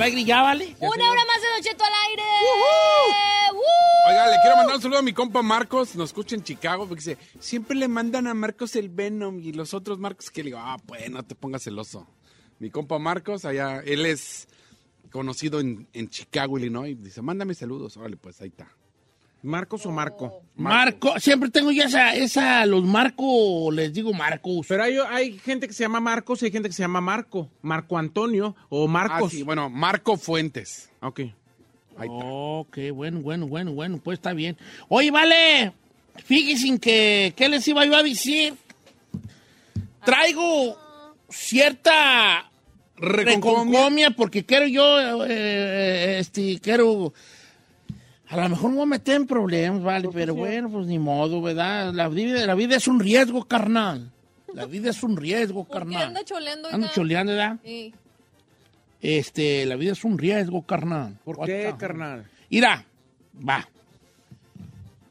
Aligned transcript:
Al 0.00 0.08
aire 0.08 0.24
ya, 0.24 0.42
¿vale? 0.42 0.76
Una 0.80 1.10
hora 1.10 1.22
más 1.26 1.42
de 1.42 1.48
Don 1.54 1.62
Cheto 1.62 1.84
al 1.84 1.92
aire. 2.08 2.22
Oiga, 4.08 4.26
le 4.28 4.36
quiero 4.40 4.56
mandar 4.56 4.76
un 4.76 4.82
saludo 4.82 4.98
a 4.98 5.02
mi 5.02 5.12
compa 5.12 5.42
Marcos, 5.42 5.94
nos 5.94 6.10
escucha 6.10 6.34
en 6.34 6.42
Chicago, 6.42 6.86
porque 6.88 7.02
dice, 7.04 7.18
siempre 7.38 7.76
le 7.76 7.86
mandan 7.86 8.26
a 8.26 8.34
Marcos 8.34 8.76
el 8.76 8.88
Venom 8.88 9.38
y 9.40 9.52
los 9.52 9.74
otros 9.74 9.98
Marcos 9.98 10.30
que 10.30 10.42
le 10.42 10.46
digo, 10.50 10.58
ah, 10.60 10.78
pues 10.86 11.10
no 11.10 11.22
te 11.22 11.34
pongas 11.34 11.62
celoso. 11.62 12.06
Mi 12.58 12.70
compa 12.70 12.98
Marcos, 12.98 13.44
allá, 13.44 13.80
él 13.84 14.06
es 14.06 14.48
conocido 15.10 15.60
en, 15.60 15.88
en 15.92 16.08
Chicago, 16.08 16.58
Illinois, 16.58 16.96
dice, 17.00 17.20
mándame 17.20 17.54
saludos, 17.54 17.96
órale, 17.96 18.16
pues 18.16 18.40
ahí 18.40 18.48
está. 18.48 18.68
¿Marcos 19.42 19.86
o 19.86 19.90
Marco? 19.90 20.42
Marco, 20.56 21.18
siempre 21.18 21.48
tengo 21.50 21.70
ya 21.70 21.84
esa, 21.84 22.14
esa, 22.14 22.66
los 22.66 22.84
Marco, 22.84 23.70
les 23.72 23.92
digo 23.94 24.12
Marcos. 24.12 24.66
Pero 24.68 24.82
hay, 24.82 24.96
hay 25.10 25.38
gente 25.38 25.66
que 25.66 25.72
se 25.72 25.82
llama 25.84 26.00
Marcos 26.00 26.42
y 26.42 26.46
hay 26.46 26.52
gente 26.52 26.68
que 26.68 26.74
se 26.74 26.82
llama 26.82 27.00
Marco. 27.00 27.48
Marco 27.62 27.96
Antonio 27.96 28.54
o 28.68 28.84
Ah, 28.84 28.88
Marcos. 28.88 29.32
sí, 29.32 29.42
bueno, 29.42 29.70
Marco 29.70 30.16
Fuentes. 30.18 30.90
Ok. 31.00 31.20
Ahí 31.20 32.08
está. 32.08 32.24
Ok, 32.24 32.78
bueno, 32.94 33.20
bueno, 33.20 33.46
bueno, 33.46 33.72
bueno, 33.72 34.00
pues 34.02 34.18
está 34.18 34.32
bien. 34.34 34.56
Oye, 34.88 35.10
vale, 35.10 35.72
fíjense 36.24 36.78
que, 36.78 37.32
¿qué 37.36 37.48
les 37.48 37.66
iba 37.68 37.84
yo 37.86 37.96
a 37.96 38.02
decir? 38.02 38.54
Traigo 40.04 40.76
cierta 41.28 42.50
reconcomia 42.96 44.10
porque 44.10 44.44
quiero 44.44 44.66
yo, 44.66 45.24
eh, 45.26 46.18
este, 46.20 46.58
quiero, 46.60 47.12
a 48.30 48.36
lo 48.36 48.48
mejor 48.48 48.70
me 48.70 48.76
voy 48.76 48.82
a 48.84 48.86
meter 48.86 49.16
en 49.16 49.26
problemas, 49.26 49.82
vale, 49.82 50.08
pero 50.12 50.34
bueno, 50.34 50.70
pues 50.70 50.86
ni 50.86 50.98
modo, 50.98 51.42
¿verdad? 51.42 51.92
La 51.92 52.08
vida, 52.08 52.46
la 52.46 52.54
vida 52.54 52.76
es 52.76 52.86
un 52.88 53.00
riesgo, 53.00 53.44
carnal. 53.44 54.10
La 54.54 54.66
vida 54.66 54.90
es 54.90 55.02
un 55.02 55.16
riesgo, 55.16 55.64
¿Por 55.64 55.72
qué 55.72 55.78
carnal. 55.94 56.02
anda 56.08 56.24
choleando? 56.24 56.68
Ando 56.68 56.86
oiga? 56.86 56.94
choleando, 56.94 57.32
¿verdad? 57.32 57.56
Sí. 57.64 57.94
Este, 59.00 59.64
la 59.66 59.76
vida 59.76 59.92
es 59.92 60.04
un 60.04 60.18
riesgo, 60.18 60.62
carnal. 60.62 61.16
¿Por 61.24 61.38
What 61.38 61.46
qué, 61.46 61.74
carnal? 61.78 62.26
Mira, 62.50 62.84
va. 63.48 63.68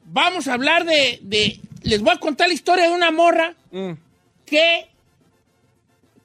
Vamos 0.06 0.48
a 0.48 0.54
hablar 0.54 0.86
de, 0.86 1.20
de- 1.22 1.60
Les 1.84 2.02
voy 2.02 2.14
a 2.14 2.20
contar 2.20 2.48
la 2.48 2.54
historia 2.54 2.90
de 2.90 2.96
una 2.96 3.12
morra 3.12 3.56
Mm. 3.72 3.92
que 4.46 4.88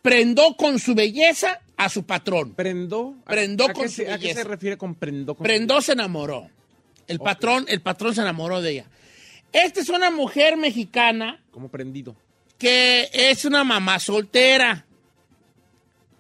prendó 0.03 0.57
con 0.57 0.79
su 0.79 0.95
belleza 0.95 1.61
a 1.77 1.89
su 1.89 2.05
patrón. 2.05 2.53
¿Prendó? 2.55 3.15
¿A- 3.25 3.31
Prendó 3.31 3.65
a, 3.67 3.73
con 3.73 3.83
qué 3.85 3.89
su 3.89 3.95
se, 3.97 4.03
¿A 4.13 4.17
qué 4.19 4.23
belleza. 4.25 4.43
se 4.43 4.49
refiere 4.49 4.77
con 4.77 4.95
prendó? 4.95 5.35
Con 5.35 5.45
Prendó 5.45 5.81
se 5.81 5.93
enamoró. 5.93 6.49
El 7.09 7.19
patrón, 7.19 7.65
el 7.69 7.81
patrón 7.81 8.15
se 8.15 8.21
enamoró 8.21 8.61
de 8.63 8.71
ella. 8.73 8.87
Esta 9.53 9.81
es 9.81 9.89
una 9.89 10.11
mujer 10.11 10.57
mexicana 10.57 11.41
Como 11.51 11.69
prendido. 11.69 12.17
que 12.59 13.09
es 13.13 13.45
una 13.45 13.63
mamá 13.65 13.99
soltera. 14.01 14.85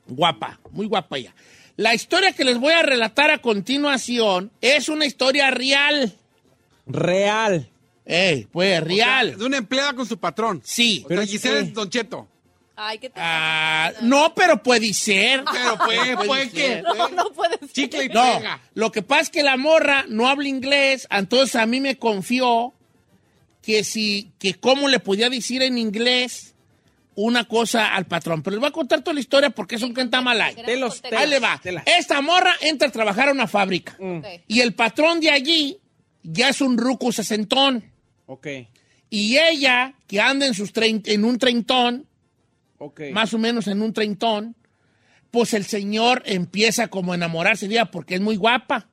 Guapa, 0.07 0.61
muy 0.71 0.87
guapa 0.87 1.19
ella. 1.19 1.35
La 1.77 1.95
historia 1.95 2.33
que 2.33 2.45
les 2.45 2.59
voy 2.59 2.73
a 2.73 2.83
relatar 2.83 3.31
a 3.31 3.39
continuación 3.39 4.53
es 4.61 4.89
una 4.89 5.07
historia 5.07 5.51
real. 5.51 6.13
Real. 6.87 7.69
Ey, 8.05 8.47
pues, 8.53 8.83
real. 8.85 9.37
De 9.39 9.45
una 9.45 9.57
empleada 9.57 9.95
con 9.95 10.07
su 10.07 10.19
patrón. 10.19 10.61
Sí. 10.63 11.05
Pero 11.09 11.23
Giselle 11.23 11.61
es 11.61 11.73
Don 11.75 11.89
Cheto. 11.89 12.29
Ay, 12.77 12.99
¿qué 12.99 13.09
te 13.11 13.21
Ah, 13.23 13.93
no, 14.03 14.35
pero 14.35 14.63
puede 14.63 14.93
ser. 14.95 15.45
Pero 15.53 15.79
Puede 15.85 16.17
pues 16.27 16.53
que... 16.53 16.59
ser. 16.61 16.83
No, 16.83 17.09
no 17.09 17.31
puede 17.33 17.59
ser. 17.59 17.69
Chicle 17.71 18.05
y 18.07 18.09
No, 18.09 18.39
pega. 18.39 18.61
lo 18.75 18.91
que 18.91 19.03
pasa 19.03 19.23
es 19.23 19.31
que 19.31 19.43
la 19.43 19.57
morra 19.57 20.05
no 20.09 20.27
habla 20.29 20.49
inglés, 20.49 21.07
entonces 21.11 21.55
a 21.57 21.67
mí 21.67 21.81
me 21.81 21.97
confió 21.99 22.75
que 23.63 23.85
si, 23.85 24.33
que 24.39 24.55
cómo 24.55 24.89
le 24.89 24.99
podía 25.01 25.31
decir 25.31 25.63
en 25.63 25.79
inglés 25.79 26.55
una 27.15 27.45
cosa 27.45 27.95
al 27.95 28.07
patrón. 28.07 28.43
Pero 28.43 28.57
les 28.57 28.61
voy 28.61 28.69
a 28.69 28.73
contar 28.73 29.01
toda 29.03 29.15
la 29.15 29.21
historia 29.21 29.51
porque 29.51 29.77
es 29.77 29.83
un 29.83 29.95
cantamalay. 29.95 30.57
Telos. 30.57 31.01
Ahí 31.17 31.29
le 31.29 31.39
va. 31.39 31.61
Esta 31.87 32.21
morra 32.21 32.53
entra 32.61 32.89
a 32.89 32.91
trabajar 32.93 33.29
a 33.29 33.33
una 33.33 33.47
fábrica. 33.47 33.97
Ok. 34.01 34.27
Y 34.49 34.61
el 34.61 34.75
patrón 34.75 35.21
de 35.21 35.31
allí 35.31 35.79
ya 36.25 36.49
es 36.49 36.61
un 36.61 36.77
ruco 36.77 37.13
sesentón. 37.13 37.85
Ok. 38.27 38.49
Y 39.11 39.37
ella, 39.39 39.95
que 40.09 40.21
anda 40.21 40.45
en, 40.47 40.55
sus 40.55 40.75
trein- 40.75 41.03
en 41.07 41.25
un 41.25 41.39
treintón, 41.39 42.07
Más 43.13 43.33
o 43.35 43.39
menos 43.39 43.67
en 43.69 43.83
un 43.83 43.93
treintón, 43.93 44.55
pues 45.31 45.55
el 45.55 45.65
señor 45.65 46.23
empieza 46.27 46.89
como 46.89 47.13
a 47.13 47.15
enamorarse 47.17 47.67
de 47.69 47.75
ella 47.75 47.87
porque 47.87 48.15
es 48.17 48.21
muy 48.21 48.37
guapa. 48.37 48.89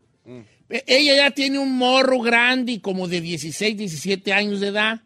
E- 0.70 0.84
Ella 0.88 1.16
ya 1.16 1.32
tiene 1.32 1.60
un 1.60 1.76
morro 1.78 2.20
grande, 2.20 2.72
y 2.74 2.80
como 2.80 3.08
de 3.08 3.22
16, 3.22 3.78
17 3.78 4.32
años 4.34 4.60
de 4.62 4.68
edad. 4.68 5.02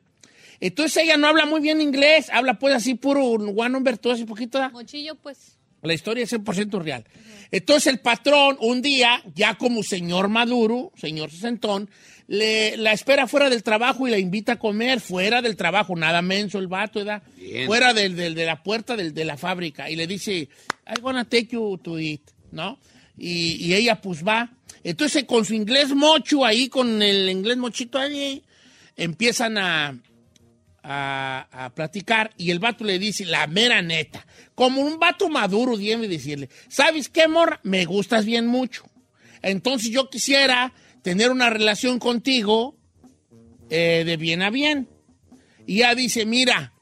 Entonces 0.59 1.03
ella 1.03 1.18
no 1.18 1.28
habla 1.28 1.45
muy 1.45 1.59
bien 1.59 1.81
inglés, 1.81 2.29
habla 2.31 2.57
pues 2.59 2.74
así 2.75 2.94
puro 2.95 3.25
one 3.25 3.69
number 3.69 3.97
two, 3.97 4.12
así 4.12 4.25
poquito. 4.25 4.57
¿da? 4.59 4.69
Mochillo, 4.69 5.16
pues. 5.16 5.55
La 5.85 5.94
historia 5.94 6.23
es 6.23 6.34
100% 6.34 6.81
real. 6.81 7.06
Entonces 7.51 7.88
el 7.94 8.00
patrón, 8.00 8.57
un 8.59 8.81
día, 8.81 9.22
ya 9.35 9.56
como 9.56 9.84
señor 9.84 10.28
maduro, 10.29 10.91
señor 10.96 11.31
sesentón, 11.31 11.90
le, 12.28 12.75
la 12.78 12.91
espera 12.91 13.28
fuera 13.28 13.50
del 13.51 13.62
trabajo 13.62 14.07
y 14.07 14.12
la 14.12 14.18
invita 14.18 14.53
a 14.53 14.59
comer 14.59 15.00
fuera 15.00 15.41
del 15.44 15.56
trabajo, 15.56 15.95
nada 15.95 16.22
menso 16.24 16.57
el 16.57 16.68
vato, 16.68 17.00
¿verdad? 17.00 17.22
Bien. 17.38 17.68
Fuera 17.68 17.94
del, 17.94 18.16
del- 18.16 18.34
de 18.34 18.45
la 18.45 18.63
puerta 18.63 18.95
del- 18.95 19.13
de 19.13 19.25
la 19.25 19.38
fábrica. 19.38 19.90
Y 19.91 19.95
le 19.95 20.07
dice, 20.07 20.34
I 20.88 21.00
wanna 21.01 21.24
take 21.25 21.50
you 21.51 21.78
to 21.78 22.00
eat, 22.00 22.22
¿no? 22.51 22.79
Y, 23.18 23.63
y 23.66 23.75
ella 23.75 24.01
pues 24.01 24.25
va. 24.25 24.50
Entonces 24.84 25.24
con 25.25 25.45
su 25.45 25.53
inglés 25.53 25.94
mocho 25.94 26.44
ahí, 26.44 26.68
con 26.68 27.01
el 27.01 27.29
inglés 27.29 27.57
mochito 27.57 28.00
ahí, 28.00 28.41
empiezan 28.97 29.57
a, 29.57 29.97
a, 30.88 31.72
platicar 31.75 32.31
y 32.38 32.51
el 32.51 32.59
vato 32.59 32.84
le 32.84 33.00
dice 33.00 33.25
la 33.25 33.47
mera 33.47 33.81
neta, 33.81 34.25
como 34.53 34.81
un 34.81 35.00
vato 35.00 35.29
maduro 35.29 35.78
debe 35.78 36.07
decirle, 36.07 36.50
¿sabes 36.69 37.09
qué, 37.09 37.28
morra? 37.28 37.59
Me 37.63 37.85
gustas 37.85 38.25
bien 38.25 38.47
mucho. 38.47 38.85
Entonces 39.41 39.90
yo 39.91 40.09
quisiera 40.09 40.74
tener 41.01 41.31
una 41.31 41.50
relación 41.50 42.00
contigo 42.00 42.78
eh, 43.69 44.03
de 44.06 44.18
bien 44.18 44.41
a 44.41 44.50
bien. 44.50 44.88
Y 45.65 45.77
ella 45.77 45.95
dice, 45.95 46.25
mira, 46.25 46.74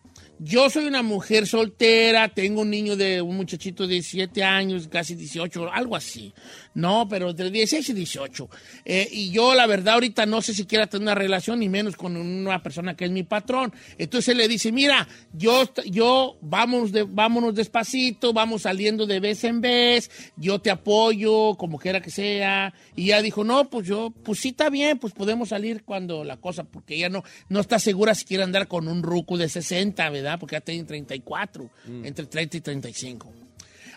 yo 0.44 0.70
soy 0.70 0.86
una 0.86 1.04
mujer 1.04 1.48
soltera, 1.48 2.28
tengo 2.28 2.62
un 2.62 2.70
niño 2.70 2.98
de 2.98 3.22
un 3.22 3.38
muchachito 3.38 3.88
de 3.88 3.94
17 3.94 4.44
años, 4.44 4.90
casi 4.90 5.16
18, 5.16 5.72
algo 5.72 5.96
así. 5.96 6.34
No, 6.74 7.08
pero 7.08 7.30
entre 7.30 7.50
16 7.50 7.90
y 7.90 7.94
18. 7.94 8.50
Eh, 8.84 9.08
y 9.10 9.32
yo, 9.32 9.56
la 9.56 9.68
verdad, 9.68 9.94
ahorita 9.94 10.26
no 10.26 10.42
sé 10.42 10.54
si 10.54 10.66
quiera 10.66 10.88
tener 10.88 11.04
una 11.04 11.16
relación, 11.16 11.60
ni 11.60 11.70
menos 11.70 11.96
con 11.96 12.18
una 12.18 12.62
persona 12.62 12.96
que 12.96 13.06
es 13.06 13.12
mi 13.12 13.24
patrón. 13.24 13.74
Entonces 13.98 14.30
él 14.30 14.40
le 14.40 14.50
dice, 14.50 14.74
mira, 14.74 15.08
yo, 15.32 15.64
yo 15.86 16.38
vamos 16.42 16.92
de, 16.92 17.04
vámonos 17.04 17.56
despacito, 17.56 18.34
vamos 18.34 18.64
saliendo 18.64 19.06
de 19.06 19.22
vez 19.22 19.46
en 19.46 19.62
vez, 19.62 20.12
yo 20.36 20.60
te 20.60 20.72
apoyo, 20.72 21.56
como 21.56 21.80
quiera 21.80 22.02
que 22.02 22.12
sea. 22.12 22.74
Y 22.98 23.06
ella 23.06 23.22
dijo, 23.22 23.46
no, 23.46 23.70
pues 23.70 23.88
yo, 23.88 24.12
pues 24.24 24.40
sí 24.40 24.50
está 24.50 24.70
bien, 24.70 25.00
pues 25.00 25.14
podemos 25.14 25.50
salir 25.50 25.84
cuando 25.86 26.26
la 26.26 26.38
cosa, 26.38 26.66
porque 26.66 26.96
ella 26.96 27.08
no, 27.08 27.24
no 27.48 27.62
está 27.62 27.80
segura 27.80 28.14
si 28.14 28.26
quiere 28.26 28.44
andar 28.44 28.68
con 28.68 28.90
un 28.90 29.04
ruco 29.04 29.38
de 29.38 29.48
60, 29.48 30.10
¿verdad? 30.10 30.33
Porque 30.38 30.56
ya 30.56 30.62
tiene 30.62 30.84
34, 30.84 31.70
entre 32.04 32.26
30 32.26 32.58
y 32.58 32.62
35. 32.62 33.34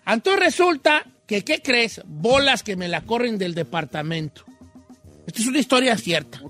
Entonces 0.07 0.43
resulta 0.43 1.05
que, 1.27 1.43
¿qué 1.43 1.61
crees? 1.61 2.01
Bolas 2.07 2.63
que 2.63 2.77
me 2.77 2.89
la 2.89 3.01
corren 3.03 3.39
del 3.39 3.55
departamento. 3.55 4.45
Esta 5.27 5.41
es 5.41 5.47
una 5.47 5.59
historia 5.59 5.97
cierta. 5.97 6.41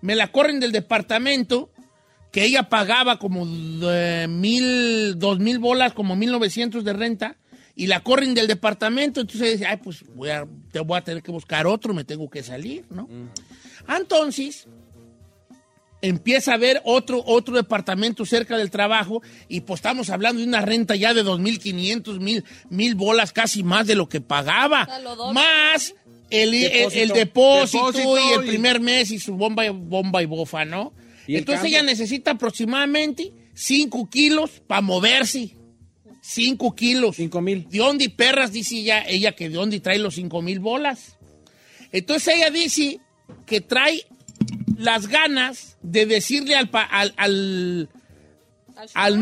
Me 0.00 0.14
la 0.16 0.32
corren 0.32 0.60
del 0.60 0.72
departamento 0.72 1.70
que 2.32 2.44
ella 2.44 2.68
pagaba 2.68 3.18
como 3.18 3.46
eh, 3.90 4.26
mil, 4.28 5.18
dos 5.18 5.38
mil 5.38 5.58
bolas, 5.58 5.92
como 5.92 6.16
mil 6.16 6.30
novecientos 6.30 6.84
de 6.84 6.92
renta, 6.92 7.36
y 7.74 7.86
la 7.86 8.00
corren 8.00 8.34
del 8.34 8.46
departamento, 8.46 9.20
entonces 9.20 9.52
dice, 9.52 9.66
ay, 9.66 9.78
pues 9.78 10.04
voy 10.14 10.30
a, 10.30 10.46
te 10.70 10.80
voy 10.80 10.98
a 10.98 11.00
tener 11.02 11.22
que 11.22 11.32
buscar 11.32 11.66
otro, 11.66 11.94
me 11.94 12.04
tengo 12.04 12.28
que 12.28 12.42
salir, 12.42 12.84
¿no? 12.90 13.08
Entonces, 13.88 14.68
empieza 16.02 16.54
a 16.54 16.56
ver 16.56 16.80
otro, 16.84 17.22
otro 17.26 17.56
departamento 17.56 18.24
cerca 18.26 18.56
del 18.56 18.70
trabajo 18.70 19.22
y 19.48 19.60
pues 19.62 19.78
estamos 19.78 20.10
hablando 20.10 20.40
de 20.40 20.46
una 20.48 20.60
renta 20.62 20.96
ya 20.96 21.12
de 21.14 21.24
2.500, 21.24 22.20
mil, 22.20 22.44
mil 22.70 22.94
bolas, 22.94 23.32
casi 23.32 23.62
más 23.62 23.86
de 23.86 23.94
lo 23.94 24.08
que 24.08 24.20
pagaba. 24.20 24.86
sea, 24.86 24.98
lo 25.00 25.16
doble. 25.16 25.34
Más 25.34 25.94
el, 26.30 26.54
el- 26.54 26.64
el 26.64 27.08
Depósito. 27.08 27.14
depósito, 27.14 27.92
Depósito 27.92 28.18
y 28.30 28.32
el 28.40 28.46
primer 28.46 28.80
mes 28.80 29.10
y 29.10 29.18
su 29.18 29.34
bomba, 29.34 29.66
y- 29.66 29.70
bomba 29.70 30.22
y 30.22 30.26
bofa, 30.26 30.64
¿no? 30.64 30.92
Y 31.26 31.36
Entonces 31.36 31.66
ella 31.66 31.82
necesita 31.82 32.32
aproximadamente 32.32 33.32
5 33.54 34.08
kilos 34.10 34.50
para 34.66 34.80
moverse. 34.80 35.56
5 36.22 36.74
kilos. 36.74 37.16
Cinco 37.16 37.40
mil. 37.40 37.66
¿De 37.68 37.78
dónde 37.78 38.08
perras? 38.10 38.52
Dice 38.52 38.76
ella, 38.76 39.02
ella 39.06 39.32
que 39.32 39.48
de 39.48 39.54
dónde 39.56 39.80
trae 39.80 39.98
los 39.98 40.14
5 40.14 40.42
mil 40.42 40.60
bolas. 40.60 41.16
Entonces 41.92 42.34
ella 42.36 42.50
dice 42.50 43.00
que 43.46 43.60
trae 43.60 44.04
las 44.76 45.06
ganas 45.08 45.76
de 45.82 46.06
decirle 46.06 46.54
al, 46.56 46.68
pa- 46.70 46.82
al, 46.82 47.14
al- 47.16 47.88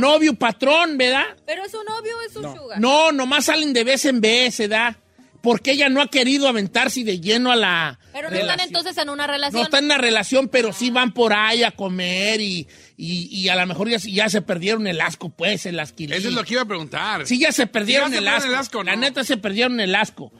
novio 0.01 0.35
patrón, 0.35 0.97
¿verdad? 0.99 1.25
Pero 1.47 1.65
es 1.65 1.71
su 1.73 1.83
novio 1.83 2.17
o 2.17 2.23
es 2.23 2.33
su 2.33 2.43
sugar. 2.43 2.81
No, 2.81 3.13
nomás 3.13 3.47
salen 3.47 3.73
de 3.73 3.85
vez 3.85 4.05
en 4.05 4.21
vez, 4.21 4.59
¿verdad? 4.59 4.97
Porque 5.41 5.71
ella 5.73 5.89
no 5.89 6.01
ha 6.03 6.09
querido 6.09 6.49
aventarse 6.49 7.05
de 7.05 7.21
lleno 7.21 7.53
a 7.53 7.57
la. 7.57 7.99
Pero 8.13 8.29
no 8.29 8.37
están 8.37 8.59
entonces 8.61 8.99
en 8.99 9.09
una 9.09 9.27
No 9.27 9.33
relación. 9.33 9.63
están 9.63 9.79
en 9.81 9.85
una 9.87 9.99
relación, 9.99 10.49
pero 10.49 10.73
sí 10.73 10.91
van 10.91 11.13
por 11.15 11.33
ahí 11.33 11.63
a 11.63 11.71
comer 11.71 12.41
y, 12.41 12.67
y- 12.97 13.29
y 13.31 13.49
a 13.49 13.55
lo 13.57 13.65
mejor 13.67 13.89
ya, 13.89 13.99
ya 13.99 14.29
se 14.29 14.43
perdieron 14.43 14.87
el 14.89 15.01
asco, 15.01 15.31
pues, 15.31 15.65
el 15.67 15.79
asquilín. 15.79 16.15
Eso 16.17 16.29
es 16.29 16.35
lo 16.35 16.43
que 16.45 16.55
iba 16.55 16.63
a 16.63 16.67
preguntar. 16.67 17.25
Sí, 17.27 17.39
ya 17.39 17.53
se 17.53 17.67
perdieron 17.69 18.09
Sí, 18.11 18.15
ya 18.15 18.21
se 18.21 18.23
el, 18.23 18.29
asco. 18.35 18.49
el 18.49 18.55
asco, 18.57 18.83
La 18.83 18.97
¿no? 18.97 19.03
neta 19.03 19.23
se 19.25 19.37
perdieron 19.37 19.79
el 19.81 19.95
asco. 19.95 20.33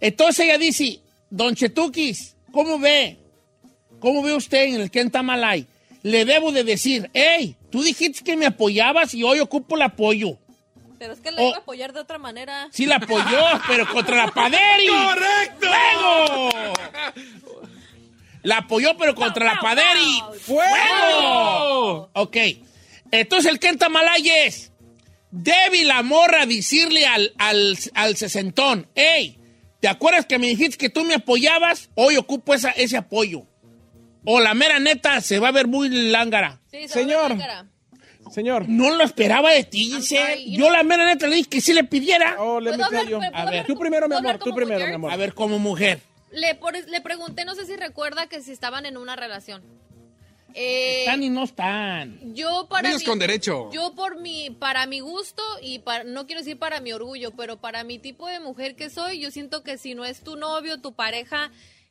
Entonces 0.00 0.46
ella 0.46 0.56
dice, 0.56 1.00
Don 1.28 1.54
Chetuquis, 1.54 2.34
¿cómo 2.50 2.78
ve? 2.78 3.18
¿Cómo 4.00 4.22
ve 4.22 4.32
usted 4.34 4.64
en 4.64 4.80
el 4.80 4.90
Kentamalay? 4.90 5.66
Le 6.02 6.24
debo 6.24 6.50
de 6.52 6.64
decir, 6.64 7.10
hey, 7.14 7.54
tú 7.70 7.82
dijiste 7.82 8.24
que 8.24 8.36
me 8.36 8.46
apoyabas 8.46 9.14
y 9.14 9.22
hoy 9.22 9.38
ocupo 9.40 9.76
el 9.76 9.82
apoyo. 9.82 10.38
Pero 10.98 11.12
es 11.14 11.20
que 11.20 11.30
la 11.30 11.40
Oh. 11.42 11.48
iba 11.48 11.56
a 11.56 11.60
apoyar 11.60 11.92
de 11.92 12.00
otra 12.00 12.18
manera. 12.18 12.68
Sí 12.72 12.86
la 12.86 12.96
apoyó, 12.96 13.38
pero 13.68 13.86
contra 13.88 14.16
la 14.26 14.30
Paderi. 14.32 14.86
¡Correcto! 14.88 15.66
¡Fuego! 15.68 16.50
La 18.42 18.58
apoyó, 18.58 18.96
pero 18.96 19.14
contra 19.14 19.44
la 19.44 19.60
Paderi. 19.60 20.22
¡Fuego! 20.40 22.10
Ok. 22.14 22.36
Entonces 23.10 23.50
el 23.50 23.58
Kentamalay 23.58 24.28
es 24.46 24.72
débil 25.30 25.88
la 25.88 26.02
morra 26.02 26.46
decirle 26.46 27.06
al, 27.06 27.32
al, 27.38 27.78
al 27.94 28.16
sesentón, 28.16 28.86
hey, 28.94 29.38
¿te 29.80 29.88
acuerdas 29.88 30.26
que 30.26 30.38
me 30.38 30.46
dijiste 30.48 30.76
que 30.78 30.88
tú 30.90 31.04
me 31.04 31.14
apoyabas? 31.14 31.88
Hoy 31.94 32.16
ocupo 32.16 32.54
esa, 32.54 32.70
ese 32.70 32.96
apoyo. 32.96 33.42
O 34.24 34.40
la 34.40 34.54
mera 34.54 34.78
neta 34.78 35.20
se 35.20 35.38
va 35.38 35.48
a 35.48 35.52
ver 35.52 35.66
muy 35.66 35.88
lángara. 35.88 36.60
Sí, 36.70 36.82
se 36.82 36.88
Señor. 36.88 37.36
Señor. 38.30 38.68
No 38.68 38.90
lo 38.94 39.02
esperaba 39.02 39.50
de 39.52 39.64
ti, 39.64 39.90
Giselle. 39.90 40.50
Yo 40.50 40.70
la 40.70 40.82
mera 40.82 41.04
neta 41.04 41.26
le 41.26 41.36
dije 41.36 41.48
que 41.48 41.60
sí 41.60 41.72
le 41.72 41.84
pidiera. 41.84 42.36
Oh, 42.38 42.60
le 42.60 42.70
¿Puedo 42.72 42.90
metí 42.90 42.96
hablar- 43.12 43.30
yo. 43.32 43.36
A 43.36 43.50
ver. 43.50 43.66
Tú 43.66 43.76
primero, 43.78 44.06
mi 44.08 44.14
¿puedo 44.14 44.28
amor. 44.28 44.38
Tú 44.44 44.54
primero, 44.54 44.78
mujer? 44.78 44.88
mi 44.90 44.94
amor. 44.94 45.12
A 45.12 45.16
ver, 45.16 45.34
como 45.34 45.58
mujer. 45.58 46.00
Le, 46.30 46.54
por- 46.54 46.74
le 46.88 47.00
pregunté, 47.00 47.44
no 47.44 47.54
sé 47.56 47.66
si 47.66 47.74
recuerda 47.76 48.28
que 48.28 48.40
si 48.42 48.52
estaban 48.52 48.86
en 48.86 48.96
una 48.96 49.16
relación. 49.16 49.62
Eh, 50.54 51.00
Están 51.00 51.22
y 51.22 51.28
no 51.28 51.44
están. 51.44 52.34
yo 52.34 52.66
para 52.68 52.92
mi- 52.96 53.04
con 53.04 53.18
derecho. 53.20 53.70
Yo 53.72 53.94
por 53.94 54.20
mi, 54.20 54.50
para 54.50 54.86
mi 54.86 54.98
gusto 55.00 55.42
y 55.62 55.78
para, 55.80 56.02
no 56.04 56.26
quiero 56.26 56.40
decir 56.42 56.58
para 56.58 56.80
mi 56.80 56.92
orgullo, 56.92 57.30
pero 57.32 57.56
para 57.60 57.84
mi 57.84 57.98
tipo 58.00 58.26
de 58.28 58.40
mujer 58.40 58.74
que 58.76 58.90
soy, 58.90 59.20
yo 59.20 59.30
siento 59.30 59.62
que 59.62 59.78
si 59.78 59.94
no 59.94 60.04
es 60.04 60.22
tu 60.22 60.36
novio, 60.36 60.80
tu 60.80 60.92
pareja 60.92 61.50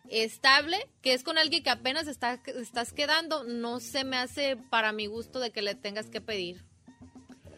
estable, 0.09 0.77
que 1.01 1.13
es 1.13 1.23
con 1.23 1.37
alguien 1.37 1.63
que 1.63 1.69
apenas 1.69 2.07
está, 2.07 2.39
estás 2.59 2.93
quedando, 2.93 3.43
no 3.43 3.79
se 3.79 4.03
me 4.03 4.17
hace 4.17 4.57
para 4.69 4.91
mi 4.91 5.07
gusto 5.07 5.39
de 5.39 5.51
que 5.51 5.61
le 5.61 5.75
tengas 5.75 6.07
que 6.07 6.21
pedir. 6.21 6.63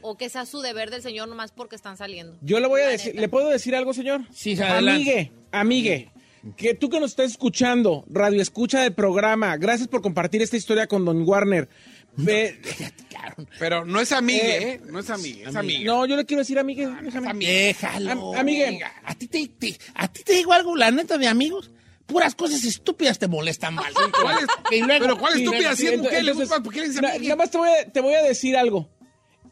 O 0.04 0.18
que 0.18 0.30
sea 0.30 0.48
su 0.48 0.62
deber 0.62 0.90
del 0.90 1.04
señor 1.04 1.28
nomás 1.30 1.52
porque 1.52 1.76
están 1.76 1.96
saliendo. 1.96 2.36
Yo 2.42 2.60
le 2.60 2.68
voy 2.68 2.82
a 2.82 2.88
decir. 2.88 3.14
¿le 3.16 3.30
puedo 3.30 3.50
decir 3.50 3.76
algo, 3.76 3.94
señor? 3.94 4.22
Sí, 4.34 4.54
adelante. 4.60 4.90
Amigue, 4.90 5.32
amigue, 5.52 6.12
que 6.58 6.74
tú 6.74 6.90
que 6.90 7.00
nos 7.00 7.12
estás 7.12 7.30
escuchando, 7.30 8.04
radio 8.10 8.42
escucha 8.42 8.82
del 8.82 8.94
programa, 8.94 9.56
gracias 9.58 9.88
por 9.88 10.02
compartir 10.02 10.42
esta 10.42 10.58
historia 10.58 10.88
con 10.88 11.06
Don 11.06 11.22
Warner. 11.28 11.70
Ve- 12.18 12.60
Pero 13.60 13.86
no 13.86 14.02
es 14.02 14.12
amigue, 14.12 14.58
Eh, 14.58 14.72
¿eh? 14.74 14.82
No 14.90 15.00
es 15.00 15.10
amigue, 15.12 15.44
es 15.48 15.56
amigue. 15.56 15.86
no, 15.86 16.06
yo 16.08 16.16
le 16.16 16.26
quiero 16.26 16.42
decir 16.42 16.58
amigue. 16.58 16.88
déjame. 17.04 17.46
Déjalo. 17.46 18.12
Am- 18.34 18.40
amigue. 18.40 18.80
¿A 19.06 19.14
ti 19.16 19.28
te, 19.28 19.48
te- 19.48 19.78
a 19.94 20.12
ti 20.12 20.24
te 20.24 20.34
digo 20.34 20.52
algo, 20.52 20.76
la 20.76 20.90
neta 20.90 21.18
de 21.20 21.28
amigos? 21.28 21.70
Puras 22.06 22.36
cosas 22.36 22.64
estúpidas 22.64 23.18
te 23.20 23.28
molestan 23.28 23.76
mal. 23.76 23.94
¿Cuál 24.22 24.38
es- 24.40 24.78
Y 24.78 24.82
luego- 24.82 25.06
pero 25.06 25.18
¿cuál 25.18 25.34
estúpida 25.40 25.60
luego- 25.62 25.76
si 25.76 25.88
es 25.88 25.94
Ent- 25.94 26.04
mujer? 26.04 26.24
¿Le 26.24 26.32
gusta? 26.34 26.60
¿Por 26.62 26.74
qué 26.74 26.82
le 26.82 26.88
dice 26.90 27.02
na-? 27.02 27.18
Nada 27.18 27.36
más 27.36 27.52
te 27.52 27.58
voy, 27.58 27.70
a, 27.70 27.92
te 27.92 28.02
voy 28.02 28.14
a 28.14 28.22
decir 28.24 28.58
algo. 28.58 28.90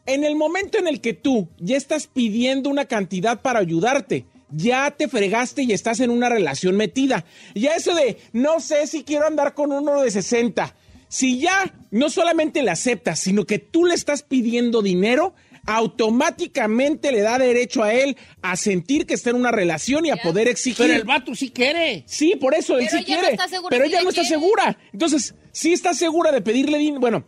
En 0.05 0.23
el 0.23 0.35
momento 0.35 0.77
en 0.77 0.87
el 0.87 1.01
que 1.01 1.13
tú 1.13 1.49
ya 1.59 1.77
estás 1.77 2.07
pidiendo 2.07 2.69
una 2.69 2.85
cantidad 2.85 3.41
para 3.41 3.59
ayudarte, 3.59 4.25
ya 4.49 4.89
te 4.91 5.07
fregaste 5.07 5.61
y 5.61 5.71
estás 5.73 5.99
en 5.99 6.09
una 6.09 6.27
relación 6.29 6.75
metida. 6.75 7.25
Ya 7.53 7.75
eso 7.75 7.93
de, 7.93 8.17
no 8.33 8.59
sé 8.59 8.87
si 8.87 9.03
quiero 9.03 9.27
andar 9.27 9.53
con 9.53 9.71
uno 9.71 10.01
de 10.01 10.09
60. 10.09 10.75
Si 11.07 11.39
ya 11.39 11.73
no 11.91 12.09
solamente 12.09 12.63
le 12.63 12.71
aceptas, 12.71 13.19
sino 13.19 13.45
que 13.45 13.59
tú 13.59 13.85
le 13.85 13.93
estás 13.93 14.23
pidiendo 14.23 14.81
dinero, 14.81 15.35
automáticamente 15.65 17.11
le 17.11 17.21
da 17.21 17.37
derecho 17.37 17.83
a 17.83 17.93
él 17.93 18.17
a 18.41 18.55
sentir 18.55 19.05
que 19.05 19.13
está 19.13 19.29
en 19.29 19.35
una 19.35 19.51
relación 19.51 20.05
y 20.05 20.09
a 20.09 20.17
poder 20.17 20.47
exigir. 20.47 20.85
Pero 20.87 20.93
el 20.99 21.03
vato 21.03 21.35
sí 21.35 21.49
quiere. 21.49 22.03
Sí, 22.07 22.35
por 22.39 22.53
eso 22.55 22.77
él 22.77 22.87
Pero 22.89 23.03
sí 23.03 23.05
ella 23.11 23.15
no 23.15 23.21
quiere. 23.21 23.35
está 23.35 23.61
pero 23.69 23.85
ella 23.85 24.01
no 24.01 24.09
está 24.09 24.21
quiere. 24.21 24.35
segura. 24.35 24.77
Entonces, 24.93 25.35
si 25.51 25.73
estás 25.73 25.97
segura 25.97 26.31
de 26.31 26.41
pedirle 26.41 26.77
dinero, 26.77 26.99
bueno, 26.99 27.25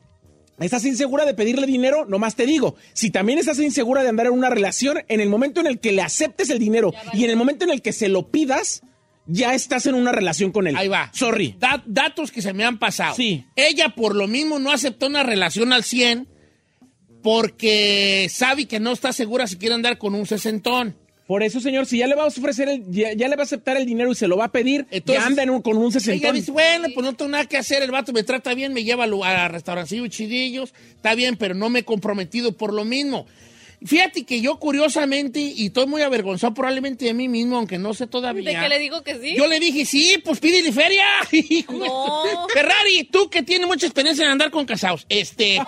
estás 0.60 0.86
insegura 0.86 1.26
de 1.26 1.34
pedirle 1.34 1.66
dinero, 1.68 2.06
nomás 2.06 2.36
te 2.36 2.46
digo, 2.46 2.76
si 2.94 3.10
también 3.12 3.40
estás 3.40 3.60
insegura 3.60 4.04
de 4.04 4.10
andar 4.10 4.28
en 4.28 4.34
una 4.34 4.50
relación, 4.50 5.00
en 5.08 5.20
el 5.22 5.30
momento 5.30 5.60
en 5.60 5.68
el 5.68 5.80
que 5.80 5.92
le 5.92 6.02
aceptes 6.02 6.50
el 6.50 6.60
dinero 6.60 6.94
y 7.14 7.24
en 7.24 7.30
el 7.32 7.36
momento 7.36 7.66
en 7.66 7.72
el 7.72 7.82
que 7.82 7.94
se 7.94 8.10
lo 8.10 8.30
pidas, 8.32 8.82
ya 9.28 9.54
estás 9.54 9.86
en 9.86 9.96
una 9.96 10.12
relación 10.12 10.52
con 10.52 10.68
él. 10.68 10.76
Ahí 10.76 10.88
va. 10.88 11.10
Sorry. 11.14 11.56
Da- 11.60 11.84
datos 11.86 12.32
que 12.32 12.42
se 12.42 12.54
me 12.54 12.64
han 12.64 12.80
pasado. 12.80 13.16
Sí. 13.16 13.46
Ella 13.56 13.90
por 13.90 14.16
lo 14.16 14.28
mismo 14.28 14.60
no 14.60 14.72
aceptó 14.72 15.08
una 15.08 15.24
relación 15.24 15.74
al 15.74 15.84
100 15.84 16.28
porque 17.22 18.28
sabe 18.30 18.66
que 18.68 18.80
no 18.80 18.92
está 18.92 19.14
segura 19.14 19.48
si 19.48 19.58
quiere 19.58 19.76
andar 19.76 19.98
con 19.98 20.16
un 20.16 20.26
sesentón. 20.26 20.96
Por 21.28 21.44
eso, 21.44 21.62
señor, 21.62 21.86
si 21.86 21.98
ya 22.00 22.08
le 22.08 22.16
va 22.16 22.24
a 22.24 22.28
ofrecer 22.28 22.68
el, 22.68 22.84
ya, 22.92 23.14
ya 23.14 23.30
le 23.30 23.38
va 23.38 23.44
a 23.44 23.46
aceptar 23.46 23.78
el 23.78 23.86
dinero 23.86 24.12
y 24.12 24.16
se 24.16 24.28
lo 24.28 24.36
va 24.36 24.46
a 24.46 24.52
pedir, 24.52 24.86
Entonces, 24.92 25.24
ya 25.24 25.28
anda 25.28 25.44
en 25.44 25.50
un- 25.50 25.62
con 25.62 25.78
un 25.78 25.86
Ella 25.86 25.92
sesentón. 26.00 26.36
dice, 26.36 26.52
bueno, 26.52 26.90
pues 26.94 27.06
no 27.06 27.14
tengo 27.14 27.32
nada 27.32 27.46
que 27.46 27.56
hacer, 27.58 27.82
el 27.84 27.92
vato 27.92 28.12
me 28.12 28.24
trata 28.24 28.54
bien, 28.54 28.74
me 28.74 28.84
lleva 28.84 29.06
a 29.06 29.46
a 29.46 29.48
restaurancillos 29.48 30.10
chidillos, 30.10 30.74
está 30.94 31.16
bien, 31.16 31.38
pero 31.38 31.54
no 31.56 31.70
me 31.70 31.80
he 31.80 31.84
comprometido 31.86 32.52
por 32.52 32.74
lo 32.74 32.84
mismo. 32.84 33.28
Fíjate 33.84 34.26
que 34.26 34.42
yo 34.42 34.60
curiosamente, 34.60 35.40
y 35.40 35.66
estoy 35.68 35.88
muy 35.88 36.04
avergonzado 36.04 36.54
probablemente 36.54 37.06
de 37.06 37.16
mí 37.16 37.28
mismo, 37.28 37.58
aunque 37.58 37.80
no 37.80 37.96
sé 37.96 38.06
todavía. 38.06 38.52
¿De 38.52 38.60
qué 38.60 38.70
le 38.70 38.78
digo 38.78 39.02
que 39.02 39.20
sí? 39.20 39.36
Yo 39.36 39.48
le 39.48 39.60
dije, 39.60 39.86
sí, 39.86 40.22
pues 40.24 40.40
pídele 40.40 40.72
feria. 40.72 41.04
No. 41.70 42.48
Ferrari, 42.54 43.06
tú 43.06 43.30
que 43.30 43.42
tienes 43.42 43.68
mucha 43.68 43.88
experiencia 43.88 44.24
en 44.26 44.32
andar 44.32 44.52
con 44.52 44.66
casados. 44.68 45.06
Este. 45.10 45.58
no, 45.58 45.66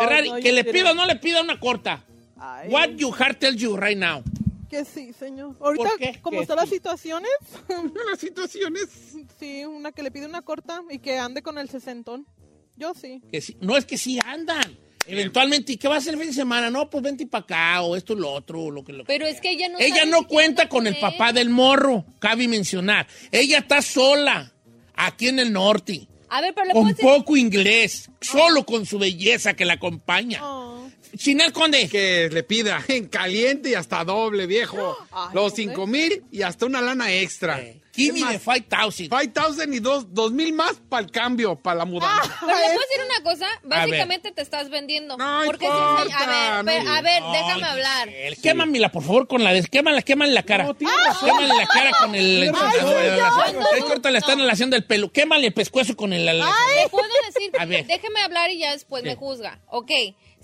Ferrari, 0.00 0.30
no, 0.30 0.36
que 0.36 0.42
yo 0.42 0.52
le 0.52 0.64
pida 0.64 0.92
o 0.92 0.94
no 0.94 1.04
le 1.06 1.16
pida 1.16 1.42
una 1.42 1.58
corta. 1.58 2.04
Ay, 2.38 2.68
What 2.70 2.90
your 2.90 3.12
heart 3.14 3.40
tells 3.40 3.56
you 3.56 3.76
right 3.76 3.98
now. 3.98 4.22
Que 4.70 4.84
sí, 4.84 5.12
señor. 5.12 5.56
Ahorita, 5.60 5.90
como 6.22 6.40
están 6.40 6.56
las 6.56 6.68
situaciones, 6.68 7.30
Las 8.08 8.20
situaciones. 8.20 8.88
sí, 9.38 9.64
una 9.64 9.92
que 9.92 10.02
le 10.02 10.10
pide 10.10 10.26
una 10.26 10.42
corta 10.42 10.82
y 10.90 10.98
que 10.98 11.18
ande 11.18 11.42
con 11.42 11.58
el 11.58 11.68
sesentón. 11.68 12.26
Yo 12.76 12.94
sí. 12.94 13.20
Que 13.30 13.40
sí- 13.40 13.56
no 13.60 13.76
es 13.76 13.84
que 13.84 13.98
sí 13.98 14.18
andan. 14.24 14.78
Eventualmente, 15.06 15.72
¿y 15.72 15.76
qué 15.78 15.88
va 15.88 15.96
a 15.96 15.98
hacer 15.98 16.14
el 16.14 16.20
fin 16.20 16.28
de 16.28 16.34
semana? 16.34 16.70
No, 16.70 16.88
pues 16.88 17.02
vente 17.02 17.26
para 17.26 17.42
acá, 17.42 17.82
o 17.82 17.96
esto, 17.96 18.14
lo 18.14 18.30
otro, 18.30 18.70
lo 18.70 18.84
que 18.84 18.92
lo 18.92 19.04
que 19.04 19.08
Pero 19.08 19.26
es 19.26 19.40
que 19.40 19.50
ella 19.50 19.68
no 19.68 19.78
Ella 19.80 20.04
no 20.04 20.20
si 20.20 20.24
cuenta 20.26 20.68
con 20.68 20.86
el 20.86 20.96
papá 20.98 21.32
del 21.32 21.50
morro, 21.50 22.04
cabe 22.20 22.46
mencionar. 22.46 23.08
Ella 23.32 23.58
está 23.58 23.82
sola, 23.82 24.52
aquí 24.94 25.28
en 25.28 25.40
el 25.40 25.52
norte, 25.52 26.06
A 26.28 26.40
ver, 26.40 26.54
pero 26.54 26.66
le 26.66 26.72
puedo 26.72 26.84
con 26.84 26.92
decir... 26.94 27.04
poco 27.04 27.36
inglés, 27.36 28.10
solo 28.20 28.64
con 28.64 28.86
su 28.86 28.98
belleza 28.98 29.54
que 29.54 29.64
la 29.64 29.74
acompaña. 29.74 30.40
Oh. 30.42 30.88
Chinel 31.16 31.52
Conde, 31.52 31.88
Que 31.88 32.30
le 32.32 32.42
pida 32.42 32.82
en 32.88 33.06
caliente 33.08 33.70
y 33.70 33.74
hasta 33.74 34.04
doble, 34.04 34.46
viejo. 34.46 34.96
Ay, 35.10 35.34
Los 35.34 35.54
cinco 35.54 35.86
mil 35.86 36.22
y 36.30 36.42
hasta 36.42 36.64
una 36.64 36.80
lana 36.80 37.12
extra. 37.12 37.60
Eh. 37.60 37.81
Give 37.94 38.14
me 38.14 38.20
the 38.20 38.24
más, 38.38 38.42
5,000. 38.42 39.10
5,000 39.10 39.74
y 39.74 39.78
dos, 39.80 40.14
dos 40.14 40.32
mil 40.32 40.52
más 40.54 40.80
para 40.88 41.04
el 41.04 41.10
cambio, 41.10 41.56
para 41.56 41.76
la 41.80 41.84
mudanza. 41.84 42.36
Pero 42.40 42.52
le 42.56 42.64
puedo 42.64 42.80
decir 42.80 43.00
una 43.04 43.22
cosa, 43.30 43.46
básicamente 43.64 44.32
te 44.32 44.40
estás 44.40 44.70
vendiendo. 44.70 45.16
No 45.18 45.42
porque 45.44 45.66
importa, 45.66 46.04
si- 46.06 46.12
a 46.24 46.62
ver, 46.62 46.84
no. 46.84 46.90
a 46.94 47.00
ver, 47.02 47.22
déjame 47.32 47.64
hablar. 47.66 48.08
Giselle, 48.08 48.36
Quémamela, 48.36 48.90
por 48.90 49.02
favor, 49.02 49.28
con 49.28 49.44
la... 49.44 49.60
Quémala, 49.62 50.00
quémale 50.00 50.32
la 50.32 50.42
cara. 50.42 50.64
No, 50.64 50.74
razón. 51.04 51.28
Quémale 51.28 51.48
la 51.48 51.66
cara 51.66 51.90
con 52.00 52.14
el... 52.14 52.50
Que 52.50 53.82
ahorita 53.88 54.10
le 54.10 54.18
están 54.18 54.40
haciendo 54.50 54.76
el 54.76 54.84
pelo. 54.84 55.12
Quémale 55.12 55.48
el 55.48 55.52
pescuezo 55.52 55.94
con 55.94 56.12
el... 56.14 56.24
Le 56.24 56.32
puedo 56.90 57.06
decir, 57.26 57.52
A 57.58 57.66
ver. 57.66 57.86
déjeme 57.86 58.20
hablar 58.22 58.50
y 58.50 58.58
ya 58.58 58.72
después 58.72 59.02
Sí. 59.02 59.08
me 59.08 59.16
juzga. 59.16 59.60
Ok, 59.66 59.90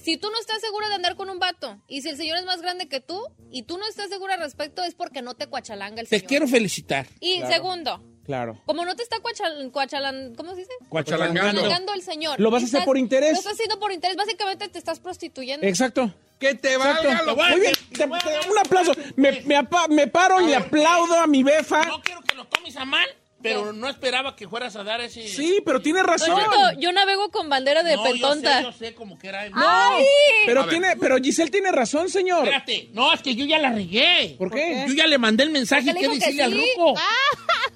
si 0.02 0.16
tú 0.16 0.30
no 0.30 0.38
estás 0.40 0.60
segura 0.60 0.88
de 0.88 0.94
andar 0.94 1.16
con 1.16 1.28
un 1.30 1.38
vato 1.38 1.78
y 1.88 2.02
si 2.02 2.08
el 2.08 2.16
señor 2.16 2.38
es 2.38 2.44
más 2.44 2.60
grande 2.62 2.88
que 2.88 3.00
tú 3.00 3.20
y 3.50 3.62
tú 3.62 3.78
no 3.78 3.86
estás 3.86 4.08
segura 4.08 4.34
al 4.34 4.40
respecto 4.40 4.82
es 4.84 4.94
porque 4.94 5.22
no 5.22 5.34
te 5.34 5.46
cuachalanga 5.46 6.00
el 6.00 6.08
Te 6.08 6.16
señor. 6.18 6.28
quiero 6.28 6.48
felicitar. 6.48 7.06
Y 7.20 7.42
segundo, 7.42 8.02
Claro. 8.24 8.60
como 8.66 8.84
no 8.84 8.94
te 8.94 9.02
está 9.02 9.20
cuachal, 9.20 9.70
cuachalan, 9.72 10.34
¿cómo 10.34 10.50
se 10.54 10.60
dice? 10.60 10.72
Cuachalangando. 10.88 11.40
Cuachalangando 11.60 11.94
el 11.94 12.02
señor. 12.02 12.38
Lo 12.40 12.50
vas 12.50 12.62
a 12.62 12.66
hacer 12.66 12.84
por 12.84 12.98
interés. 12.98 13.32
Lo 13.32 13.38
estás 13.38 13.54
haciendo 13.54 13.78
por 13.80 13.92
interés. 13.92 14.16
Básicamente 14.16 14.68
te 14.68 14.78
estás 14.78 15.00
prostituyendo. 15.00 15.66
Exacto. 15.66 16.12
Que 16.38 16.54
te 16.54 16.76
valga 16.76 17.22
lo 17.22 17.34
Muy 17.34 17.58
bien. 17.60 17.72
te 17.90 17.98
Te- 17.98 18.06
te- 18.06 18.50
un 18.50 18.58
aplauso. 18.58 18.92
Me, 19.16 19.40
me 19.42 19.56
apa- 19.56 19.88
me 19.88 20.06
paro 20.06 20.40
y 20.40 20.46
le 20.46 20.56
aplaudo 20.56 21.18
a 21.18 21.26
mi 21.26 21.42
befa. 21.42 21.84
No 21.86 22.00
quiero 22.00 22.20
que 22.20 22.34
lo 22.36 22.44
tomes 22.46 22.76
a 22.76 22.84
mal, 22.84 23.08
pero 23.42 23.73
no 23.73 23.88
esperaba 23.88 24.35
que 24.35 24.49
fueras 24.49 24.75
a 24.76 24.83
dar 24.85 25.00
ese... 25.00 25.26
Sí, 25.28 25.61
pero 25.64 25.80
tiene 25.80 26.02
razón. 26.02 26.40
Yo 26.78 26.92
navego 26.92 27.30
con 27.30 27.49
bandera 27.49 27.83
de 27.83 27.97
No, 27.97 28.14
yo 28.14 28.35
sé, 28.35 28.42
yo 28.62 28.73
sé 28.73 28.95
como 28.95 29.18
que 29.18 29.28
era... 29.28 29.49
¡Ay! 29.54 30.04
Pero 30.47 30.61
A 30.61 30.66
ver. 30.66 30.71
tiene, 30.71 30.97
pero 30.97 31.16
Giselle 31.18 31.50
tiene 31.50 31.71
razón, 31.71 32.09
señor. 32.09 32.45
Espérate, 32.45 32.88
no, 32.92 33.12
es 33.12 33.23
que 33.23 33.35
yo 33.35 33.45
ya 33.45 33.59
la 33.59 33.71
regué. 33.71 34.35
¿Por 34.38 34.50
qué? 34.50 34.85
Yo 34.88 34.95
ya 34.95 35.07
le 35.07 35.18
mandé 35.18 35.45
el 35.45 35.50
mensaje 35.50 35.95
que 35.95 36.09
decirle 36.09 36.42
al 36.42 36.52
sí. 36.52 36.64
ruco. 36.76 36.95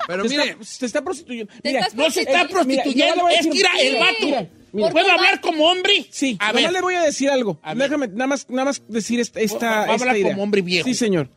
Pero 0.07 0.25
mire, 0.25 0.57
se 0.62 0.87
está 0.87 1.02
prostituyendo. 1.02 1.52
Mira, 1.62 1.88
No 1.95 2.11
se 2.11 2.21
está 2.23 2.38
mira, 2.45 2.49
prostituyendo, 2.49 3.28
es 3.28 3.47
que 3.47 3.50
mira, 3.52 3.71
el 3.81 3.92
Sí. 3.92 3.99
vato. 4.00 4.49
Mira. 4.73 4.90
¿Puedo 4.90 5.11
hablar 5.11 5.40
como 5.40 5.66
hombre? 5.71 6.07
Sí, 6.11 6.37
a 6.40 6.50
ver. 6.52 6.73
le 6.73 6.81
voy 6.81 6.95
a 6.95 7.02
decir 7.02 7.28
algo. 7.31 7.61
Déjame 7.76 8.09
nada 8.09 8.26
más, 8.26 8.49
nada 8.49 8.64
más 8.64 8.83
decir 8.88 9.21
esta, 9.21 9.38
esta, 9.40 9.95
esta 9.95 10.16
idea. 10.16 10.31
como 10.33 10.42
hombre 10.42 10.62
viejo. 10.62 10.88
Sí, 10.88 10.95
señor. 10.95 11.28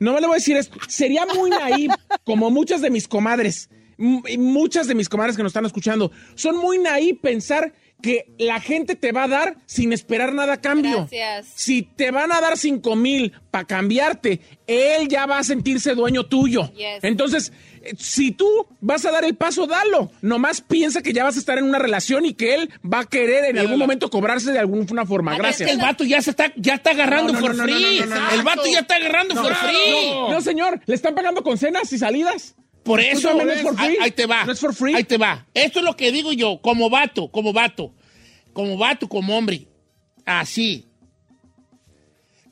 Nomás 0.00 0.20
le 0.20 0.26
voy 0.26 0.34
a 0.34 0.38
decir 0.38 0.56
esto. 0.56 0.78
Sería 0.88 1.26
muy 1.26 1.50
naive, 1.50 1.94
como 2.24 2.50
muchas 2.50 2.80
de 2.80 2.90
mis 2.90 3.06
comadres, 3.06 3.70
muchas 3.98 4.88
de 4.88 4.94
mis 4.94 5.08
comadres 5.08 5.36
que 5.36 5.42
nos 5.42 5.50
están 5.50 5.66
escuchando, 5.66 6.10
son 6.34 6.56
muy 6.56 6.78
naive 6.78 7.18
pensar 7.20 7.72
que 8.00 8.32
la 8.38 8.60
gente 8.60 8.96
te 8.96 9.12
va 9.12 9.24
a 9.24 9.28
dar 9.28 9.56
sin 9.66 9.92
esperar 9.92 10.32
nada 10.32 10.54
a 10.54 10.60
cambio. 10.60 11.06
Gracias. 11.10 11.48
Si 11.54 11.82
te 11.82 12.10
van 12.10 12.32
a 12.32 12.40
dar 12.40 12.56
cinco 12.56 12.96
mil 12.96 13.32
para 13.50 13.66
cambiarte, 13.66 14.40
él 14.66 15.06
ya 15.08 15.26
va 15.26 15.38
a 15.38 15.44
sentirse 15.44 15.94
dueño 15.94 16.24
tuyo. 16.24 16.72
Yes. 16.72 17.02
Entonces, 17.02 17.52
si 17.98 18.32
tú 18.32 18.66
vas 18.80 19.04
a 19.04 19.10
dar 19.10 19.24
el 19.24 19.34
paso, 19.34 19.66
dalo. 19.66 20.10
Nomás 20.20 20.60
piensa 20.60 21.02
que 21.02 21.12
ya 21.12 21.24
vas 21.24 21.36
a 21.36 21.38
estar 21.38 21.58
en 21.58 21.64
una 21.64 21.78
relación 21.78 22.24
y 22.26 22.34
que 22.34 22.54
él 22.54 22.70
va 22.82 23.00
a 23.00 23.04
querer 23.06 23.44
en 23.46 23.58
algún 23.58 23.78
momento 23.78 24.10
cobrarse 24.10 24.52
de 24.52 24.58
alguna 24.58 25.06
forma. 25.06 25.36
Gracias. 25.36 25.70
el 25.70 25.78
vato 25.78 26.04
ya 26.04 26.20
se 26.20 26.30
está, 26.30 26.52
ya 26.56 26.74
está 26.74 26.90
agarrando 26.90 27.32
no, 27.32 27.38
free. 27.38 27.98
el 27.98 28.42
vato 28.42 28.64
ya 28.70 28.80
está 28.80 28.96
agarrando 28.96 29.34
for 29.34 29.54
free. 29.54 30.10
No, 30.28 30.40
señor, 30.40 30.80
le 30.86 30.94
están 30.94 31.14
pagando 31.14 31.42
con 31.42 31.56
cenas 31.58 31.92
y 31.92 31.98
salidas. 31.98 32.54
Por 32.82 33.00
eso, 33.00 33.34
no 33.34 33.50
es 33.50 33.62
for 33.62 33.76
free. 33.76 33.98
ahí 34.00 34.10
te 34.10 34.26
va. 34.26 34.44
No 34.44 34.52
es 34.52 34.60
for 34.60 34.74
free. 34.74 34.94
Ahí 34.94 35.04
te 35.04 35.18
va. 35.18 35.46
Esto 35.54 35.80
es 35.80 35.84
lo 35.84 35.96
que 35.96 36.12
digo 36.12 36.32
yo, 36.32 36.60
como 36.62 36.90
vato, 36.90 37.30
como 37.30 37.52
vato. 37.52 37.94
Como 38.52 38.76
vato, 38.76 39.08
como 39.08 39.36
hombre. 39.36 39.68
Así. 40.24 40.86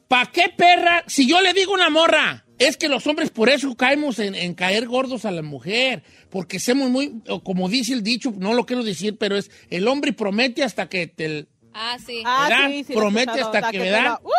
¿Pa' 0.06 0.26
qué 0.32 0.48
perra? 0.48 1.04
Si 1.06 1.28
yo 1.28 1.40
le 1.42 1.52
digo 1.52 1.72
una 1.72 1.90
morra, 1.90 2.44
es 2.58 2.76
que 2.76 2.88
los 2.88 3.06
hombres 3.06 3.30
por 3.30 3.48
eso 3.48 3.74
caemos 3.76 4.18
en, 4.18 4.34
en 4.34 4.54
caer 4.54 4.86
gordos 4.86 5.24
a 5.24 5.30
la 5.30 5.42
mujer. 5.42 6.02
Porque 6.30 6.58
somos 6.58 6.90
muy, 6.90 7.22
como 7.44 7.68
dice 7.68 7.92
el 7.94 8.02
dicho, 8.02 8.32
no 8.36 8.54
lo 8.54 8.66
quiero 8.66 8.82
decir, 8.82 9.16
pero 9.18 9.36
es 9.36 9.50
el 9.70 9.86
hombre 9.88 10.12
promete 10.12 10.62
hasta 10.62 10.88
que 10.88 11.06
te... 11.06 11.46
Ah, 11.72 11.96
sí. 12.04 12.22
Ah, 12.24 12.46
¿Verdad? 12.48 12.68
sí, 12.68 12.84
sí, 12.84 12.92
lo 12.92 12.98
he 12.98 13.02
Promete 13.02 13.30
escuchado, 13.32 13.54
hasta 13.54 13.70
que, 13.70 13.78
te 13.78 13.84
¿verdad? 13.84 14.04
la- 14.04 14.20
¡Uh! 14.24 14.30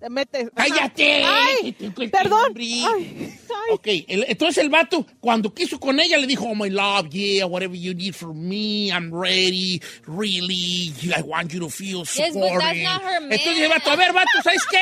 Te 0.00 0.08
metes. 0.08 0.48
¡Cállate! 0.54 1.22
Ay, 1.26 1.76
perdón. 2.10 2.54
Ay, 2.56 2.84
ay. 2.86 3.36
Ok, 3.72 3.86
el- 4.08 4.24
entonces 4.28 4.56
el 4.64 4.70
vato, 4.70 5.06
cuando 5.20 5.52
quiso 5.52 5.78
con 5.78 6.00
ella, 6.00 6.16
le 6.16 6.26
dijo, 6.26 6.46
oh, 6.46 6.54
my 6.54 6.70
love, 6.70 7.10
yeah, 7.10 7.44
whatever 7.44 7.76
you 7.78 7.92
need 7.92 8.14
from 8.14 8.48
me, 8.48 8.86
I'm 8.90 9.12
ready, 9.12 9.78
really, 10.06 10.94
I 11.14 11.20
want 11.22 11.52
you 11.52 11.60
to 11.60 11.68
feel 11.68 11.98
Yes, 11.98 12.16
but 12.16 12.18
that's 12.18 12.34
supported. 12.34 12.82
not 12.82 13.02
her 13.02 13.20
man. 13.20 13.32
Entonces 13.32 13.62
el 13.62 13.68
vato, 13.68 13.90
a 13.90 13.96
ver, 13.96 14.12
vato, 14.14 14.30
¿sabes 14.42 14.62
qué? 14.70 14.78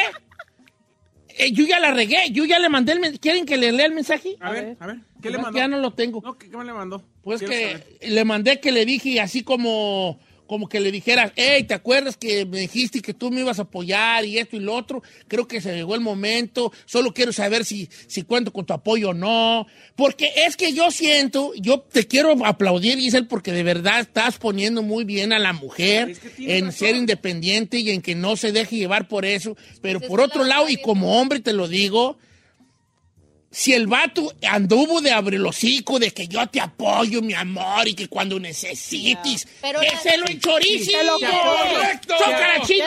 Eh, 1.38 1.52
yo 1.52 1.64
ya 1.64 1.78
la 1.78 1.92
regué, 1.92 2.30
yo 2.32 2.44
ya 2.44 2.58
le 2.58 2.68
mandé 2.68 2.92
el 2.92 3.00
mensaje. 3.00 3.20
¿Quieren 3.20 3.46
que 3.46 3.56
le 3.56 3.72
lea 3.72 3.86
el 3.86 3.94
mensaje? 3.94 4.36
A 4.40 4.50
ver, 4.50 4.76
a 4.80 4.86
ver, 4.88 4.96
¿qué 5.22 5.30
le 5.30 5.38
mandó? 5.38 5.56
Ya 5.58 5.68
no 5.68 5.78
lo 5.78 5.92
tengo. 5.92 6.20
No, 6.22 6.36
¿qué, 6.36 6.50
qué 6.50 6.56
me 6.56 6.64
le 6.64 6.72
mandó? 6.72 7.02
Pues 7.22 7.38
Quiero 7.40 7.52
que 7.54 7.70
saber. 7.72 7.98
le 8.12 8.24
mandé 8.24 8.60
que 8.60 8.72
le 8.72 8.84
dije 8.84 9.20
así 9.20 9.42
como, 9.42 10.18
como 10.48 10.68
que 10.68 10.80
le 10.80 10.90
dijera, 10.90 11.32
hey, 11.36 11.62
¿te 11.62 11.74
acuerdas 11.74 12.16
que 12.16 12.44
me 12.46 12.58
dijiste 12.58 13.00
que 13.00 13.14
tú 13.14 13.30
me 13.30 13.42
ibas 13.42 13.58
a 13.60 13.62
apoyar 13.62 14.24
y 14.24 14.38
esto 14.38 14.56
y 14.56 14.60
lo 14.60 14.74
otro? 14.74 15.02
Creo 15.28 15.46
que 15.46 15.60
se 15.60 15.74
llegó 15.76 15.94
el 15.94 16.00
momento, 16.00 16.72
solo 16.86 17.14
quiero 17.14 17.32
saber 17.32 17.64
si, 17.64 17.88
si 18.08 18.22
cuento 18.22 18.52
con 18.52 18.66
tu 18.66 18.72
apoyo 18.72 19.10
o 19.10 19.14
no. 19.14 19.66
Porque 19.94 20.32
es 20.46 20.56
que 20.56 20.72
yo 20.72 20.90
siento, 20.90 21.52
yo 21.54 21.80
te 21.80 22.06
quiero 22.06 22.34
aplaudir, 22.44 22.98
Giselle, 22.98 23.26
porque 23.28 23.52
de 23.52 23.62
verdad 23.62 24.00
estás 24.00 24.38
poniendo 24.38 24.82
muy 24.82 25.04
bien 25.04 25.32
a 25.32 25.38
la 25.38 25.52
mujer 25.52 26.10
Es 26.10 26.18
que 26.18 26.30
tienes 26.30 26.56
en 26.56 26.64
razón. 26.66 26.78
ser 26.78 26.96
independiente 26.96 27.78
y 27.78 27.90
en 27.90 28.00
que 28.02 28.14
no 28.14 28.36
se 28.36 28.50
deje 28.50 28.76
llevar 28.76 29.06
por 29.06 29.24
eso. 29.24 29.56
Pero 29.82 30.00
por 30.00 30.20
otro 30.20 30.42
la 30.42 30.56
lado, 30.56 30.68
y 30.70 30.78
como 30.80 31.20
hombre 31.20 31.40
te 31.40 31.52
lo 31.52 31.68
digo, 31.68 32.18
si 33.50 33.72
el 33.72 33.86
vato 33.86 34.32
anduvo 34.48 35.00
de 35.00 35.10
abrir 35.12 35.40
el 35.40 35.46
hocico 35.46 35.98
de 35.98 36.10
que 36.12 36.28
yo 36.28 36.46
te 36.48 36.60
apoyo, 36.60 37.22
mi 37.22 37.34
amor, 37.34 37.88
y 37.88 37.94
que 37.94 38.08
cuando 38.08 38.38
necesites, 38.38 39.46
Pero 39.60 39.80
que 39.80 39.86
la- 39.90 40.00
se 40.00 40.16
lo 40.18 40.26
enchorice. 40.28 40.92
Compro. 41.08 42.18
¡Chócala, 42.18 42.62
chino! 42.66 42.84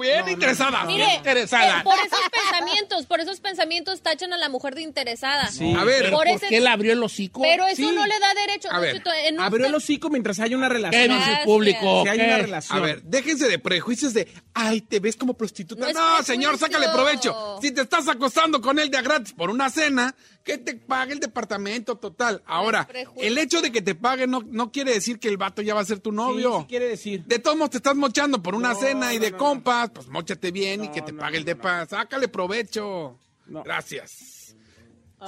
Bien 0.00 0.28
interesada. 0.28 0.84
Mire, 0.84 1.04
Bien 1.04 1.16
interesada. 1.18 1.80
eh, 1.80 1.84
por 1.84 1.94
esos 1.94 2.18
pensamientos, 2.32 3.06
por 3.06 3.20
esos 3.20 3.40
pensamientos 3.40 4.02
tachan 4.02 4.32
a 4.32 4.38
la 4.38 4.48
mujer 4.48 4.74
de 4.74 4.82
interesada. 4.82 5.48
A 5.78 5.84
ver, 5.84 6.04
Por 6.10 6.18
¿por 6.20 6.28
ese- 6.28 6.48
qué 6.48 6.60
le 6.60 6.68
abrió 6.68 6.92
el 6.92 7.02
hocico? 7.02 7.42
Pero 7.42 7.66
eso 7.66 7.76
Sí. 7.76 7.90
no 7.94 8.06
le 8.06 8.18
da 8.18 8.34
derecho. 8.34 8.68
A 8.70 8.80
ver, 8.80 9.02
en 9.24 9.34
un- 9.34 9.40
Abrió 9.40 9.66
el 9.66 9.74
hocico 9.74 10.10
mientras 10.10 10.38
hay 10.40 10.54
una 10.54 10.68
¿Qué 10.68 10.74
relación. 10.74 11.18
dice 11.18 11.32
el 11.32 11.44
público? 11.44 12.02
Si 12.02 12.08
hay 12.08 12.18
¿Qué? 12.18 12.24
una 12.24 12.38
relación. 12.38 12.78
A 12.78 12.80
ver, 12.80 13.02
déjense 13.02 13.48
de 13.48 13.58
prejuicios 13.58 14.14
de, 14.14 14.28
ay, 14.54 14.80
te 14.80 15.00
ves 15.00 15.16
como 15.16 15.34
prostituta. 15.34 15.92
No 15.92 15.92
No, 15.92 16.22
señor, 16.22 16.58
sácale 16.58 16.88
provecho. 16.88 17.58
Si 17.62 17.70
te 17.72 17.82
estás 17.82 18.08
acostando 18.08 18.60
con 18.60 18.78
él 18.78 18.90
de 18.90 18.98
a 18.98 19.02
gratis 19.02 19.32
por 19.32 19.50
una 19.50 19.70
cena, 19.70 20.14
que 20.44 20.56
te 20.58 20.74
pague 20.74 21.12
el 21.12 21.20
departamento 21.20 21.96
total. 21.96 22.42
Ahora, 22.46 22.88
el 23.16 23.36
hecho 23.38 23.60
de 23.60 23.70
que 23.70 23.82
te 23.82 23.94
pague 23.94 24.26
no, 24.26 24.42
no 24.46 24.72
quiere 24.72 24.92
decir 24.94 25.18
que 25.18 25.28
el 25.28 25.36
vato 25.36 25.60
ya 25.62 25.74
va 25.74 25.80
a 25.80 25.84
ser 25.84 26.00
tu 26.00 26.12
novio. 26.12 26.60
sí 26.60 26.66
quiere 26.68 26.88
decir. 26.88 27.24
De 27.24 27.38
todos 27.38 27.56
modos 27.56 27.70
te 27.70 27.76
estás 27.76 27.94
mochando 27.96 28.42
por 28.42 28.54
una 28.54 28.72
No, 28.72 28.80
cena 28.80 29.12
y 29.12 29.18
no, 29.18 29.24
de 29.24 29.30
no, 29.32 29.36
compas, 29.38 29.90
pues 29.94 30.08
mochate 30.08 30.50
bien 30.50 30.84
y 30.84 30.88
No, 30.88 30.92
que 30.94 31.02
te 31.02 31.12
no, 31.12 31.20
pague 31.20 31.36
el 31.38 31.44
no, 31.44 31.48
depa. 31.48 31.86
Sácale 31.86 32.28
provecho. 32.28 33.18
No. 33.46 33.62
Gracias. 33.62 34.56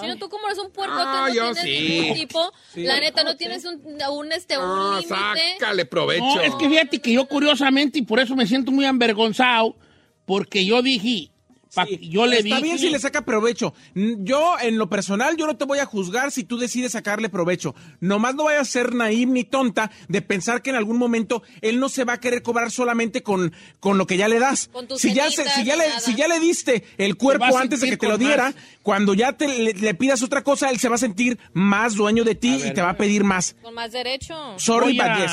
Chino, 0.00 0.16
tú 0.16 0.30
como 0.30 0.46
eres 0.46 0.58
un 0.58 0.70
puerco, 0.72 0.94
Ah, 0.96 1.26
no 1.28 1.34
yo 1.34 1.52
tienes 1.52 1.62
sí. 1.78 1.88
ningún 2.00 2.16
tipo. 2.16 2.52
Sí. 2.72 2.82
La 2.84 2.98
neta, 2.98 3.24
no 3.24 3.36
tienes 3.36 3.66
un, 3.66 3.74
un, 4.10 4.32
este, 4.32 4.56
un 4.56 4.64
Ah, 4.64 4.98
límite. 5.02 5.14
sácale 5.58 5.84
provecho. 5.84 6.24
No, 6.24 6.40
es 6.40 6.54
que 6.54 6.66
fíjate 6.70 6.98
que 7.00 7.12
yo 7.12 7.26
curiosamente, 7.28 7.98
y 7.98 8.02
por 8.02 8.18
eso 8.18 8.34
me 8.34 8.46
siento 8.46 8.72
muy 8.72 8.86
avergonzado, 8.86 9.76
porque 10.24 10.64
yo 10.64 10.80
dije, 10.80 11.30
Sí, 11.74 12.08
yo 12.10 12.26
le 12.26 12.36
Está 12.40 12.56
dije... 12.56 12.62
bien 12.62 12.78
si 12.78 12.90
le 12.90 12.98
saca 12.98 13.22
provecho. 13.24 13.72
Yo, 13.94 14.56
en 14.60 14.76
lo 14.76 14.90
personal, 14.90 15.38
yo 15.38 15.46
no 15.46 15.56
te 15.56 15.64
voy 15.64 15.78
a 15.78 15.86
juzgar 15.86 16.30
si 16.30 16.44
tú 16.44 16.58
decides 16.58 16.92
sacarle 16.92 17.30
provecho. 17.30 17.74
Nomás 17.98 18.34
no 18.34 18.44
vayas 18.44 18.60
a 18.68 18.70
ser 18.70 18.94
naive 18.94 19.32
ni 19.32 19.44
tonta 19.44 19.90
de 20.08 20.20
pensar 20.20 20.60
que 20.60 20.68
en 20.68 20.76
algún 20.76 20.98
momento 20.98 21.42
él 21.62 21.80
no 21.80 21.88
se 21.88 22.04
va 22.04 22.12
a 22.14 22.20
querer 22.20 22.42
cobrar 22.42 22.70
solamente 22.70 23.22
con, 23.22 23.54
con 23.80 23.96
lo 23.96 24.06
que 24.06 24.18
ya 24.18 24.28
le 24.28 24.38
das. 24.38 24.68
Con 24.70 24.86
si, 24.98 25.14
ya 25.14 25.30
se- 25.30 25.48
si, 25.48 25.64
ya 25.64 25.76
le, 25.76 25.84
si 26.00 26.14
ya 26.14 26.28
le 26.28 26.40
diste 26.40 26.84
el 26.98 27.16
cuerpo 27.16 27.56
antes 27.56 27.80
de 27.80 27.88
que 27.88 27.96
te 27.96 28.06
lo 28.06 28.18
diera, 28.18 28.44
más. 28.50 28.54
cuando 28.82 29.14
ya 29.14 29.32
te, 29.32 29.48
le, 29.48 29.72
le 29.72 29.94
pidas 29.94 30.22
otra 30.22 30.42
cosa, 30.44 30.68
él 30.68 30.78
se 30.78 30.90
va 30.90 30.96
a 30.96 30.98
sentir 30.98 31.38
más 31.54 31.94
dueño 31.94 32.22
de 32.24 32.34
ti 32.34 32.60
y 32.66 32.74
te 32.74 32.82
va 32.82 32.90
a 32.90 32.96
pedir 32.98 33.24
más. 33.24 33.56
Con 33.62 33.72
más 33.72 33.92
derecho. 33.92 34.34
Sorry, 34.58 34.98
voy 34.98 34.98
but 34.98 35.16
yes. 35.18 35.32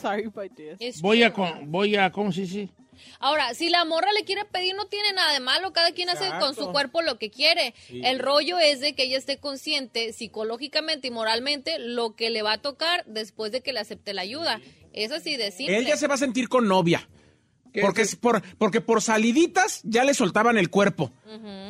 Sorry, 0.00 0.28
but 0.28 0.52
yes. 0.80 1.02
Voy 1.02 1.22
a, 1.22 1.34
con- 1.34 1.70
voy 1.70 1.96
a, 1.96 2.10
¿cómo 2.10 2.32
se 2.32 2.40
dice? 2.42 2.70
Ahora, 3.18 3.54
si 3.54 3.68
la 3.68 3.84
morra 3.84 4.12
le 4.12 4.24
quiere 4.24 4.44
pedir, 4.44 4.74
no 4.74 4.86
tiene 4.86 5.12
nada 5.12 5.32
de 5.32 5.40
malo. 5.40 5.72
Cada 5.72 5.92
quien 5.92 6.10
hace 6.10 6.28
con 6.38 6.54
su 6.54 6.70
cuerpo 6.72 7.02
lo 7.02 7.18
que 7.18 7.30
quiere. 7.30 7.74
El 7.90 8.18
rollo 8.18 8.58
es 8.58 8.80
de 8.80 8.94
que 8.94 9.04
ella 9.04 9.18
esté 9.18 9.38
consciente 9.38 10.12
psicológicamente 10.12 11.08
y 11.08 11.10
moralmente 11.10 11.78
lo 11.78 12.14
que 12.16 12.30
le 12.30 12.42
va 12.42 12.54
a 12.54 12.58
tocar 12.62 13.04
después 13.06 13.52
de 13.52 13.62
que 13.62 13.72
le 13.72 13.80
acepte 13.80 14.14
la 14.14 14.22
ayuda. 14.22 14.60
Es 14.92 15.12
así 15.12 15.36
de 15.36 15.52
simple. 15.52 15.78
Él 15.78 15.86
ya 15.86 15.96
se 15.96 16.06
va 16.06 16.14
a 16.14 16.18
sentir 16.18 16.48
con 16.48 16.66
novia. 16.66 17.08
¿Qué 17.72 17.82
Porque, 17.82 18.02
es? 18.02 18.16
por, 18.16 18.42
porque 18.58 18.80
por 18.80 19.00
saliditas 19.00 19.80
ya 19.84 20.02
le 20.04 20.14
soltaban 20.14 20.58
el 20.58 20.70
cuerpo. 20.70 21.12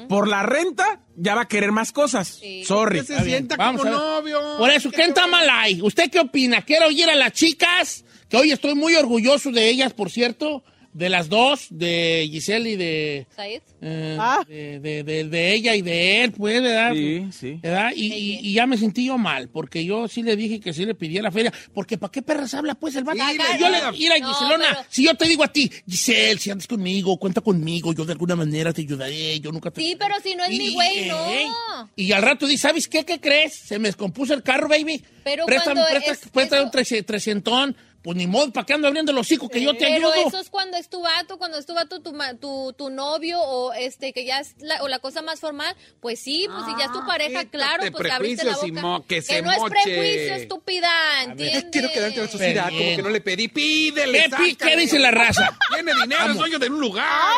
Por 0.09 0.29
la 0.29 0.43
renta 0.43 1.03
ya 1.17 1.35
va 1.35 1.43
a 1.43 1.49
querer 1.49 1.73
más 1.73 1.93
cosas. 1.93 2.39
Sí. 2.41 2.65
Sorry. 2.65 3.01
Que 3.01 3.05
se 3.07 3.23
sienta 3.23 3.57
vamos 3.57 3.83
como 3.83 3.95
novio. 3.95 4.41
Por 4.59 4.71
eso, 4.71 4.91
¿qué 4.91 5.03
está 5.03 5.27
mal 5.27 5.49
ahí? 5.51 5.81
¿Usted 5.83 6.11
qué 6.11 6.21
opina? 6.21 6.63
¿Quiere 6.63 6.87
oír 6.87 7.09
a 7.11 7.15
las 7.15 7.33
chicas? 7.33 8.05
Que 8.29 8.37
hoy 8.37 8.51
estoy 8.51 8.75
muy 8.75 8.95
orgulloso 8.95 9.51
de 9.51 9.69
ellas, 9.69 9.93
por 9.93 10.11
cierto. 10.11 10.65
De 10.93 11.09
las 11.09 11.29
dos, 11.29 11.69
de 11.71 12.29
Giselle 12.31 12.69
y 12.71 12.77
de, 12.77 13.27
¿Said? 13.37 13.63
eh, 13.81 14.17
Ah. 14.19 14.43
de, 14.49 14.81
de- 14.81 15.05
de- 15.05 15.25
de 15.25 15.55
ella 15.55 15.75
y 15.77 15.83
de 15.83 16.25
él, 16.25 16.33
pues, 16.33 16.61
¿verdad? 16.61 16.93
Sí, 16.95 17.27
sí. 17.33 17.61
¿verdad? 17.63 17.93
Y, 17.95 18.13
y- 18.13 18.39
y 18.43 18.53
ya 18.55 18.67
me 18.67 18.77
sentí 18.77 19.07
yo 19.07 19.17
mal, 19.17 19.49
porque 19.49 19.85
yo 19.85 20.09
sí 20.09 20.23
le 20.25 20.35
dije 20.35 20.59
que 20.59 20.73
sí 20.73 20.85
le 20.85 20.95
pidiera 20.97 21.31
feria, 21.31 21.53
porque 21.73 21.97
¿para 21.97 22.11
qué 22.11 22.23
perras 22.23 22.55
habla 22.55 22.75
pues 22.75 22.97
el 22.97 23.05
vato? 23.05 23.21
Sí, 23.31 23.39
yo 23.61 23.69
le- 23.69 23.79
mira, 23.99 24.19
No, 24.19 24.35
Giselona, 24.35 24.65
pero- 24.69 24.85
si 24.91 25.05
yo 25.05 25.15
te 25.15 25.29
digo 25.29 25.45
a 25.45 25.49
ti, 25.53 25.71
Giselle, 25.89 26.39
si 26.41 26.51
andas 26.51 26.67
conmigo, 26.67 27.17
cuenta 27.19 27.41
conmigo, 27.41 27.93
yo 27.93 28.05
de 28.05 28.13
alguna 28.13 28.35
manera 28.35 28.73
te 28.73 28.83
ayudaré, 28.83 29.39
yo 29.39 29.53
nunca 29.53 29.71
te... 29.71 29.81
Sí, 29.81 29.97
pero 29.99 30.15
si 30.23 30.35
no 30.35 30.43
es 30.45 30.51
mi 30.51 30.67
Y- 30.71 30.75
güey, 30.75 31.07
no. 31.09 31.89
Y 31.95 32.11
al 32.13 32.23
rato 32.23 32.47
dice, 32.47 32.63
¿sabes 32.63 32.89
qué? 32.89 33.05
¿Qué 33.05 33.21
crees? 33.21 33.55
Se 33.55 33.79
me 33.79 33.89
descompuso 33.89 34.35
el 34.35 34.43
carro, 34.43 34.69
baby. 34.69 35.03
Pero 35.23 35.47
préstame, 35.47 35.81
cuando 35.83 35.91
presta, 35.91 36.13
es- 36.13 36.31
préstame 36.33 36.61
eso- 36.63 36.65
un 36.67 36.71
trece- 36.73 37.03
trescientón. 37.05 37.77
Pues 38.03 38.17
ni 38.17 38.27
modo, 38.27 38.51
¿para 38.51 38.65
qué 38.65 38.73
ando 38.73 38.89
abriendo 38.89 39.13
los 39.13 39.27
hocico 39.27 39.51
que 39.51 39.61
yo 39.61 39.73
te 39.75 39.81
Pero 39.81 40.11
ayudo? 40.11 40.29
eso 40.29 40.41
es 40.41 40.49
cuando 40.49 40.79
es 40.79 40.89
tu 40.89 41.03
vato, 41.03 41.37
cuando 41.37 41.59
es 41.59 41.67
tu 41.67 41.75
vato, 41.75 42.01
tu, 42.01 42.15
ma- 42.15 42.33
tu, 42.33 42.73
tu 42.73 42.89
novio 42.89 43.39
o 43.43 43.75
este 43.75 44.15
que 44.15 44.25
ya 44.25 44.41
es 44.41 44.55
la, 44.59 44.83
o 44.83 44.89
la 44.89 45.01
cosa 45.01 45.21
más 45.21 45.39
formal, 45.41 45.77
pues 46.01 46.19
sí, 46.19 46.47
pues 46.51 46.65
si 46.65 46.79
ya 46.79 46.87
es 46.87 46.93
tu 46.93 47.05
pareja, 47.05 47.41
quítate 47.45 47.51
claro, 47.51 47.83
pues 47.93 48.03
te 48.05 48.11
abriste 48.11 48.45
la 48.47 48.57
boca. 48.57 48.81
mo- 48.81 49.07
que 49.07 49.21
se 49.21 49.43
no 49.43 49.53
es 49.53 49.59
prejuicio, 49.69 50.35
estúpida. 50.35 50.91
¿entiendes? 51.25 51.67
Quiero 51.71 51.89
quedarte 51.93 52.17
en 52.21 52.25
la 52.25 52.31
sociedad, 52.33 52.65
Pero 52.71 52.79
como 52.85 52.97
que 52.97 53.03
no 53.03 53.11
le 53.11 53.21
pedí. 53.21 53.49
Pídele, 53.49 54.19
¿Qué, 54.19 54.25
pi- 54.31 54.51
sácale. 54.53 54.57
qué 54.73 54.77
dice 54.81 54.99
la 54.99 55.11
raza? 55.11 55.59
Tiene 55.75 55.93
dinero, 55.93 56.13
es 56.23 56.29
Vamos. 56.29 56.37
dueño 56.39 56.59
de 56.59 56.67
un 56.71 56.81
lugar. 56.81 57.37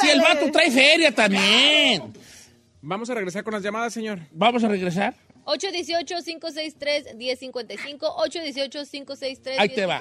Si 0.00 0.08
el 0.08 0.20
vato 0.22 0.50
trae 0.50 0.70
feria 0.70 1.14
también. 1.14 2.14
Vamos 2.82 3.08
a 3.10 3.14
regresar 3.14 3.44
con 3.44 3.52
las 3.54 3.62
llamadas, 3.62 3.92
señor. 3.94 4.18
Vamos 4.32 4.64
a 4.64 4.68
regresar. 4.68 5.14
818-563-1055, 5.44 8.00
818-563-1055. 8.00 9.58
Ahí 9.58 9.68
te 9.68 9.86
va. 9.86 10.00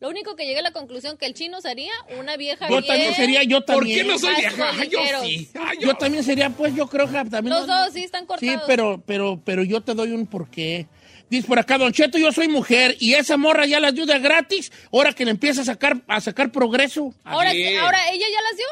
Lo 0.00 0.08
único 0.08 0.34
que 0.36 0.46
llegué 0.46 0.58
a 0.60 0.62
la 0.62 0.70
conclusión 0.72 1.16
que 1.16 1.26
el 1.26 1.34
chino 1.34 1.60
sería 1.60 1.92
una 2.18 2.36
vieja 2.36 2.66
Yo 2.68 2.76
bien- 2.76 2.86
también 2.86 3.14
sería, 3.14 3.42
yo 3.44 3.64
¿Por 3.64 3.76
también. 3.76 3.98
qué 4.00 4.04
no 4.04 4.18
soy 4.18 4.34
vieja? 4.36 4.70
Ay, 4.78 4.88
yo 4.88 4.98
sí. 5.22 5.48
Ay, 5.58 5.78
Yo 5.80 5.94
también 5.94 6.24
sería, 6.24 6.50
pues 6.50 6.74
yo 6.74 6.86
creo 6.88 7.06
que 7.06 7.12
también. 7.30 7.56
Los 7.56 7.66
dos 7.66 7.92
sí 7.92 8.04
están 8.04 8.22
Sí, 8.22 8.26
cortados. 8.28 8.62
pero, 8.66 9.02
pero, 9.06 9.40
pero 9.44 9.62
yo 9.64 9.80
te 9.80 9.94
doy 9.94 10.10
un 10.12 10.26
porqué. 10.26 10.86
Dice 11.30 11.46
por 11.46 11.58
acá, 11.58 11.76
Don 11.78 11.92
Cheto, 11.92 12.16
yo 12.18 12.32
soy 12.32 12.48
mujer 12.48 12.96
y 13.00 13.12
esa 13.14 13.36
morra 13.36 13.66
ya 13.66 13.80
la 13.80 13.88
ayuda 13.88 14.18
gratis, 14.18 14.72
ahora 14.92 15.12
que 15.12 15.24
le 15.26 15.30
empieza 15.32 15.60
a 15.60 15.64
sacar, 15.64 16.00
a 16.08 16.20
sacar 16.22 16.50
progreso. 16.50 17.14
Ahora, 17.22 17.50
Sí. 17.52 17.62
sí, 17.66 17.76
ahora 17.76 18.10
ella 18.10 18.24
ya 18.32 18.42
las 18.42 18.56
dio. 18.56 18.66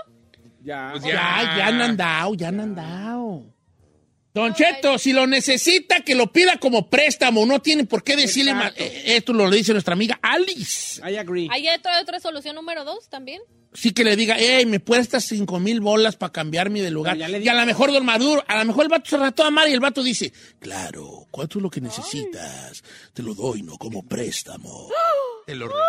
Ya. 0.67 0.89
Pues 0.93 1.05
Ya, 1.05 1.55
ya 1.57 1.67
han 1.69 1.81
andado, 1.81 2.35
ya 2.35 2.49
han 2.49 2.61
andado. 2.61 3.45
Don. 4.35 4.53
Cheto, 4.53 4.99
si 4.99 5.15
lo 5.15 5.27
necesita, 5.27 6.01
que 6.01 6.15
lo 6.15 6.31
pida 6.31 6.59
como 6.59 6.91
préstamo. 6.91 7.47
No 7.47 7.63
tiene 7.63 7.85
por 7.87 8.03
qué 8.05 8.17
decirle. 8.17 8.53
ma- 8.53 8.67
Exacto. 8.69 8.83
eh, 8.85 9.17
Esto 9.17 9.33
lo 9.33 9.49
dice 9.51 9.73
nuestra 9.73 9.95
amiga 9.95 10.19
Alice. 10.21 11.01
I 11.09 11.17
agree. 11.17 11.49
Ahí 11.51 11.67
hay 11.67 11.79
otra, 11.79 11.99
otra 12.03 12.21
solución 12.21 12.55
número 12.55 12.85
dos 12.85 13.09
también. 13.09 13.41
Sí 13.73 13.93
que 13.93 14.05
le 14.05 14.15
diga, 14.17 14.37
hey, 14.39 14.67
me 14.67 14.79
prestas 14.81 15.25
cinco 15.25 15.59
mil 15.59 15.81
bolas 15.81 16.17
para 16.17 16.33
cambiarme 16.33 16.83
de 16.83 16.91
lugar. 16.91 17.17
Ya 17.17 17.29
Y 17.31 17.49
a 17.49 17.55
lo 17.55 17.65
mejor 17.67 17.93
Don 17.93 18.05
Maduro, 18.05 18.43
a 18.47 18.59
lo 18.59 18.65
mejor 18.67 18.85
el 18.85 18.89
vato 18.91 19.09
se 19.09 19.17
rató 19.17 19.43
a 19.45 19.47
amar 19.49 19.69
y 19.69 19.73
el 19.73 19.81
vato 19.81 20.03
dice, 20.03 20.33
claro, 20.59 21.27
¿cuánto 21.31 21.59
es 21.59 21.63
lo 21.63 21.71
que 21.71 21.81
necesitas? 21.81 22.83
Te 23.15 23.23
lo 23.23 23.35
doy, 23.35 23.63
no 23.63 23.77
como 23.79 24.03
préstamo. 24.03 24.89
Te 25.47 25.55
lo 25.55 25.69
regalo. 25.69 25.85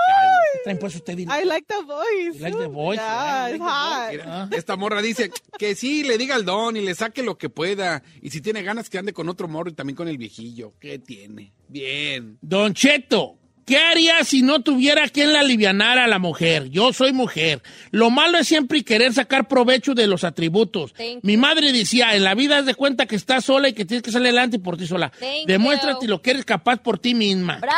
¿Qué 0.54 0.60
traen 0.64 0.78
pues 0.80 0.96
usted? 0.96 1.18
I 1.18 1.26
like 1.46 1.66
the 1.68 1.84
voice. 1.84 2.38
You 2.38 2.40
like 2.44 2.58
the 2.58 2.68
voice, 2.68 3.00
Yeah, 3.02 3.48
yeah, 3.50 3.56
it's 3.56 3.64
hot. 3.64 4.12
Mira, 4.12 4.50
esta 4.56 4.76
morra 4.76 5.02
dice 5.02 5.32
que 5.58 5.74
sí, 5.76 6.04
le 6.04 6.18
diga 6.20 6.36
al 6.36 6.46
don 6.46 6.78
y 6.78 6.82
le 6.82 6.94
saque 6.94 7.24
lo 7.24 7.38
que 7.40 7.50
pueda. 7.50 8.04
Y 8.22 8.30
si 8.30 8.40
tiene 8.42 8.62
ganas 8.62 8.90
que 8.90 9.00
ande 9.00 9.14
con 9.14 9.28
otro 9.30 9.48
morro 9.48 9.70
y 9.72 9.74
también 9.74 9.96
con 9.96 10.08
el 10.08 10.18
viejillo. 10.20 10.74
¿Qué 10.80 11.00
tiene? 11.00 11.54
Bien. 11.68 12.38
Don 12.42 12.76
Cheto, 12.76 13.40
¿qué 13.66 13.78
haría 13.78 14.24
si 14.24 14.44
no 14.44 14.62
tuviera 14.62 15.10
quien 15.10 15.34
la 15.34 15.40
alivianara 15.40 16.04
a 16.04 16.08
la 16.08 16.20
mujer? 16.20 16.70
Yo 16.70 16.94
soy 16.94 17.12
mujer. 17.12 17.64
Lo 17.90 18.12
malo 18.12 18.38
es 18.38 18.48
siempre 18.48 18.84
querer 18.84 19.12
sacar 19.14 19.48
provecho 19.48 19.96
de 19.96 20.06
los 20.06 20.24
atributos. 20.24 20.94
Thank 20.94 21.24
Mi 21.24 21.34
you. 21.34 21.40
madre 21.40 21.72
decía, 21.72 22.16
en 22.16 22.24
la 22.24 22.36
vida 22.36 22.60
haz 22.60 22.68
de 22.68 22.76
cuenta 22.76 23.08
que 23.08 23.16
estás 23.16 23.46
sola 23.46 23.70
y 23.70 23.74
que 23.74 23.86
tienes 23.86 24.04
que 24.04 24.12
salir 24.12 24.28
adelante 24.28 24.60
por 24.60 24.78
ti 24.78 24.86
sola. 24.86 25.10
Thank 25.20 25.48
Demuéstrate 25.48 26.06
you. 26.06 26.12
lo 26.12 26.22
que 26.22 26.30
eres 26.32 26.46
capaz 26.46 26.78
por 26.78 27.00
ti 27.00 27.16
misma. 27.16 27.58
¡Bravo! 27.58 27.76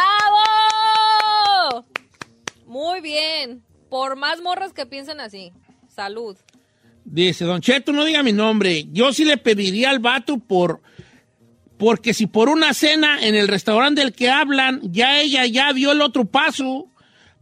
Muy 2.70 3.02
bien. 3.02 3.64
Por 3.90 4.16
más 4.16 4.42
morras 4.42 4.74
que 4.74 4.86
piensen 4.86 5.20
así. 5.20 5.52
Salud. 5.88 6.38
Dice, 7.04 7.44
Don 7.44 7.62
Cheto, 7.62 7.92
no 7.92 8.06
diga 8.06 8.22
mi 8.22 8.32
nombre. 8.32 8.86
Yo 8.92 9.12
sí 9.12 9.26
le 9.26 9.38
pediría 9.38 9.90
al 9.90 9.98
vato 9.98 10.38
por... 10.38 10.82
Porque 11.80 12.14
si 12.14 12.28
por 12.28 12.48
una 12.48 12.76
cena 12.76 13.26
en 13.26 13.34
el 13.34 13.48
restaurante 13.48 14.02
del 14.02 14.14
que 14.14 14.30
hablan, 14.30 14.82
ya 14.84 15.20
ella 15.20 15.46
ya 15.48 15.74
dio 15.74 15.94
el 15.94 16.02
otro 16.02 16.26
paso, 16.26 16.88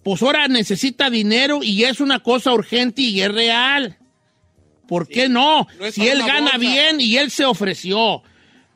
pues 0.03 0.21
ahora 0.21 0.47
necesita 0.47 1.09
dinero 1.09 1.59
y 1.61 1.83
es 1.83 1.99
una 1.99 2.21
cosa 2.21 2.53
urgente 2.53 3.01
y 3.01 3.19
es 3.21 3.31
real. 3.31 3.97
¿Por 4.87 5.09
qué 5.09 5.27
no? 5.27 5.67
No 5.79 5.91
si 5.91 6.07
él 6.07 6.19
gana 6.19 6.51
bolsa. 6.51 6.57
bien 6.59 7.01
y 7.01 7.17
él 7.17 7.31
se 7.31 7.43
ofreció. 7.43 8.21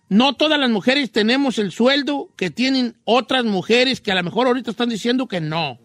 No 0.10 0.34
todas 0.34 0.60
las 0.60 0.70
mujeres 0.70 1.12
tenemos 1.12 1.60
el 1.60 1.72
sueldo 1.72 2.30
que 2.36 2.50
tienen 2.50 2.98
otras 3.06 3.46
mujeres 3.46 4.02
que 4.02 4.12
a 4.12 4.16
lo 4.16 4.24
mejor 4.24 4.48
ahorita 4.48 4.72
están 4.72 4.90
diciendo 4.90 5.28
que 5.28 5.40
no. 5.40 5.80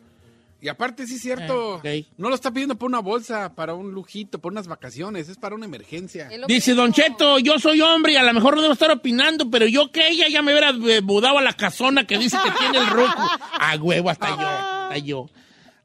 Y 0.67 0.69
aparte, 0.69 1.07
sí 1.07 1.15
es 1.15 1.23
cierto. 1.23 1.81
Eh, 1.85 2.01
ok. 2.01 2.19
No 2.19 2.29
lo 2.29 2.35
está 2.35 2.51
pidiendo 2.51 2.77
por 2.77 2.89
una 2.89 2.99
bolsa, 2.99 3.55
para 3.55 3.75
un 3.75 3.93
lujito, 3.93 4.41
por 4.41 4.51
unas 4.51 4.67
vacaciones. 4.67 5.29
Es 5.29 5.37
para 5.37 5.55
una 5.55 5.65
emergencia. 5.65 6.29
Dice. 6.49 6.75
Don 6.75 6.93
Cheto, 6.93 7.39
yo 7.39 7.61
soy 7.61 7.81
hombre 7.83 8.15
y 8.15 8.17
a 8.17 8.25
lo 8.25 8.35
mejor 8.35 8.57
no 8.57 8.63
debo 8.63 8.73
estar 8.73 8.91
opinando, 8.91 9.49
pero 9.49 9.67
yo 9.69 9.93
que 9.93 10.09
ella 10.09 10.27
ya 10.29 10.43
me 10.43 10.51
hubiera 10.51 10.71
eh, 10.71 11.03
mudado 11.03 11.39
a 11.39 11.43
la 11.43 11.53
casona 11.53 12.05
que 12.05 12.19
dice 12.19 12.37
que 12.43 12.51
tiene 12.59 12.79
el 12.79 12.89
ruco. 12.89 13.31
A 13.61 13.77
huevo, 13.77 14.11
hasta 14.11 14.29
yo, 14.31 14.49
hasta 14.49 14.99
yo. 14.99 15.31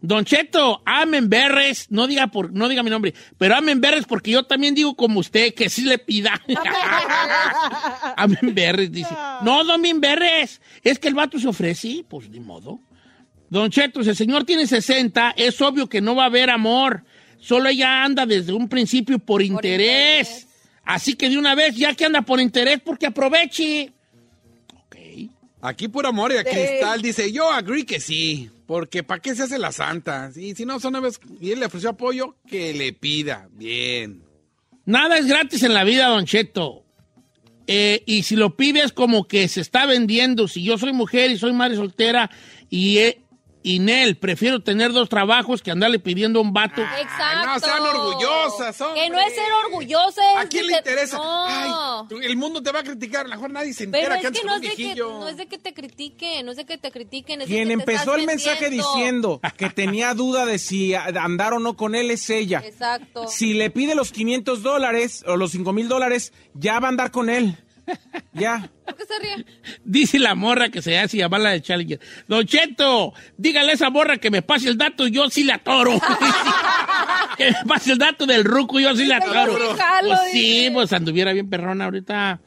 Don 0.02 0.26
Cheto, 0.26 0.82
amen 0.84 1.30
berres, 1.30 1.86
no 1.92 2.08
diga 2.08 2.26
por, 2.26 2.52
no 2.52 2.68
diga 2.68 2.82
mi 2.82 2.90
nombre, 2.90 3.14
pero 3.38 3.56
amen 3.56 3.82
berres 3.82 4.06
porque 4.06 4.32
yo 4.32 4.48
también 4.48 4.74
digo 4.74 4.96
como 4.96 5.20
usted, 5.20 5.54
que 5.54 5.70
sí 5.70 5.84
le 5.84 6.00
pida. 6.00 6.42
amen 8.18 8.56
berres, 8.56 8.92
dice. 8.92 9.14
No, 9.44 9.64
don 9.64 9.84
berres, 10.02 10.60
es 10.84 10.98
que 10.98 11.08
el 11.08 11.14
vato 11.14 11.38
se 11.38 11.48
ofrece, 11.48 12.04
pues 12.10 12.28
ni 12.30 12.40
modo. 12.40 12.80
Don 13.52 13.70
Cheto, 13.70 14.02
si 14.02 14.10
el 14.10 14.16
señor 14.16 14.46
tiene 14.46 14.66
60, 14.66 15.32
es 15.36 15.60
obvio 15.62 15.90
que 15.90 16.00
no 16.00 16.16
va 16.16 16.24
a 16.24 16.28
haber 16.28 16.50
amor. 16.50 17.04
Solo 17.38 17.68
ella 17.68 18.06
anda 18.06 18.26
desde 18.26 18.54
un 18.54 18.70
principio 18.70 19.20
por, 19.20 19.42
interés. 19.42 20.30
interés. 20.30 20.48
Así 20.86 21.16
que 21.16 21.30
de 21.30 21.38
una 21.38 21.54
vez, 21.54 21.76
ya 21.76 21.94
que 21.94 22.06
anda 22.06 22.22
por 22.22 22.40
interés, 22.40 22.80
porque 22.80 23.08
aproveche. 23.08 23.92
Ok. 24.86 24.96
Aquí 25.62 25.90
por 25.90 26.06
amor 26.06 26.32
y 26.32 26.38
a 26.38 26.46
Cristal 26.46 27.02
dice, 27.02 27.30
yo 27.34 27.52
agree 27.52 27.86
que 27.86 28.00
sí. 28.00 28.50
Porque 28.66 29.04
¿para 29.04 29.22
qué 29.22 29.36
se 29.36 29.44
hace 29.44 29.60
la 29.60 29.74
santa? 29.74 30.32
Y 30.34 30.56
si 30.56 30.66
no 30.66 30.80
son 30.80 30.94
nueve 30.94 31.10
y 31.42 31.52
él 31.52 31.60
le 31.60 31.66
ofreció 31.66 31.90
apoyo, 31.90 32.38
que 32.48 32.74
le 32.74 32.94
pida. 32.94 33.50
Bien. 33.52 34.24
Nada 34.86 35.18
es 35.18 35.26
gratis 35.26 35.64
en 35.64 35.74
la 35.74 35.84
vida, 35.84 36.08
Don 36.08 36.24
Cheto. 36.24 36.86
Eh, 37.68 38.02
y 38.06 38.24
si 38.24 38.38
lo 38.38 38.56
pides 38.56 38.94
como 38.94 39.28
que 39.28 39.50
se 39.50 39.60
está 39.60 39.86
vendiendo, 39.86 40.48
si 40.48 40.64
yo 40.64 40.78
soy 40.78 40.94
mujer 40.94 41.32
y 41.32 41.38
soy 41.38 41.52
madre 41.52 41.76
soltera 41.76 42.32
y, 42.70 43.00
eh, 43.00 43.22
y 43.64 43.80
Nel, 43.80 44.18
prefiero 44.18 44.62
tener 44.62 44.92
dos 44.92 45.08
trabajos 45.10 45.62
que 45.62 45.72
andarle 45.72 46.00
pidiendo 46.00 46.40
a 46.40 46.42
un 46.42 46.52
vato. 46.54 46.82
Exacto. 46.82 47.46
no 47.48 47.60
sean 47.60 47.82
orgullosas, 47.82 48.82
hombre. 48.82 49.02
Que 49.04 49.10
no 49.10 49.20
es 49.20 49.34
ser 49.36 49.52
orgullosas. 49.66 50.26
¿A 50.38 50.46
quién 50.48 50.66
le 50.68 50.74
que- 50.74 50.78
interesa? 50.80 51.18
No. 51.18 51.46
Ay, 51.48 51.72
tú- 52.10 52.20
el 52.20 52.36
mundo 52.38 52.62
te 52.64 52.72
va 52.72 52.80
a 52.80 52.84
criticar. 52.84 53.26
A 53.26 53.30
lo 53.30 53.36
mejor 53.36 53.52
nadie 53.52 53.74
se 53.74 53.84
entera 53.86 54.18
Pero 54.18 54.22
que 54.34 54.40
es 54.40 54.46
no 54.46 54.56
es, 54.56 54.62
de 54.62 54.70
que, 54.76 54.96
no 54.96 55.28
es 55.28 55.38
de 55.38 55.46
que 55.48 55.58
te 55.58 55.74
critiquen, 55.74 56.46
no 56.46 56.52
es 56.52 56.58
de 56.58 56.66
que 56.66 56.78
te 56.78 56.92
critiquen. 56.92 57.42
Es 57.42 57.48
Quien 57.48 57.68
que 57.68 57.74
empezó 57.74 58.16
el 58.16 58.26
mensaje 58.26 58.70
diciendo 58.70 59.40
que 59.58 59.70
tenía 59.70 60.14
duda 60.14 60.46
de 60.46 60.58
si 60.60 60.94
andar 60.96 61.54
o 61.54 61.60
no 61.60 61.76
con 61.76 61.96
él 61.96 62.12
es 62.12 62.30
ella. 62.30 62.62
Exacto. 62.66 63.28
Si 63.28 63.54
le 63.54 63.70
pide 63.70 63.96
los 63.96 64.12
500 64.12 64.64
dólares 64.64 65.24
o 65.28 65.38
los 65.38 65.52
5 65.52 65.72
mil 65.74 65.88
dólares, 65.88 66.34
ya 66.54 66.80
va 66.80 66.88
a 66.88 66.90
andar 66.90 67.12
con 67.12 67.30
él. 67.30 67.58
Ya. 68.34 68.70
¿Por 68.86 68.96
qué 68.96 69.06
se 69.06 69.20
ríe? 69.20 69.46
Dice 69.84 70.20
la 70.20 70.36
morra 70.36 70.70
que 70.70 70.82
se 70.82 70.98
hace 70.98 71.18
llamar 71.18 71.42
la 71.42 71.52
de 71.52 71.62
Challenger. 71.62 72.00
Don 72.28 72.46
Cheto, 72.46 73.14
dígale 73.38 73.72
a 73.72 73.74
esa 73.74 73.90
morra 73.90 74.18
que 74.18 74.32
me 74.32 74.42
pase 74.42 74.70
el 74.70 74.78
dato 74.78 75.08
y 75.08 75.12
yo 75.12 75.30
sí 75.30 75.44
la 75.44 75.58
toro. 75.60 76.00
que 77.38 77.52
me 77.52 77.66
pase 77.68 77.94
el 77.94 77.98
dato 77.98 78.26
del 78.26 78.44
ruco 78.44 78.80
y 78.80 78.84
yo 78.84 78.96
sí 78.96 79.06
la 79.06 79.20
toro. 79.20 79.58
Pues 79.58 80.20
sí, 80.32 80.70
pues 80.72 80.94
anduviera 80.94 81.34
bien 81.34 81.50
perrona 81.50 81.86
ahorita. 81.86 82.40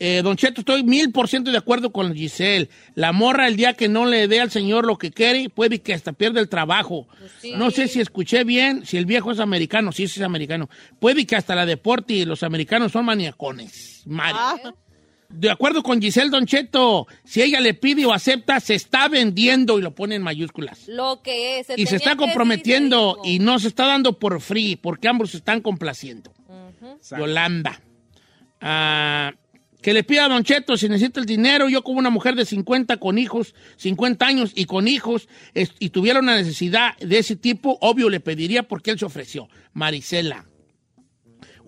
Eh, 0.00 0.20
don 0.22 0.36
Cheto, 0.36 0.60
estoy 0.60 0.84
mil 0.84 1.10
por 1.10 1.28
ciento 1.28 1.50
de 1.50 1.58
acuerdo 1.58 1.90
con 1.90 2.14
Giselle. 2.14 2.68
La 2.94 3.12
morra 3.12 3.48
el 3.48 3.56
día 3.56 3.72
que 3.74 3.88
no 3.88 4.06
le 4.06 4.28
dé 4.28 4.40
al 4.40 4.50
señor 4.50 4.86
lo 4.86 4.96
que 4.96 5.10
quiere, 5.10 5.48
puede 5.48 5.80
que 5.80 5.92
hasta 5.92 6.12
pierda 6.12 6.40
el 6.40 6.48
trabajo. 6.48 7.08
Pues 7.18 7.32
sí. 7.40 7.52
No 7.56 7.70
sé 7.70 7.88
si 7.88 8.00
escuché 8.00 8.44
bien, 8.44 8.86
si 8.86 8.96
el 8.96 9.06
viejo 9.06 9.32
es 9.32 9.40
americano, 9.40 9.90
sí 9.90 10.06
sí 10.06 10.20
es 10.20 10.24
americano. 10.24 10.68
Puede 11.00 11.26
que 11.26 11.34
hasta 11.36 11.54
la 11.56 11.66
deporte 11.66 12.14
y 12.14 12.24
los 12.24 12.42
americanos 12.44 12.92
son 12.92 13.04
maniacones. 13.06 14.02
Mari. 14.06 14.36
Ah, 14.38 14.56
De 15.30 15.50
acuerdo 15.50 15.82
con 15.82 16.00
Giselle 16.00 16.30
Don 16.30 16.46
Cheto, 16.46 17.06
si 17.24 17.42
ella 17.42 17.60
le 17.60 17.74
pide 17.74 18.06
o 18.06 18.12
acepta, 18.12 18.60
se 18.60 18.74
está 18.74 19.08
vendiendo 19.08 19.78
y 19.78 19.82
lo 19.82 19.94
pone 19.94 20.14
en 20.14 20.22
mayúsculas. 20.22 20.86
Lo 20.86 21.22
que 21.22 21.58
es. 21.58 21.66
Y 21.76 21.86
se 21.86 21.96
está 21.96 22.14
comprometiendo 22.16 23.18
y 23.24 23.40
no 23.40 23.58
se 23.58 23.68
está 23.68 23.86
dando 23.86 24.18
por 24.18 24.40
free, 24.40 24.76
porque 24.76 25.08
ambos 25.08 25.32
se 25.32 25.38
están 25.38 25.60
complaciendo. 25.60 26.32
Yolanda. 27.10 27.80
Ah, 28.60 29.32
Que 29.82 29.92
le 29.92 30.02
pida 30.02 30.24
a 30.24 30.28
Don 30.28 30.42
Cheto 30.42 30.76
si 30.76 30.88
necesita 30.88 31.20
el 31.20 31.26
dinero. 31.26 31.68
Yo 31.68 31.82
como 31.84 31.98
una 32.00 32.10
mujer 32.10 32.34
de 32.34 32.44
50 32.44 32.96
con 32.96 33.16
hijos, 33.16 33.54
50 33.76 34.26
años 34.26 34.52
y 34.54 34.64
con 34.64 34.88
hijos, 34.88 35.28
es- 35.54 35.72
y 35.78 35.90
tuviera 35.90 36.18
una 36.18 36.34
necesidad 36.36 36.96
de 36.98 37.18
ese 37.18 37.36
tipo, 37.36 37.78
obvio 37.80 38.10
le 38.10 38.18
pediría 38.20 38.64
porque 38.64 38.90
él 38.90 38.98
se 38.98 39.04
ofreció. 39.04 39.48
Marisela. 39.72 40.46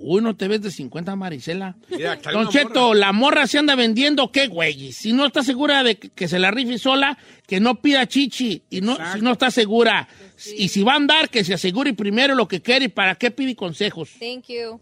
Uy, 0.03 0.23
no 0.23 0.35
te 0.35 0.49
ves 0.49 0.62
de 0.62 0.70
50, 0.70 1.14
Marisela. 1.14 1.77
Trae 1.88 2.18
Don 2.33 2.49
Cheto, 2.49 2.88
morra. 2.88 2.99
la 2.99 3.12
morra 3.12 3.46
se 3.46 3.59
anda 3.59 3.75
vendiendo, 3.77 4.33
¿qué 4.33 4.46
güey? 4.49 4.92
Si 4.92 5.12
no 5.12 5.27
está 5.27 5.42
segura 5.42 5.83
de 5.85 5.96
que, 5.96 6.27
se 6.27 6.38
la 6.38 6.51
rife 6.51 6.79
sola, 6.79 7.18
que 7.46 7.61
no 7.61 7.83
pida 7.83 8.07
chichi. 8.09 8.62
Y 8.70 8.81
no, 8.81 8.92
Exacto. 8.92 9.18
si 9.18 9.25
no 9.25 9.33
está 9.33 9.51
segura. 9.51 10.09
Y 10.57 10.68
si 10.68 10.83
va 10.83 10.94
a 10.94 10.96
andar, 10.96 11.29
que 11.29 11.44
se 11.44 11.53
asegure 11.53 11.92
primero 11.92 12.35
lo 12.35 12.49
que 12.49 12.62
quiere 12.62 12.87
y 12.87 12.88
para 12.88 13.14
qué 13.16 13.31
pide 13.31 13.55
consejos. 13.55 14.09
Thank 14.18 14.46
you. 14.49 14.81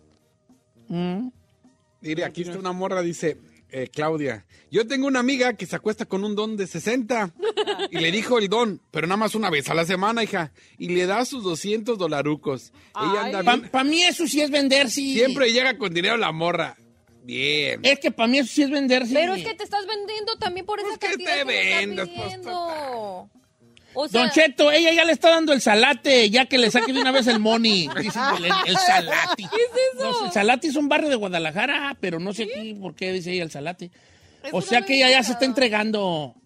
Mm. 0.88 1.30
Mire, 2.00 2.24
aquí 2.24 2.42
está 2.42 2.58
una 2.58 2.72
morra, 2.72 3.02
dice 3.02 3.38
eh, 3.70 3.88
Claudia. 3.92 4.46
Yo 4.70 4.86
tengo 4.86 5.06
una 5.06 5.20
amiga 5.20 5.54
que 5.54 5.66
se 5.66 5.76
acuesta 5.76 6.04
con 6.06 6.24
un 6.24 6.34
don 6.36 6.56
de 6.56 6.66
60 6.66 7.34
y 7.90 7.98
le 7.98 8.10
dijo 8.12 8.38
el 8.38 8.48
don, 8.48 8.80
pero 8.90 9.06
nada 9.06 9.16
más 9.18 9.34
una 9.34 9.50
vez 9.50 9.68
a 9.68 9.74
la 9.74 9.84
semana, 9.84 10.22
hija, 10.22 10.52
y 10.78 10.88
le 10.90 11.06
da 11.06 11.24
sus 11.24 11.42
200 11.42 11.98
dolarucos. 11.98 12.72
Ella 13.00 13.24
anda 13.24 13.42
bien- 13.42 13.68
Para 13.70 13.84
mí 13.84 14.02
eso 14.02 14.26
sí 14.26 14.40
es 14.40 14.50
vender, 14.50 14.90
sí. 14.90 15.14
Siempre 15.14 15.52
llega 15.52 15.76
con 15.76 15.92
dinero 15.92 16.16
la 16.16 16.32
morra. 16.32 16.76
Bien. 17.24 17.80
Es 17.82 17.98
que 18.00 18.10
para 18.10 18.26
mí 18.26 18.38
eso 18.38 18.50
sí 18.54 18.62
es 18.62 18.70
vender, 18.70 19.06
sí. 19.06 19.12
Pero 19.12 19.34
es 19.34 19.44
que 19.44 19.54
te 19.54 19.64
estás 19.64 19.84
vendiendo 19.86 20.36
también 20.38 20.64
por 20.64 20.78
esa 20.78 20.88
Pues, 20.88 20.98
¿qué 20.98 21.06
cantidad 21.08 21.32
te 21.34 21.38
que 21.40 21.44
me 21.44 21.62
está 21.68 21.78
vendes? 21.80 22.08
Pues, 22.08 22.24
pidiendo. 22.26 23.30
O 24.00 24.06
sea, 24.06 24.20
Don 24.20 24.30
Cheto, 24.30 24.70
ella 24.70 24.92
ya 24.92 25.04
le 25.04 25.10
está 25.10 25.30
dando 25.30 25.52
el 25.52 25.60
salate, 25.60 26.30
ya 26.30 26.46
que 26.46 26.56
le 26.56 26.70
saque 26.70 26.92
de 26.92 27.00
una 27.00 27.10
vez 27.10 27.26
el 27.26 27.40
money. 27.40 27.88
Dice 28.00 28.20
el, 28.36 28.44
el 28.44 28.76
salate. 28.76 29.42
¿Qué 29.42 29.56
es 29.56 29.98
eso? 29.98 30.26
el 30.26 30.30
salate 30.30 30.68
es 30.68 30.76
un 30.76 30.88
barrio 30.88 31.08
de 31.08 31.16
Guadalajara, 31.16 31.96
pero 31.98 32.20
no 32.20 32.32
sé 32.32 32.44
aquí 32.44 32.74
por 32.74 32.94
qué 32.94 33.12
dice 33.12 33.32
ella 33.32 33.42
el 33.42 33.50
salate. 33.50 33.90
Es 34.44 34.50
O 34.52 34.60
sea 34.60 34.82
que 34.82 34.94
ella 34.94 35.10
ya 35.10 35.24
se 35.24 35.32
está 35.32 35.46
entregando. 35.46 36.36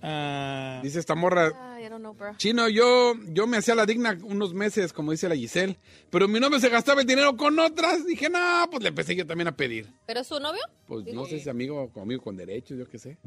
Ah, 0.00 0.80
Dice 0.82 0.98
esta 1.00 1.14
morra. 1.14 1.52
Ay, 1.74 1.84
I 1.84 1.88
don't 1.90 2.00
know, 2.00 2.14
bro. 2.14 2.34
Chino, 2.38 2.66
yo, 2.70 3.12
yo 3.26 3.46
me 3.46 3.58
hacía 3.58 3.74
la 3.74 3.84
digna 3.84 4.16
unos 4.22 4.54
meses, 4.54 4.94
como 4.94 5.12
dice 5.12 5.28
la 5.28 5.36
Giselle, 5.36 5.76
pero 6.08 6.28
mi 6.28 6.40
novio 6.40 6.58
se 6.60 6.70
gastaba 6.70 7.02
el 7.02 7.06
dinero 7.06 7.36
con 7.36 7.58
otras. 7.58 8.06
Dije, 8.06 8.30
no, 8.30 8.68
pues 8.70 8.82
le 8.82 8.88
empecé 8.88 9.14
yo 9.14 9.26
también 9.26 9.48
a 9.48 9.52
pedir. 9.54 9.86
¿Pero 10.06 10.20
es 10.20 10.26
su 10.26 10.40
novio? 10.40 10.62
Pues 10.86 11.04
no 11.12 11.26
sé 11.26 11.40
si 11.40 11.50
amigo 11.50 11.90
o 11.92 12.00
amigo 12.00 12.22
con 12.22 12.38
derechos, 12.38 12.78
yo 12.78 12.88
qué 12.88 12.98
sé. 12.98 13.18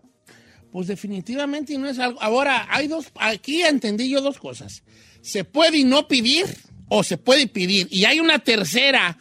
Pues 0.71 0.87
definitivamente 0.87 1.77
no 1.77 1.87
es 1.87 1.99
algo. 1.99 2.21
Ahora, 2.21 2.67
hay 2.69 2.87
dos. 2.87 3.07
Aquí 3.15 3.61
entendí 3.61 4.09
yo 4.09 4.21
dos 4.21 4.37
cosas. 4.37 4.83
Se 5.21 5.43
puede 5.43 5.77
y 5.79 5.83
no 5.83 6.07
pedir, 6.07 6.45
o 6.89 7.03
se 7.03 7.17
puede 7.17 7.47
pedir. 7.47 7.87
Y 7.91 8.05
hay 8.05 8.19
una 8.19 8.39
tercera 8.39 9.17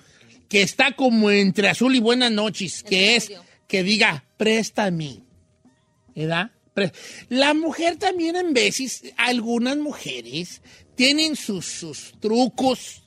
que 0.49 0.63
está 0.63 0.93
como 0.93 1.31
entre 1.31 1.69
azul 1.69 1.95
y 1.95 2.01
buenas 2.01 2.33
noches, 2.33 2.83
que 2.83 3.17
es 3.17 3.33
que 3.69 3.83
diga, 3.83 4.25
préstame. 4.37 5.21
Pre- 6.75 6.93
La 7.29 7.55
mujer 7.55 7.97
también 7.97 8.37
en 8.37 8.53
veces, 8.53 9.03
algunas 9.17 9.77
mujeres 9.77 10.63
tienen 10.95 11.37
sus, 11.37 11.67
sus 11.67 12.13
trucos 12.21 13.03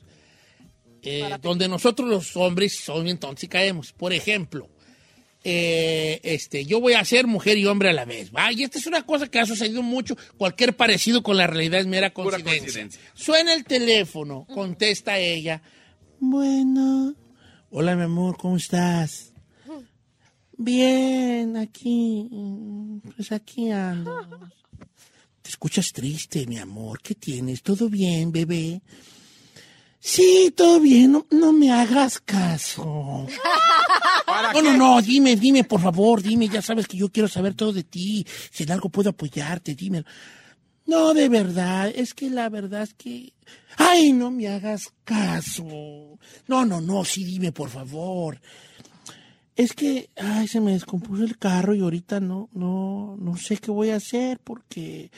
eh, 1.02 1.36
donde 1.42 1.68
nosotros 1.68 2.08
los 2.08 2.36
hombres 2.36 2.78
son 2.82 3.08
entonces 3.08 3.48
caemos. 3.48 3.92
Por 3.92 4.12
ejemplo, 4.12 4.68
eh, 5.44 6.20
este, 6.22 6.64
yo 6.64 6.80
voy 6.80 6.94
a 6.94 7.04
ser 7.04 7.26
mujer 7.26 7.58
y 7.58 7.66
hombre 7.66 7.90
a 7.90 7.92
la 7.92 8.06
vez. 8.06 8.32
¿va? 8.34 8.50
Y 8.50 8.62
esta 8.62 8.78
es 8.78 8.86
una 8.86 9.04
cosa 9.04 9.28
que 9.28 9.38
ha 9.38 9.46
sucedido 9.46 9.82
mucho. 9.82 10.16
Cualquier 10.38 10.74
parecido 10.74 11.22
con 11.22 11.36
la 11.36 11.46
realidad 11.46 11.80
es 11.80 11.86
mera 11.86 12.12
coincidencia. 12.12 12.60
coincidencia. 12.60 13.00
Suena 13.12 13.52
el 13.52 13.64
teléfono, 13.64 14.46
contesta 14.52 15.18
ella. 15.18 15.62
Bueno. 16.18 17.14
Hola, 17.70 17.94
mi 17.94 18.04
amor, 18.04 18.38
¿cómo 18.38 18.56
estás? 18.56 19.34
Bien, 20.56 21.56
aquí. 21.56 22.28
Pues 23.16 23.32
aquí 23.32 23.70
ando. 23.70 24.26
Te 25.42 25.50
escuchas 25.50 25.92
triste, 25.92 26.46
mi 26.46 26.58
amor. 26.58 27.02
¿Qué 27.02 27.14
tienes? 27.14 27.62
¿Todo 27.62 27.90
bien, 27.90 28.32
bebé? 28.32 28.80
Sí, 30.00 30.54
todo 30.56 30.80
bien. 30.80 31.12
No, 31.12 31.26
no 31.30 31.52
me 31.52 31.70
hagas 31.70 32.18
caso. 32.20 33.26
¿Para 34.52 34.62
No, 34.62 34.72
qué? 34.72 34.78
no, 34.78 34.94
no, 34.96 35.02
dime, 35.02 35.36
dime, 35.36 35.64
por 35.64 35.80
favor, 35.80 36.22
dime, 36.22 36.48
ya 36.48 36.62
sabes 36.62 36.86
que 36.86 36.96
yo 36.96 37.08
quiero 37.10 37.28
saber 37.28 37.54
todo 37.54 37.72
de 37.72 37.84
ti, 37.84 38.26
si 38.50 38.62
en 38.64 38.72
algo 38.72 38.88
puedo 38.88 39.10
apoyarte, 39.10 39.74
dime. 39.74 40.04
No, 40.86 41.14
de 41.14 41.28
verdad, 41.30 41.90
es 41.94 42.12
que 42.14 42.28
la 42.28 42.48
verdad 42.50 42.82
es 42.82 42.94
que... 42.94 43.32
Ay, 43.78 44.12
no 44.12 44.30
me 44.30 44.48
hagas 44.48 44.92
caso. 45.04 45.64
No, 46.46 46.64
no, 46.66 46.80
no, 46.80 47.04
sí, 47.04 47.24
dime, 47.24 47.52
por 47.52 47.70
favor. 47.70 48.40
Es 49.56 49.72
que, 49.72 50.10
ay, 50.16 50.48
se 50.48 50.60
me 50.60 50.72
descompuso 50.72 51.22
el 51.24 51.38
carro 51.38 51.74
y 51.74 51.80
ahorita 51.80 52.20
no, 52.20 52.48
no, 52.52 53.16
no 53.18 53.36
sé 53.36 53.56
qué 53.56 53.70
voy 53.70 53.90
a 53.90 53.96
hacer 53.96 54.40
porque, 54.42 55.10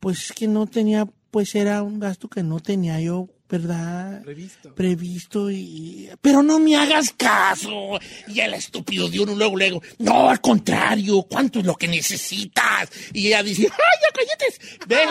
pues 0.00 0.26
es 0.26 0.32
que 0.32 0.46
no 0.46 0.66
tenía, 0.66 1.06
pues 1.30 1.54
era 1.54 1.82
un 1.82 1.98
gasto 1.98 2.28
que 2.28 2.42
no 2.42 2.60
tenía 2.60 3.00
yo, 3.00 3.28
¿verdad? 3.58 4.22
Previsto. 4.22 4.74
previsto 4.74 5.50
y... 5.50 6.10
Pero 6.20 6.42
no 6.42 6.58
me 6.58 6.74
hagas 6.76 7.12
caso. 7.16 7.98
Y 8.26 8.40
el 8.40 8.54
estúpido 8.54 9.08
de 9.08 9.20
uno 9.20 9.34
luego, 9.36 9.56
luego, 9.56 9.80
no, 9.98 10.28
al 10.28 10.40
contrario, 10.40 11.22
¿cuánto 11.22 11.60
es 11.60 11.64
lo 11.64 11.76
que 11.76 11.86
necesitas? 11.86 12.90
Y 13.12 13.28
ella 13.28 13.42
dice, 13.44 13.68
¡ay, 13.70 14.00
ya 14.02 14.08
cállate! 14.12 14.46
Ven, 14.86 15.08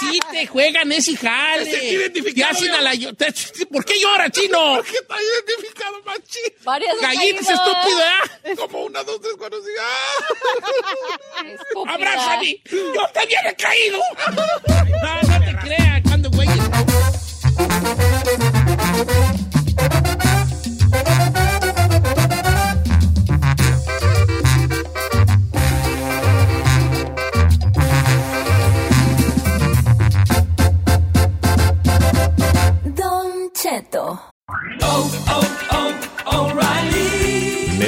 sí 0.00 0.18
te 0.32 0.46
juegan 0.46 0.90
ese 0.92 1.14
jale. 1.16 1.70
Sentí 1.70 1.86
identificado 1.88 2.34
Te 2.34 2.44
hacen 2.58 2.70
a 2.74 2.80
la 2.80 2.92
te- 2.92 3.66
¿Por 3.66 3.84
qué 3.84 4.00
llora, 4.00 4.30
chino? 4.30 4.58
¿Por 4.76 4.84
qué 4.86 4.96
está 4.96 5.14
identificado, 5.20 6.02
machín? 6.04 6.52
Varias 6.64 6.96
caído. 7.00 7.38
estúpido, 7.40 8.00
¿eh? 8.44 8.56
Como 8.56 8.84
una, 8.86 9.02
dos, 9.04 9.20
tres, 9.20 9.34
cuatro, 9.38 9.58
cinco. 9.62 9.82
¡Ah! 11.86 11.94
¡Abrázame! 11.94 12.60
¡Yo 12.70 13.06
también 13.12 13.40
he 13.46 13.54
caído! 13.54 14.00
No, 14.98 15.22
no 15.22 15.38
te 15.44 15.54
creas, 15.68 16.02
cuando 16.02 16.28
güey. 19.04 19.18
Don 19.18 19.27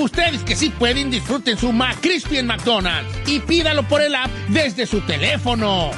Ustedes 0.00 0.42
que 0.42 0.56
sí 0.56 0.70
pueden, 0.70 1.10
disfruten 1.10 1.56
su 1.56 1.72
McCrispy 1.72 2.38
en 2.38 2.46
McDonald's 2.46 3.12
y 3.26 3.40
pídalo 3.40 3.82
por 3.84 4.00
el 4.02 4.14
app 4.14 4.30
desde 4.48 4.86
su 4.86 5.00
teléfono. 5.02 5.90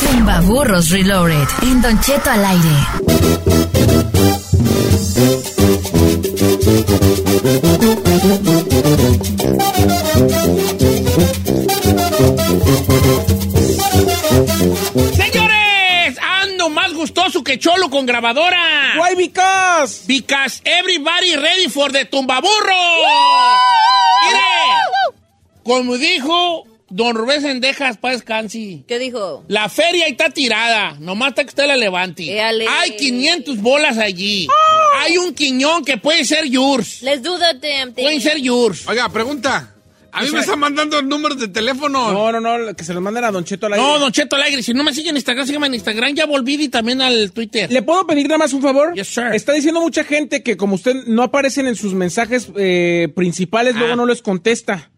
Tumba 0.00 0.40
Burros 0.40 0.90
Reloaded. 0.90 1.48
En 1.62 1.82
Don 1.82 2.00
Cheto 2.00 2.30
al 2.30 2.44
aire. 2.44 3.53
Cholo 17.58 17.88
con 17.90 18.06
grabadora. 18.06 18.94
Why 18.98 19.14
because? 19.16 20.04
Because 20.06 20.60
everybody 20.64 21.36
ready 21.36 21.68
for 21.68 21.90
the 21.92 22.04
tumbaburro. 22.06 22.74
Mire, 24.26 24.40
Como 25.62 25.96
dijo 25.96 26.64
don 26.88 27.16
Rubén 27.16 27.40
Sendejas, 27.40 27.96
para 27.96 28.14
descansi. 28.14 28.84
¿Qué 28.86 28.98
dijo? 28.98 29.44
La 29.48 29.68
feria 29.68 30.04
ahí 30.04 30.12
está 30.12 30.30
tirada, 30.30 30.96
nomás 31.00 31.30
está 31.30 31.42
que 31.42 31.48
usted 31.48 31.66
la 31.66 31.76
levante. 31.76 32.22
Éale. 32.30 32.66
Hay 32.68 32.96
500 32.96 33.58
bolas 33.60 33.98
allí. 33.98 34.46
Hay 35.00 35.18
un 35.18 35.34
quiñón 35.34 35.84
que 35.84 35.96
puede 35.96 36.24
ser 36.24 36.44
yours. 36.44 37.02
Let's 37.02 37.22
do 37.22 37.36
the 37.38 37.54
damn 37.54 37.92
thing. 37.94 38.04
Pueden 38.04 38.20
ser 38.20 38.38
yours. 38.38 38.86
Oiga, 38.86 39.08
pregunta. 39.08 39.73
A 40.14 40.22
mí 40.22 40.30
me 40.30 40.40
están 40.40 40.58
mandando 40.60 41.02
números 41.02 41.38
de 41.38 41.48
teléfono. 41.48 42.12
No, 42.12 42.32
no, 42.32 42.40
no, 42.40 42.74
que 42.74 42.84
se 42.84 42.94
los 42.94 43.02
manden 43.02 43.24
a 43.24 43.30
Don 43.30 43.44
Cheto 43.44 43.66
al 43.66 43.74
aire. 43.74 43.84
No, 43.84 43.98
Don 43.98 44.12
Cheto 44.12 44.36
Alegre, 44.36 44.62
si 44.62 44.72
no 44.72 44.84
me 44.84 44.94
siguen 44.94 45.10
en 45.10 45.16
Instagram, 45.16 45.46
síganme 45.46 45.66
en 45.66 45.74
Instagram. 45.74 46.14
Ya 46.14 46.26
volví 46.26 46.54
y 46.54 46.68
también 46.68 47.00
al 47.02 47.32
Twitter. 47.32 47.70
¿Le 47.70 47.82
puedo 47.82 48.06
pedir 48.06 48.28
nada 48.28 48.38
más 48.38 48.52
un 48.52 48.62
favor? 48.62 48.94
Yes, 48.94 49.08
sir. 49.08 49.26
Está 49.34 49.52
diciendo 49.52 49.80
mucha 49.80 50.04
gente 50.04 50.42
que 50.42 50.56
como 50.56 50.76
usted 50.76 50.94
no 51.06 51.22
aparecen 51.24 51.66
en 51.66 51.76
sus 51.76 51.94
mensajes 51.94 52.48
eh, 52.56 53.08
principales, 53.14 53.74
Ah. 53.76 53.80
luego 53.80 53.96
no 53.96 54.06
les 54.06 54.22
contesta. 54.22 54.90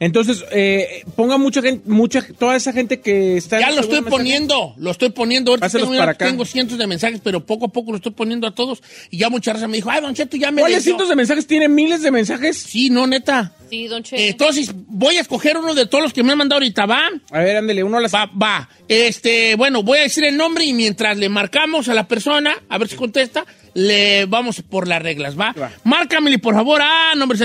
Entonces, 0.00 0.42
eh, 0.50 1.04
ponga 1.14 1.36
mucha 1.36 1.60
gente, 1.60 1.88
mucha, 1.88 2.26
toda 2.38 2.56
esa 2.56 2.72
gente 2.72 3.00
que 3.00 3.36
está... 3.36 3.56
en 3.56 3.62
Ya 3.66 3.70
lo 3.70 3.82
estoy 3.82 3.96
mensaje. 4.00 4.10
poniendo, 4.16 4.74
lo 4.78 4.90
estoy 4.90 5.10
poniendo. 5.10 5.50
Ahorita 5.52 5.68
tengo, 5.68 5.96
para 5.98 6.12
acá. 6.12 6.24
tengo 6.26 6.44
cientos 6.46 6.78
de 6.78 6.86
mensajes, 6.86 7.20
pero 7.22 7.44
poco 7.44 7.66
a 7.66 7.68
poco 7.68 7.90
lo 7.90 7.98
estoy 7.98 8.12
poniendo 8.12 8.46
a 8.46 8.54
todos. 8.54 8.82
Y 9.10 9.18
ya 9.18 9.28
mucha 9.28 9.52
raza 9.52 9.68
me 9.68 9.76
dijo, 9.76 9.90
ay, 9.90 10.00
Don 10.00 10.14
Cheto, 10.14 10.38
ya 10.38 10.50
me 10.50 10.62
¿Cuáles 10.62 10.78
leyó". 10.78 10.84
cientos 10.84 11.08
de 11.10 11.16
mensajes? 11.16 11.46
¿Tiene 11.46 11.68
miles 11.68 12.00
de 12.00 12.10
mensajes? 12.10 12.56
Sí, 12.56 12.88
no, 12.88 13.06
neta. 13.06 13.52
Sí, 13.68 13.88
don 13.88 14.02
Che. 14.02 14.16
Eh, 14.16 14.28
Entonces, 14.30 14.72
voy 14.74 15.16
a 15.16 15.20
escoger 15.20 15.58
uno 15.58 15.74
de 15.74 15.84
todos 15.84 16.02
los 16.02 16.12
que 16.14 16.22
me 16.22 16.32
han 16.32 16.38
mandado 16.38 16.56
ahorita, 16.56 16.86
¿va? 16.86 17.02
A 17.30 17.38
ver, 17.40 17.58
ándele, 17.58 17.84
uno 17.84 17.98
a 17.98 18.00
las... 18.00 18.14
Va, 18.14 18.24
va. 18.26 18.70
Este, 18.88 19.54
bueno, 19.56 19.82
voy 19.82 19.98
a 19.98 20.02
decir 20.02 20.24
el 20.24 20.36
nombre 20.36 20.64
y 20.64 20.72
mientras 20.72 21.18
le 21.18 21.28
marcamos 21.28 21.88
a 21.90 21.94
la 21.94 22.08
persona, 22.08 22.54
a 22.70 22.78
ver 22.78 22.88
si 22.88 22.96
contesta, 22.96 23.44
le 23.74 24.24
vamos 24.24 24.62
por 24.62 24.88
las 24.88 25.02
reglas, 25.02 25.38
¿va? 25.38 25.52
Va. 25.60 25.70
Márcamele, 25.84 26.38
por 26.38 26.54
favor. 26.54 26.80
Ah, 26.82 27.12
nombre, 27.16 27.38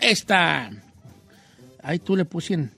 esta. 0.00 0.70
Ahí 1.88 1.98
tú 2.00 2.14
le 2.14 2.26
pusieron. 2.26 2.70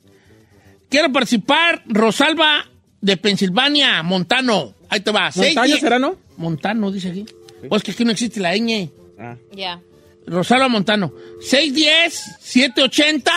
Quiero 0.88 1.10
participar, 1.12 1.82
Rosalba 1.86 2.64
de 3.00 3.16
Pensilvania, 3.16 4.04
Montano. 4.04 4.72
Ahí 4.88 5.00
te 5.00 5.10
va. 5.10 5.32
Seis, 5.32 5.56
¿Montaño 5.56 5.74
diez- 5.74 5.80
será, 5.80 5.98
no? 5.98 6.14
Montano, 6.36 6.92
dice 6.92 7.10
aquí. 7.10 7.26
Pues 7.68 7.82
que 7.82 7.90
aquí 7.90 8.04
no 8.04 8.12
existe 8.12 8.38
la 8.38 8.54
ñ. 8.56 8.88
Ah. 9.18 9.34
Ya. 9.52 9.80
Rosalba 10.28 10.68
Montano. 10.68 11.12
610, 11.40 12.36
780, 12.40 13.32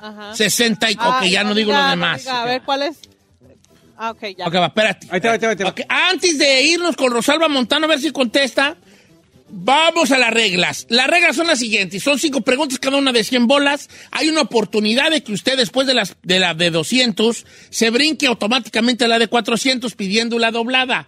Ajá. 0.00 0.34
60 0.34 0.90
y... 0.90 0.96
Ah, 0.98 1.18
ok, 1.18 1.26
ya 1.26 1.44
no 1.44 1.54
digo 1.54 1.70
diga, 1.70 1.82
los 1.82 1.90
demás. 1.90 2.20
diga, 2.22 2.40
a 2.42 2.44
ver, 2.46 2.62
¿cuál 2.62 2.82
es? 2.84 2.96
Ah, 3.98 4.12
ok, 4.12 4.22
ya. 4.38 4.46
Ok, 4.46 4.54
va, 4.54 4.66
espérate. 4.68 5.06
Ahí 5.10 5.20
te 5.20 5.28
va, 5.28 5.34
ahí 5.34 5.38
te 5.38 5.46
va, 5.46 5.50
ahí 5.52 5.56
te 5.58 5.64
va. 5.64 5.70
Ok, 5.70 5.80
Antes 5.86 6.38
de 6.38 6.62
irnos 6.62 6.96
con 6.96 7.12
Rosalba 7.12 7.46
Montano 7.48 7.84
a 7.84 7.88
ver 7.90 8.00
si 8.00 8.10
contesta, 8.10 8.74
vamos 9.50 10.10
a 10.12 10.18
las 10.18 10.32
reglas. 10.32 10.86
Las 10.88 11.06
reglas 11.06 11.36
son 11.36 11.46
las 11.46 11.58
siguientes. 11.58 12.02
Son 12.02 12.18
cinco 12.18 12.40
preguntas, 12.40 12.78
cada 12.78 12.96
una 12.96 13.12
de 13.12 13.24
100 13.24 13.46
bolas. 13.46 13.88
Hay 14.10 14.28
una 14.28 14.42
oportunidad 14.42 15.10
de 15.10 15.22
que 15.22 15.32
usted 15.32 15.56
después 15.56 15.86
de, 15.86 15.94
las, 15.94 16.16
de 16.22 16.38
la 16.38 16.54
de 16.54 16.70
200 16.70 17.44
se 17.70 17.90
brinque 17.90 18.26
automáticamente 18.26 19.04
a 19.04 19.08
la 19.08 19.18
de 19.18 19.28
400 19.28 19.94
pidiendo 19.94 20.38
la 20.38 20.50
doblada. 20.50 21.06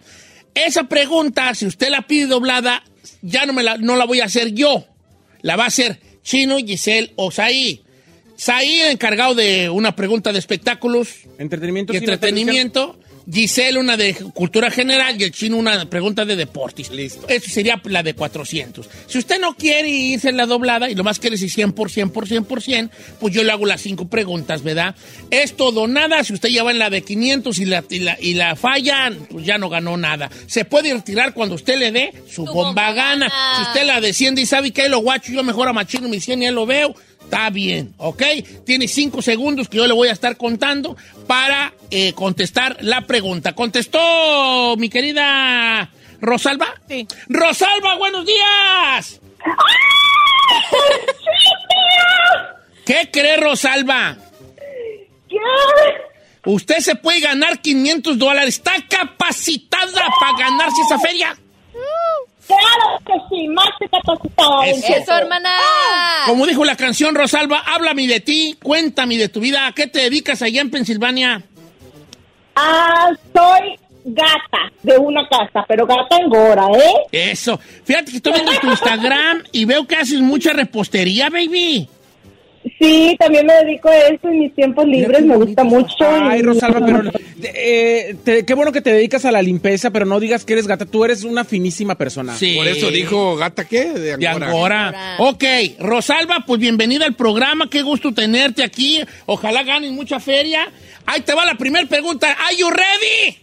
Esa 0.55 0.83
pregunta, 0.83 1.53
si 1.55 1.65
usted 1.65 1.89
la 1.89 2.05
pide 2.07 2.27
doblada, 2.27 2.83
ya 3.21 3.45
no, 3.45 3.53
me 3.53 3.63
la, 3.63 3.77
no 3.77 3.95
la 3.95 4.05
voy 4.05 4.19
a 4.19 4.25
hacer 4.25 4.53
yo. 4.53 4.85
La 5.41 5.55
va 5.55 5.65
a 5.65 5.67
hacer 5.67 5.99
Chino, 6.23 6.57
Giselle 6.57 7.13
o 7.15 7.31
Saí. 7.31 7.83
Saí, 8.35 8.81
encargado 8.81 9.35
de 9.35 9.69
una 9.69 9.95
pregunta 9.95 10.31
de 10.33 10.39
espectáculos 10.39 11.09
Entretenimiento. 11.37 11.93
y 11.93 11.97
entretenimiento. 11.97 12.99
Giselle 13.31 13.79
una 13.79 13.97
de 13.97 14.13
cultura 14.33 14.69
general 14.71 15.19
y 15.19 15.23
el 15.23 15.31
chino 15.31 15.57
una 15.57 15.89
pregunta 15.89 16.25
de 16.25 16.35
deportes. 16.35 16.89
Listo. 16.91 17.25
Eso 17.27 17.49
sería 17.49 17.81
la 17.85 18.03
de 18.03 18.13
400. 18.13 18.89
Si 19.07 19.17
usted 19.17 19.39
no 19.39 19.55
quiere 19.55 19.89
irse 19.89 20.29
en 20.29 20.37
la 20.37 20.45
doblada 20.45 20.89
y 20.89 20.95
lo 20.95 21.03
más 21.03 21.19
quiere 21.19 21.35
es 21.35 21.53
100 21.53 21.73
por 21.73 21.89
100 21.91 22.09
por 22.09 22.27
100 22.27 22.45
por 22.45 22.61
100, 22.61 22.91
pues 23.19 23.33
yo 23.33 23.43
le 23.43 23.51
hago 23.51 23.65
las 23.65 23.81
cinco 23.81 24.07
preguntas, 24.07 24.63
¿verdad? 24.63 24.95
Es 25.29 25.55
todo 25.55 25.87
nada. 25.87 26.23
Si 26.23 26.33
usted 26.33 26.49
ya 26.49 26.63
va 26.63 26.71
en 26.71 26.79
la 26.79 26.89
de 26.89 27.01
500 27.01 27.59
y 27.59 27.65
la, 27.65 27.83
y 27.89 27.99
la, 27.99 28.17
y 28.19 28.33
la 28.33 28.55
falla, 28.55 29.11
pues 29.29 29.45
ya 29.45 29.57
no 29.57 29.69
ganó 29.69 29.97
nada. 29.97 30.29
Se 30.47 30.65
puede 30.65 30.93
retirar 30.93 31.33
cuando 31.33 31.55
usted 31.55 31.77
le 31.77 31.91
dé 31.91 32.13
su 32.27 32.45
Su 32.45 32.45
bomba 32.45 32.63
bomba 32.63 32.91
gana. 32.93 33.27
gana. 33.29 33.55
Si 33.57 33.61
usted 33.63 33.85
la 33.87 34.01
desciende 34.01 34.41
y 34.41 34.45
sabe 34.45 34.71
que 34.71 34.83
ahí 34.83 34.89
lo 34.89 34.99
guacho, 34.99 35.31
yo 35.31 35.43
mejor 35.43 35.67
a 35.67 35.73
machino 35.73 36.07
mi 36.09 36.19
100 36.19 36.41
y 36.43 36.45
ahí 36.47 36.53
lo 36.53 36.65
veo. 36.65 36.93
Está 37.23 37.49
bien, 37.49 37.93
¿ok? 37.97 38.21
Tiene 38.65 38.87
cinco 38.87 39.21
segundos 39.21 39.67
que 39.67 39.77
yo 39.77 39.87
le 39.87 39.93
voy 39.93 40.07
a 40.09 40.11
estar 40.11 40.37
contando 40.37 40.95
para 41.25 41.73
eh, 41.89 42.13
contestar 42.13 42.77
la 42.81 43.01
pregunta. 43.01 43.53
¿Contestó 43.53 44.75
mi 44.77 44.89
querida 44.89 45.89
Rosalba? 46.21 46.67
Sí. 46.87 47.07
Rosalba, 47.29 47.95
buenos 47.97 48.25
días. 48.25 49.19
¿Qué 52.85 53.09
cree 53.11 53.37
Rosalba? 53.37 54.17
Usted 56.45 56.79
se 56.79 56.95
puede 56.95 57.21
ganar 57.21 57.61
500 57.61 58.17
dólares. 58.17 58.55
¿Está 58.55 58.73
capacitada 58.89 60.07
para 60.19 60.37
ganarse 60.37 60.81
esa 60.85 60.99
feria? 60.99 61.37
Claro 62.47 62.99
que 63.05 63.13
sí, 63.29 63.47
más 63.47 63.69
que 63.79 63.87
capacitada. 63.87 64.65
Eso. 64.65 64.93
Eso, 64.93 65.17
hermana. 65.17 65.49
Como 66.27 66.45
dijo 66.45 66.65
la 66.65 66.75
canción 66.75 67.15
Rosalba, 67.15 67.63
háblame 67.65 68.07
de 68.07 68.19
ti, 68.19 68.57
cuéntame 68.61 69.17
de 69.17 69.29
tu 69.29 69.39
vida. 69.39 69.67
¿A 69.67 69.71
qué 69.73 69.87
te 69.87 69.99
dedicas 69.99 70.41
allá 70.41 70.61
en 70.61 70.69
Pensilvania? 70.69 71.43
Ah, 72.55 73.09
soy 73.33 73.79
gata 74.05 74.71
de 74.81 74.97
una 74.97 75.27
casa, 75.27 75.65
pero 75.67 75.85
gata 75.87 76.17
engora, 76.17 76.67
¿eh? 76.75 77.31
Eso. 77.31 77.59
Fíjate 77.85 78.11
que 78.11 78.17
estoy 78.17 78.33
viendo 78.33 78.51
tu 78.59 78.69
Instagram 78.69 79.43
y 79.51 79.65
veo 79.65 79.87
que 79.87 79.95
haces 79.95 80.19
mucha 80.19 80.51
repostería, 80.53 81.29
baby. 81.29 81.87
Sí, 82.79 83.15
también 83.19 83.45
me 83.45 83.53
dedico 83.53 83.87
a 83.87 83.97
eso 83.97 84.27
en 84.27 84.39
mis 84.39 84.53
tiempos 84.55 84.85
libres, 84.85 85.23
me 85.23 85.37
gusta 85.37 85.63
mucho. 85.63 85.95
Ay, 86.01 86.39
y- 86.39 86.43
Rosalba, 86.43 86.85
pero 86.85 87.03
eh, 87.43 88.15
te- 88.25 88.45
qué 88.45 88.53
bueno 88.55 88.71
que 88.71 88.81
te 88.81 88.91
dedicas 88.91 89.23
a 89.25 89.31
la 89.31 89.41
limpieza, 89.41 89.91
pero 89.91 90.05
no 90.05 90.19
digas 90.19 90.43
que 90.43 90.53
eres 90.53 90.67
gata. 90.67 90.85
Tú 90.85 91.05
eres 91.05 91.23
una 91.23 91.45
finísima 91.45 91.95
persona. 91.95 92.35
Sí. 92.35 92.55
Por 92.57 92.67
eso 92.67 92.89
dijo 92.91 93.35
gata 93.37 93.65
qué? 93.65 93.85
De 93.85 94.17
De 94.17 94.27
Angora. 94.27 94.47
Angora. 94.47 94.87
Angora. 94.87 95.15
Ok, 95.19 95.43
Rosalba, 95.79 96.43
pues 96.45 96.59
bienvenida 96.59 97.05
al 97.05 97.15
programa. 97.15 97.69
Qué 97.69 97.81
gusto 97.83 98.13
tenerte 98.13 98.63
aquí. 98.63 98.99
Ojalá 99.27 99.63
ganes 99.63 99.91
mucha 99.91 100.19
feria. 100.19 100.69
Ahí 101.05 101.21
te 101.21 101.33
va 101.33 101.45
la 101.45 101.55
primera 101.55 101.87
pregunta. 101.87 102.31
¿Are 102.47 102.55
you 102.57 102.69
ready? 102.69 103.37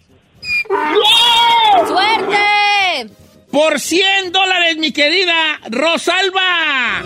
¡Suerte! 1.87 3.15
Por 3.51 3.81
100 3.81 4.33
dólares, 4.33 4.77
mi 4.79 4.93
querida 4.93 5.61
Rosalba. 5.71 7.03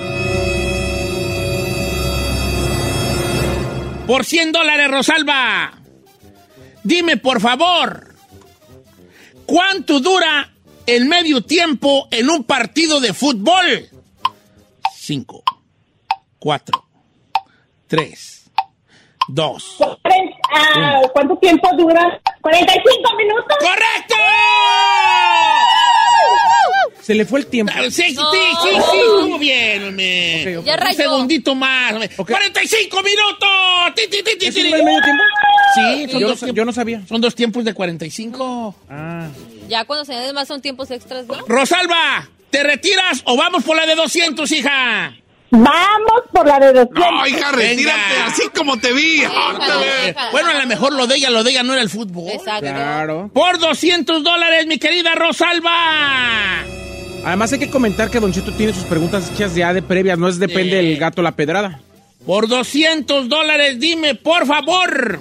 Por 4.06 4.24
100 4.24 4.52
dólares, 4.52 4.90
Rosalba. 4.90 5.72
Dime, 6.82 7.16
por 7.16 7.40
favor, 7.40 8.14
¿cuánto 9.46 10.00
dura 10.00 10.50
el 10.86 11.06
medio 11.06 11.40
tiempo 11.42 12.08
en 12.10 12.28
un 12.28 12.44
partido 12.44 13.00
de 13.00 13.14
fútbol? 13.14 13.88
5, 14.94 15.42
4, 16.38 16.84
3, 17.86 18.50
2. 19.28 19.76
Ah, 20.52 21.00
¿Cuánto 21.14 21.36
tiempo 21.38 21.68
dura? 21.78 22.20
45 22.42 23.16
minutos. 23.16 23.56
¡Correcto! 23.58 24.14
Se 27.02 27.14
le 27.14 27.26
fue 27.26 27.40
el 27.40 27.46
tiempo. 27.46 27.72
Ah, 27.76 27.82
Sí, 27.90 28.02
sí, 28.02 28.14
No. 28.14 28.32
sí, 28.32 28.38
sí, 28.62 28.68
sí, 28.70 28.76
estuvo 28.76 29.38
bien. 29.38 29.96
Ya 30.64 30.76
Un 30.88 30.94
segundito 30.94 31.54
más. 31.54 31.92
hombre. 31.92 32.10
Ok. 32.16 32.30
¡45 32.30 33.02
minutos! 33.02 33.48
¿Es 34.40 34.54
medio 34.56 34.80
tiempo? 35.02 35.22
Sí, 35.74 36.08
son 36.10 36.20
Yo 36.20 36.28
no, 36.28 36.34
dos 36.34 36.54
yo 36.54 36.64
no 36.64 36.72
sabía. 36.72 37.02
Son 37.06 37.20
dos 37.20 37.34
tiempos 37.34 37.64
de 37.64 37.74
45. 37.74 38.74
Ah. 38.88 39.28
Ya 39.68 39.84
cuando 39.84 40.04
se 40.04 40.12
añaden 40.12 40.34
más 40.34 40.48
son 40.48 40.62
tiempos 40.62 40.90
extras, 40.90 41.26
¿no? 41.26 41.34
Rosalba, 41.46 42.28
¿te 42.50 42.62
retiras 42.62 43.22
o 43.26 43.36
vamos 43.36 43.64
por 43.64 43.76
la 43.76 43.84
de 43.86 43.94
200, 43.96 44.50
hija? 44.52 45.14
Vamos 45.56 46.22
por 46.32 46.46
la 46.46 46.58
de 46.58 46.72
200. 46.72 46.98
No, 46.98 47.26
hija, 47.28 47.52
retírate 47.52 48.12
Venga. 48.12 48.26
así 48.26 48.42
como 48.56 48.76
te 48.78 48.92
vi. 48.92 49.18
Déjalo. 49.20 50.30
bueno, 50.32 50.48
a 50.50 50.54
lo 50.54 50.66
mejor 50.66 50.92
lo 50.94 51.06
de 51.06 51.14
ella, 51.16 51.30
lo 51.30 51.44
de 51.44 51.50
ella 51.52 51.62
no 51.62 51.72
era 51.74 51.82
el 51.82 51.90
fútbol. 51.90 52.30
Exacto. 52.32 52.60
Claro. 52.66 53.30
Por 53.32 53.58
200 53.60 54.24
dólares, 54.24 54.66
mi 54.66 54.78
querida 54.78 55.14
Rosalba. 55.14 56.62
Además 57.24 57.52
hay 57.52 57.58
que 57.60 57.70
comentar 57.70 58.10
que 58.10 58.18
Don 58.20 58.32
Cheto 58.32 58.52
tiene 58.52 58.72
sus 58.74 58.84
preguntas 58.84 59.30
hechas 59.32 59.54
ya 59.54 59.72
de 59.72 59.80
previas, 59.82 60.18
no 60.18 60.28
es 60.28 60.38
depende 60.38 60.80
Sí. 60.80 60.86
del 60.88 60.98
gato 60.98 61.22
la 61.22 61.32
pedrada. 61.32 61.80
Por 62.26 62.48
200 62.48 63.28
dólares, 63.28 63.78
dime, 63.78 64.14
por 64.14 64.46
favor, 64.46 65.20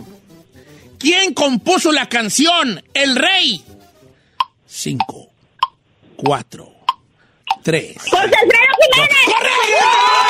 ¿quién 1.00 1.34
compuso 1.34 1.92
la 1.92 2.08
canción 2.10 2.84
El 2.94 3.16
Rey? 3.16 3.64
5, 4.68 5.30
4, 6.18 6.72
3. 7.62 7.98
José 8.00 8.18
Alfredo 8.18 8.34
Jiménez. 8.94 9.18
¡Anda 9.38 10.23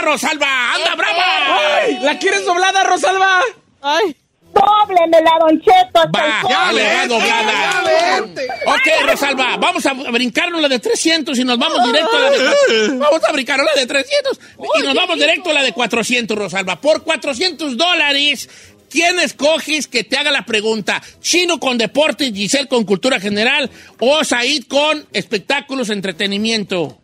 brava, 0.00 0.12
Rosalba! 0.12 0.74
¡Anda 0.74 0.94
brava! 0.94 1.80
¡Ay! 1.82 1.98
¿La 2.02 2.18
quieres 2.18 2.44
doblada, 2.44 2.84
Rosalba? 2.84 3.40
Ay, 3.82 4.16
Dóblemela, 4.52 5.30
Don 5.38 5.60
Cheto. 5.60 6.10
Va, 6.14 6.42
ya 6.48 6.72
le 6.72 6.84
va 6.84 7.06
doblada. 7.06 8.24
Ok, 8.66 9.06
Rosalba, 9.06 9.56
vamos 9.58 9.86
a 9.86 9.92
brincarnos 9.92 10.60
la 10.60 10.68
de 10.68 10.78
300 10.78 11.38
y 11.38 11.44
nos 11.44 11.58
vamos 11.58 11.84
directo 11.84 12.16
a 12.16 12.20
la 12.20 12.30
de... 12.30 12.98
Vamos 12.98 13.20
a 13.26 13.32
brincarnos 13.32 13.66
la 13.74 13.80
de 13.80 13.86
300 13.86 14.40
y 14.78 14.82
nos 14.82 14.94
vamos 14.94 15.16
directo 15.16 15.50
a 15.50 15.54
la 15.54 15.62
de 15.62 15.72
400, 15.72 16.36
Rosalba. 16.36 16.80
Por 16.80 17.04
400 17.04 17.76
dólares, 17.76 18.48
¿quién 18.90 19.20
escoges 19.20 19.86
que 19.86 20.02
te 20.02 20.16
haga 20.16 20.32
la 20.32 20.44
pregunta? 20.44 21.00
¿Chino 21.20 21.60
con 21.60 21.78
deportes, 21.78 22.32
Giselle 22.32 22.68
con 22.68 22.84
cultura 22.84 23.20
general 23.20 23.70
o 24.00 24.24
Said 24.24 24.64
con 24.64 25.06
espectáculos, 25.12 25.90
entretenimiento? 25.90 26.99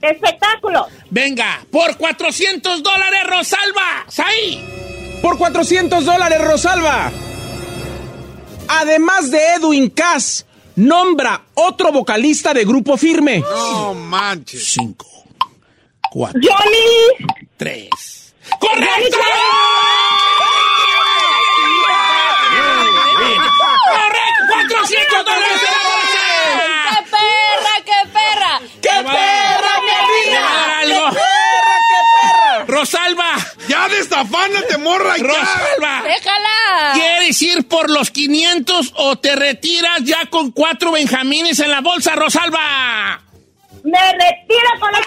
Espectáculo. 0.00 0.86
Venga, 1.10 1.64
por 1.70 1.96
400 1.96 2.82
dólares, 2.82 3.20
Rosalba. 3.26 4.04
Said. 4.08 4.58
Por 5.22 5.36
400 5.36 6.04
dólares, 6.04 6.40
Rosalba. 6.42 7.12
Además 8.68 9.30
de 9.30 9.54
Edwin 9.56 9.90
Cass, 9.90 10.46
nombra 10.76 11.42
otro 11.54 11.92
vocalista 11.92 12.54
de 12.54 12.64
grupo 12.64 12.96
firme. 12.96 13.40
No 13.40 13.94
manches. 13.94 14.64
5, 14.72 15.06
4, 16.10 16.40
Johnny. 16.42 17.28
3. 17.56 17.88
¡Correcto! 18.58 19.18
¡Correcto! 23.90 24.40
¡400 24.50 25.24
dólares 25.24 25.60
de 25.60 25.66
la 25.66 25.80
¡Qué 26.90 27.02
perra, 27.10 27.74
qué 27.84 28.00
perra! 28.12 28.60
¡Qué 28.80 28.88
perra, 29.04 29.72
mi 29.80 29.90
bolsa! 29.90 30.04
amiga! 30.04 30.78
algo! 30.78 31.04
¡Perra, 31.10 31.76
qué 31.90 32.00
perra! 32.16 32.64
¡Rosalba! 32.90 33.36
Ya 33.68 33.88
destafánate, 33.88 34.78
morra. 34.78 35.16
ya. 35.16 35.22
¡Rosalba! 35.22 36.02
¡Déjala! 36.02 36.92
¿Quieres 36.94 37.40
ir 37.42 37.68
por 37.68 37.88
los 37.88 38.10
500 38.10 38.94
o 38.96 39.16
te 39.16 39.36
retiras 39.36 40.02
ya 40.02 40.26
con 40.26 40.50
cuatro 40.50 40.90
benjamines 40.90 41.60
en 41.60 41.70
la 41.70 41.80
bolsa, 41.82 42.16
Rosalba? 42.16 43.22
Me 43.84 44.12
retiro 44.12 44.70
con 44.80 44.90
los 44.90 45.00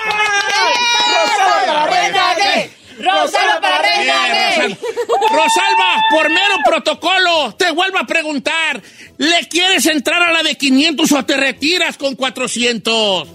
Rosalba, 1.27 1.85
¡Reina 1.87 2.33
gay! 2.35 2.71
¡Rosalba 2.99 3.59
para 3.61 3.81
reina! 3.81 4.13
Rosalba. 4.29 4.77
Rosalba, 5.29 6.03
por 6.11 6.29
mero 6.29 6.55
protocolo, 6.65 7.53
te 7.55 7.69
vuelvo 7.71 7.97
a 7.99 8.05
preguntar. 8.05 8.81
¿Le 9.17 9.47
quieres 9.49 9.85
entrar 9.87 10.21
a 10.23 10.31
la 10.31 10.41
de 10.41 10.55
500 10.55 11.11
o 11.11 11.25
te 11.25 11.35
retiras 11.35 11.97
con 11.97 12.15
400? 12.15 13.27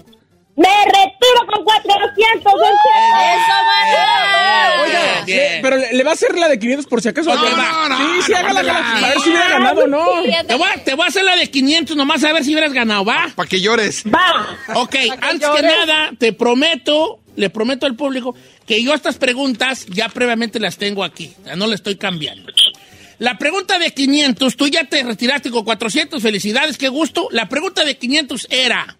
Me 0.59 0.67
retiro 0.85 1.47
con 1.53 1.63
400, 1.63 2.43
Don 2.43 2.53
Cheto. 2.53 3.19
¡Eso, 3.21 3.55
mana! 3.65 4.81
Oiga, 4.83 5.23
le- 5.25 5.59
pero 5.61 5.77
le, 5.77 5.93
le 5.93 6.03
va 6.03 6.11
a 6.11 6.13
hacer 6.13 6.37
la 6.37 6.47
de 6.49 6.59
500 6.59 6.85
por 6.87 7.01
si 7.01 7.07
acaso. 7.09 7.33
No, 7.33 7.41
¿o 7.41 7.49
no, 7.49 7.89
no, 7.89 7.97
sí, 7.97 8.21
sí, 8.25 8.31
no, 8.33 8.37
hágala, 8.39 8.63
no, 8.63 8.69
hágala. 8.71 8.99
no. 8.99 9.05
A 9.05 9.09
ver 9.09 9.19
si 9.21 9.29
hubiera 9.29 9.49
ganado 9.49 9.83
o 9.83 9.87
no. 9.87 10.05
Te 10.47 10.55
voy, 10.55 10.69
a, 10.69 10.83
te 10.83 10.93
voy 10.95 11.05
a 11.05 11.07
hacer 11.07 11.23
la 11.23 11.35
de 11.37 11.49
500 11.49 11.95
nomás 11.95 12.23
a 12.23 12.33
ver 12.33 12.43
si 12.43 12.51
hubieras 12.51 12.73
ganado, 12.73 13.05
¿va? 13.05 13.29
Para 13.35 13.47
que 13.47 13.61
llores. 13.61 14.03
Va. 14.05 14.57
Ok, 14.75 14.95
antes 15.21 15.47
que 15.49 15.61
nada, 15.61 16.11
te 16.17 16.33
prometo, 16.33 17.19
le 17.37 17.49
prometo 17.49 17.85
al 17.85 17.95
público 17.95 18.35
que 18.67 18.83
yo 18.83 18.93
estas 18.93 19.17
preguntas 19.17 19.85
ya 19.87 20.09
previamente 20.09 20.59
las 20.59 20.77
tengo 20.77 21.03
aquí, 21.03 21.33
ya 21.45 21.55
no 21.55 21.67
le 21.67 21.75
estoy 21.75 21.95
cambiando. 21.95 22.51
La 23.17 23.37
pregunta 23.37 23.79
de 23.79 23.91
500, 23.93 24.55
tú 24.55 24.67
ya 24.67 24.85
te 24.85 25.03
retiraste 25.03 25.49
con 25.51 25.63
400, 25.65 26.21
felicidades, 26.21 26.77
qué 26.77 26.87
gusto. 26.87 27.27
La 27.31 27.49
pregunta 27.49 27.83
de 27.83 27.97
500 27.97 28.47
era, 28.49 28.97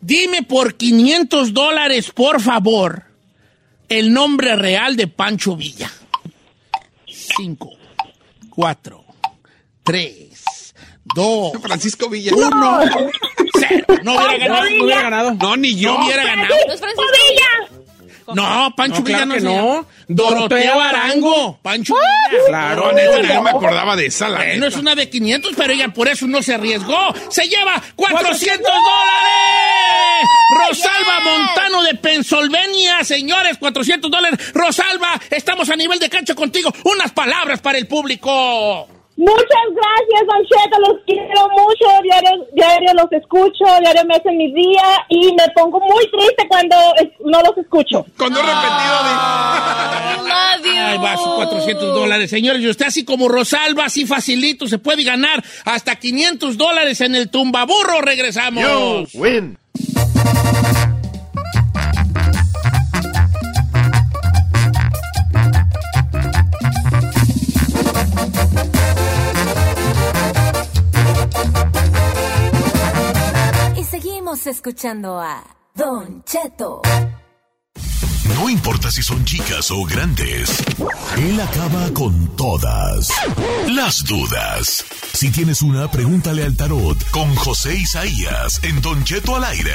dime 0.00 0.42
por 0.42 0.74
500 0.74 1.52
dólares, 1.52 2.10
por 2.10 2.40
favor, 2.40 3.04
el 3.88 4.12
nombre 4.12 4.56
real 4.56 4.96
de 4.96 5.06
Pancho 5.06 5.56
Villa. 5.56 5.90
5, 7.06 7.70
4, 8.50 9.04
3, 9.82 10.74
2, 11.14 11.52
Francisco 11.62 12.08
Villa. 12.08 12.32
1, 12.34 12.80
0. 13.58 13.86
No 14.02 14.14
hubiera 14.16 14.38
ganado. 14.38 14.70
No 14.70 14.84
hubiera 14.84 15.02
ganado. 15.02 15.34
No, 15.34 15.56
ni 15.56 15.76
yo. 15.76 15.92
No 15.94 16.04
hubiera 16.04 16.24
ganado. 16.24 16.54
¿No 16.66 16.72
es 16.72 16.80
Francisco 16.80 17.04
Villa. 17.28 17.85
No, 18.34 18.74
Pancho 18.76 18.98
No, 18.98 19.04
Villa 19.04 19.16
claro 19.18 19.26
no 19.28 19.34
que 19.34 19.40
se 19.40 19.46
no. 19.46 19.86
Doroteo 20.08 20.80
Arango. 20.80 21.58
Pancho 21.62 21.94
Villa. 21.94 22.42
Claro. 22.48 22.86
No, 22.86 22.92
neta, 22.92 23.34
no 23.34 23.42
me 23.42 23.50
acordaba 23.50 23.96
de 23.96 24.06
esa, 24.06 24.28
la 24.28 24.38
Bueno, 24.38 24.54
neta. 24.54 24.66
es 24.68 24.76
una 24.76 24.94
de 24.94 25.08
500, 25.08 25.52
pero 25.56 25.72
ella 25.72 25.88
por 25.88 26.08
eso 26.08 26.26
no 26.26 26.42
se 26.42 26.54
arriesgó. 26.54 26.96
¡Se 27.30 27.48
lleva 27.48 27.80
400 27.94 28.62
dólares! 28.64 30.26
Rosalba 30.68 31.20
Montano 31.20 31.82
de 31.82 31.94
Pennsylvania, 31.94 33.04
señores, 33.04 33.58
400 33.58 34.10
dólares. 34.10 34.52
Rosalba, 34.54 35.20
estamos 35.30 35.68
a 35.70 35.76
nivel 35.76 35.98
de 35.98 36.08
cancha 36.08 36.34
contigo. 36.34 36.72
Unas 36.84 37.12
palabras 37.12 37.60
para 37.60 37.78
el 37.78 37.86
público. 37.86 38.88
Muchas 39.16 39.66
gracias, 39.72 40.26
Don 40.28 40.44
Cheto. 40.44 40.78
Los 40.80 40.96
quiero 41.06 41.48
mucho. 41.48 42.02
Diario, 42.02 42.46
diario 42.52 42.92
los 42.94 43.10
escucho. 43.12 43.64
Diario 43.80 44.04
me 44.06 44.14
hacen 44.16 44.36
mi 44.36 44.52
día. 44.52 44.82
Y 45.08 45.32
me 45.32 45.48
pongo 45.54 45.80
muy 45.80 46.04
triste 46.10 46.46
cuando 46.48 46.76
es- 47.00 47.08
no 47.24 47.40
los 47.40 47.56
escucho. 47.56 48.04
Dos 48.18 48.30
I 48.30 50.18
love 50.28 50.64
you. 50.64 50.82
Ahí 50.82 50.98
va 50.98 51.16
sus 51.16 51.28
400 51.34 51.94
dólares. 51.94 52.28
Señores, 52.30 52.60
y 52.60 52.68
usted 52.68 52.86
así 52.86 53.04
como 53.04 53.28
Rosalba, 53.28 53.86
así 53.86 54.04
facilito, 54.06 54.66
se 54.66 54.78
puede 54.78 55.02
ganar 55.02 55.42
hasta 55.64 55.96
500 55.96 56.56
dólares 56.58 57.00
en 57.00 57.14
el 57.14 57.30
tumbaburro. 57.30 58.00
Regresamos. 58.02 59.14
Win. 59.14 59.58
Seguimos 74.26 74.46
escuchando 74.48 75.20
a 75.20 75.44
Don 75.76 76.24
Cheto. 76.24 76.82
No 78.34 78.50
importa 78.50 78.90
si 78.90 79.00
son 79.00 79.24
chicas 79.24 79.70
o 79.70 79.84
grandes, 79.84 80.64
él 81.16 81.40
acaba 81.40 81.88
con 81.94 82.34
todas 82.36 83.08
las 83.68 84.04
dudas. 84.04 84.84
Si 85.12 85.30
tienes 85.30 85.62
una, 85.62 85.88
pregúntale 85.88 86.42
al 86.42 86.56
tarot 86.56 86.98
con 87.12 87.36
José 87.36 87.76
Isaías 87.76 88.58
en 88.64 88.82
Don 88.82 89.04
Cheto 89.04 89.36
al 89.36 89.44
aire. 89.44 89.72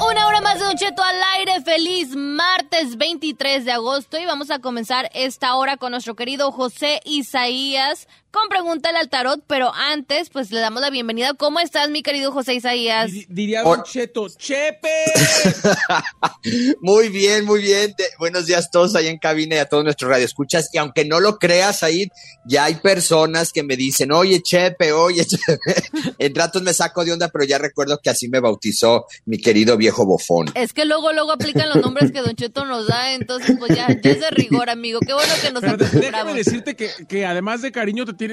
Una 0.00 0.28
hora 0.28 0.40
más 0.40 0.58
de 0.60 0.64
Don 0.64 0.76
Cheto 0.76 1.02
al 1.02 1.22
aire. 1.36 1.60
Feliz 1.62 2.16
martes 2.16 2.96
23 2.96 3.66
de 3.66 3.72
agosto. 3.72 4.18
Y 4.18 4.24
vamos 4.24 4.50
a 4.50 4.60
comenzar 4.60 5.10
esta 5.12 5.56
hora 5.56 5.76
con 5.76 5.90
nuestro 5.90 6.16
querido 6.16 6.52
José 6.52 7.02
Isaías 7.04 8.08
con 8.40 8.48
Pregúntale 8.48 8.98
al 8.98 9.08
Tarot. 9.08 9.42
Pero 9.46 9.72
antes, 9.74 10.30
pues 10.30 10.50
le 10.50 10.60
damos 10.60 10.80
la 10.80 10.90
bienvenida. 10.90 11.34
¿Cómo 11.34 11.60
estás, 11.60 11.90
mi 11.90 12.02
querido 12.02 12.32
José 12.32 12.54
Isaías? 12.54 13.10
Di- 13.10 13.26
Diría 13.28 13.62
Don 13.62 13.82
Cheto, 13.82 14.28
Chepe. 14.28 14.88
Muy 16.80 17.08
bien, 17.08 17.44
muy 17.44 17.60
bien. 17.62 17.94
De- 17.96 18.04
buenos 18.18 18.46
días 18.46 18.70
todos 18.70 18.94
ahí 18.94 19.06
en 19.08 19.18
cabina 19.18 19.56
y 19.56 19.58
a 19.58 19.66
todos 19.68 19.84
nuestros 19.84 20.10
radioescuchas. 20.10 20.68
Y 20.72 20.78
aunque 20.78 21.04
no 21.04 21.20
lo 21.20 21.38
creas, 21.38 21.82
ahí 21.82 22.08
ya 22.46 22.64
hay 22.64 22.76
personas 22.76 23.52
que 23.52 23.62
me 23.62 23.76
dicen, 23.76 24.12
oye, 24.12 24.42
Chepe, 24.42 24.92
oye, 24.92 25.24
Chepe. 25.26 25.74
En 26.18 26.34
ratos 26.34 26.62
me 26.62 26.72
saco 26.74 27.04
de 27.04 27.12
onda, 27.12 27.28
pero 27.28 27.44
ya 27.44 27.58
recuerdo 27.58 27.98
que 28.02 28.10
así 28.10 28.28
me 28.28 28.40
bautizó 28.40 29.06
mi 29.26 29.38
querido 29.38 29.76
viejo 29.76 30.06
bofón. 30.06 30.50
Es 30.54 30.72
que 30.72 30.84
luego, 30.84 31.12
luego 31.12 31.32
aplican 31.32 31.68
los 31.68 31.78
nombres 31.78 32.12
que 32.12 32.20
Don 32.20 32.34
Cheto 32.36 32.64
nos 32.64 32.86
da. 32.86 33.12
Entonces, 33.14 33.56
pues 33.58 33.74
ya, 33.76 33.88
ya 34.02 34.10
es 34.10 34.20
de 34.20 34.30
rigor, 34.30 34.70
amigo. 34.70 35.00
Qué 35.00 35.12
bueno 35.12 35.32
que 35.42 35.50
nos 35.52 35.62
de- 35.62 35.68
déjame 35.68 35.84
acostumbramos. 35.84 36.34
decirte 36.36 36.76
que, 36.76 36.90
que 37.08 37.26
además 37.26 37.62
de 37.62 37.72
cariño 37.72 38.04
te 38.06 38.12
tiene, 38.14 38.27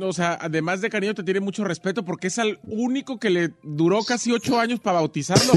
o 0.00 0.12
sea, 0.12 0.38
además 0.40 0.80
de 0.80 0.90
cariño 0.90 1.14
te 1.14 1.22
tiene 1.22 1.40
mucho 1.40 1.64
respeto 1.64 2.04
porque 2.04 2.28
es 2.28 2.38
al 2.38 2.58
único 2.64 3.18
que 3.18 3.30
le 3.30 3.54
duró 3.62 4.02
casi 4.02 4.32
ocho 4.32 4.58
años 4.58 4.80
para 4.80 5.00
bautizarlo. 5.00 5.52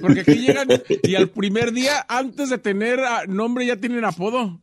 Porque 0.00 0.20
aquí 0.20 0.34
llegan 0.34 0.68
y 1.02 1.14
al 1.14 1.30
primer 1.30 1.72
día, 1.72 2.04
antes 2.08 2.50
de 2.50 2.58
tener 2.58 3.00
nombre, 3.28 3.66
ya 3.66 3.76
tienen 3.76 4.04
apodo. 4.04 4.60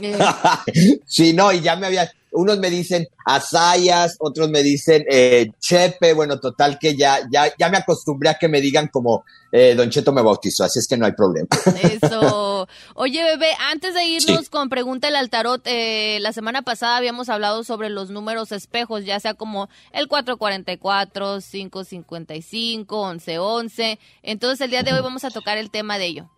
Eh, 0.00 0.18
sí, 1.06 1.32
no, 1.32 1.52
y 1.52 1.60
ya 1.60 1.76
me 1.76 1.86
había, 1.86 2.10
unos 2.32 2.58
me 2.58 2.70
dicen 2.70 3.08
Asayas, 3.24 4.16
otros 4.18 4.48
me 4.50 4.62
dicen 4.62 5.04
eh, 5.10 5.50
Chepe, 5.58 6.12
bueno, 6.12 6.38
total 6.38 6.78
que 6.78 6.96
ya, 6.96 7.20
ya, 7.30 7.52
ya 7.58 7.68
me 7.68 7.78
acostumbré 7.78 8.28
a 8.28 8.38
que 8.38 8.48
me 8.48 8.60
digan 8.60 8.88
como 8.88 9.24
eh, 9.50 9.74
Don 9.74 9.90
Cheto 9.90 10.12
me 10.12 10.22
bautizó, 10.22 10.64
así 10.64 10.78
es 10.78 10.86
que 10.86 10.96
no 10.96 11.06
hay 11.06 11.12
problema. 11.12 11.48
Eso. 11.82 12.68
Oye, 12.94 13.22
bebé, 13.24 13.48
antes 13.70 13.94
de 13.94 14.04
irnos 14.04 14.50
con 14.50 14.68
Pregúntale 14.68 15.16
al 15.16 15.30
Tarot, 15.30 15.62
eh, 15.64 16.18
la 16.20 16.32
semana 16.32 16.62
pasada 16.62 16.98
habíamos 16.98 17.28
hablado 17.28 17.64
sobre 17.64 17.88
los 17.88 18.10
números 18.10 18.52
espejos, 18.52 19.04
ya 19.04 19.18
sea 19.18 19.34
como 19.34 19.68
el 19.92 20.08
444, 20.08 21.38
555, 21.40 23.10
1111. 23.12 23.98
Entonces, 24.22 24.60
el 24.60 24.70
día 24.70 24.82
de 24.82 24.92
hoy 24.92 25.00
vamos 25.00 25.24
a 25.24 25.30
tocar 25.30 25.56
el 25.58 25.70
tema 25.70 25.98
de 25.98 26.06
ello. 26.06 26.30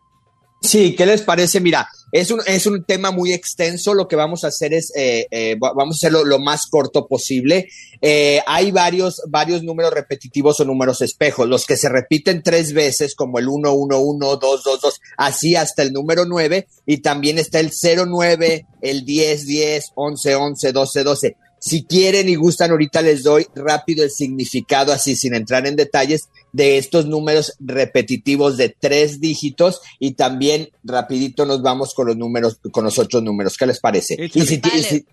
Sí, 0.61 0.97
¿qué 0.97 1.07
les 1.07 1.23
parece? 1.23 1.61
Mira, 1.61 1.89
es 2.11 2.31
un, 2.33 2.41
es 2.47 2.67
un 2.67 2.83
tema 2.85 3.13
muy 3.13 3.33
extenso. 3.33 3.95
Lo 3.95 4.09
que 4.09 4.17
vamos 4.17 4.43
a 4.43 4.49
hacer 4.49 4.75
es, 4.75 4.93
eh, 4.97 5.27
eh, 5.31 5.55
va- 5.57 5.73
vamos 5.73 5.97
a 5.97 5.99
hacerlo 5.99 6.25
lo 6.25 6.41
más 6.41 6.67
corto 6.67 7.07
posible. 7.07 7.69
Eh, 8.03 8.41
hay 8.45 8.73
varios, 8.73 9.23
varios 9.29 9.63
números 9.63 9.93
repetitivos 9.95 10.59
o 10.59 10.65
números 10.65 11.01
espejos. 11.01 11.49
Los 11.49 11.65
que 11.65 11.77
se 11.77 11.89
repiten 11.89 12.43
tres 12.43 12.73
veces, 12.73 13.15
como 13.15 13.39
el 13.39 13.49
1, 13.49 13.73
1, 13.73 13.99
1, 14.01 14.37
2, 14.37 14.65
2, 14.65 14.81
2. 14.81 15.01
así 15.17 15.55
hasta 15.55 15.83
el 15.83 15.93
número 15.93 16.25
9 16.25 16.67
y 16.87 16.99
también 16.99 17.39
está 17.39 17.61
el 17.61 17.71
09, 17.73 18.67
el 18.83 19.05
10, 19.05 19.47
10, 19.47 19.93
11, 19.95 20.35
11, 20.35 20.73
12, 20.73 21.03
12. 21.05 21.37
Si 21.61 21.85
quieren 21.85 22.29
y 22.29 22.37
gustan, 22.37 22.71
ahorita 22.71 23.03
les 23.03 23.25
doy 23.25 23.47
rápido 23.57 24.05
el 24.05 24.13
significado, 24.13 24.93
así 24.93 25.17
sin 25.17 25.35
entrar 25.35 25.67
en 25.67 25.75
detalles, 25.75 26.29
de 26.53 26.79
estos 26.79 27.07
números 27.07 27.55
repetitivos 27.61 28.57
de 28.57 28.69
tres 28.79 29.21
dígitos 29.21 29.81
y 29.99 30.13
también 30.13 30.71
rapidito 30.85 31.45
nos 31.47 31.63
vamos 31.63 31.95
con 31.95 32.07
los 32.07 32.17
números, 32.17 32.59
con 32.73 32.85
los 32.85 32.99
otros 32.99 33.23
números. 33.23 33.57
¿Qué 33.57 33.67
les 33.67 33.81
parece? 33.81 34.17
Y 34.19 34.29
si, 34.47 34.61
y 34.79 34.83
si- 34.83 35.07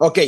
Ok, 0.00 0.18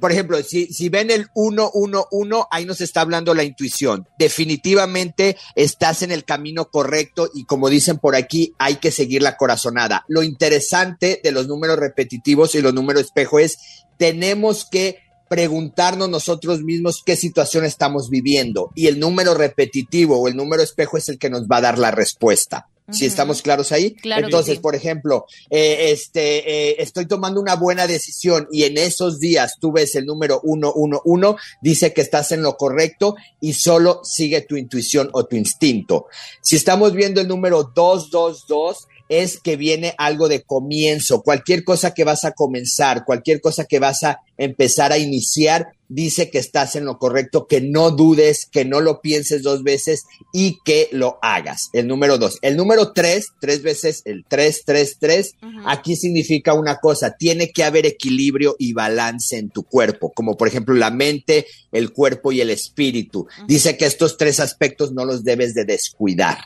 por 0.00 0.10
ejemplo, 0.10 0.42
si, 0.42 0.66
si 0.72 0.88
ven 0.88 1.08
el 1.12 1.28
111, 1.36 2.46
ahí 2.50 2.64
nos 2.66 2.80
está 2.80 3.02
hablando 3.02 3.32
la 3.32 3.44
intuición. 3.44 4.08
Definitivamente 4.18 5.36
estás 5.54 6.02
en 6.02 6.10
el 6.10 6.24
camino 6.24 6.68
correcto 6.68 7.30
y 7.32 7.44
como 7.44 7.68
dicen 7.68 7.98
por 7.98 8.16
aquí, 8.16 8.54
hay 8.58 8.76
que 8.76 8.90
seguir 8.90 9.22
la 9.22 9.36
corazonada. 9.36 10.04
Lo 10.08 10.24
interesante 10.24 11.20
de 11.22 11.30
los 11.30 11.46
números 11.46 11.78
repetitivos 11.78 12.56
y 12.56 12.60
los 12.60 12.74
números 12.74 13.02
espejo 13.04 13.38
es, 13.38 13.58
tenemos 13.98 14.66
que 14.68 14.98
preguntarnos 15.30 16.10
nosotros 16.10 16.60
mismos 16.62 17.04
qué 17.06 17.14
situación 17.14 17.64
estamos 17.64 18.10
viviendo 18.10 18.72
y 18.74 18.88
el 18.88 18.98
número 18.98 19.32
repetitivo 19.32 20.20
o 20.20 20.26
el 20.26 20.34
número 20.34 20.60
espejo 20.60 20.96
es 20.96 21.08
el 21.08 21.18
que 21.20 21.30
nos 21.30 21.46
va 21.46 21.58
a 21.58 21.60
dar 21.60 21.78
la 21.78 21.92
respuesta. 21.92 22.66
Si 22.90 23.06
estamos 23.06 23.40
claros 23.40 23.70
ahí, 23.70 23.92
Claro 23.94 24.24
entonces, 24.24 24.56
sí. 24.56 24.60
por 24.60 24.74
ejemplo, 24.74 25.26
eh, 25.48 25.92
este, 25.92 26.70
eh, 26.70 26.76
estoy 26.80 27.06
tomando 27.06 27.40
una 27.40 27.54
buena 27.54 27.86
decisión 27.86 28.48
y 28.50 28.64
en 28.64 28.76
esos 28.76 29.20
días 29.20 29.54
tú 29.60 29.70
ves 29.70 29.94
el 29.94 30.06
número 30.06 30.42
111, 30.42 31.36
dice 31.62 31.92
que 31.92 32.00
estás 32.00 32.32
en 32.32 32.42
lo 32.42 32.56
correcto 32.56 33.14
y 33.40 33.52
solo 33.52 34.00
sigue 34.02 34.40
tu 34.40 34.56
intuición 34.56 35.10
o 35.12 35.26
tu 35.26 35.36
instinto. 35.36 36.06
Si 36.40 36.56
estamos 36.56 36.92
viendo 36.92 37.20
el 37.20 37.28
número 37.28 37.70
222, 37.72 38.88
es 39.10 39.40
que 39.40 39.56
viene 39.56 39.94
algo 39.98 40.28
de 40.28 40.42
comienzo, 40.42 41.22
cualquier 41.22 41.64
cosa 41.64 41.92
que 41.92 42.04
vas 42.04 42.24
a 42.24 42.30
comenzar, 42.30 43.04
cualquier 43.04 43.40
cosa 43.40 43.64
que 43.64 43.80
vas 43.80 44.04
a 44.04 44.20
empezar 44.38 44.92
a 44.92 44.98
iniciar, 44.98 45.72
dice 45.88 46.30
que 46.30 46.38
estás 46.38 46.76
en 46.76 46.84
lo 46.84 46.98
correcto, 46.98 47.48
que 47.48 47.60
no 47.60 47.90
dudes, 47.90 48.46
que 48.46 48.64
no 48.64 48.80
lo 48.80 49.00
pienses 49.00 49.42
dos 49.42 49.64
veces 49.64 50.04
y 50.32 50.58
que 50.64 50.88
lo 50.92 51.18
hagas. 51.22 51.70
El 51.72 51.88
número 51.88 52.18
dos. 52.18 52.38
El 52.40 52.56
número 52.56 52.92
tres, 52.92 53.32
tres 53.40 53.62
veces 53.62 54.02
el 54.04 54.24
tres, 54.28 54.62
tres, 54.64 54.96
tres, 55.00 55.34
aquí 55.66 55.96
significa 55.96 56.54
una 56.54 56.76
cosa, 56.76 57.16
tiene 57.18 57.50
que 57.50 57.64
haber 57.64 57.86
equilibrio 57.86 58.54
y 58.60 58.74
balance 58.74 59.36
en 59.36 59.50
tu 59.50 59.64
cuerpo, 59.64 60.12
como 60.12 60.36
por 60.36 60.46
ejemplo 60.46 60.76
la 60.76 60.92
mente, 60.92 61.46
el 61.72 61.92
cuerpo 61.92 62.30
y 62.30 62.40
el 62.40 62.50
espíritu. 62.50 63.26
Dice 63.48 63.76
que 63.76 63.86
estos 63.86 64.16
tres 64.16 64.38
aspectos 64.38 64.92
no 64.92 65.04
los 65.04 65.24
debes 65.24 65.52
de 65.54 65.64
descuidar. 65.64 66.38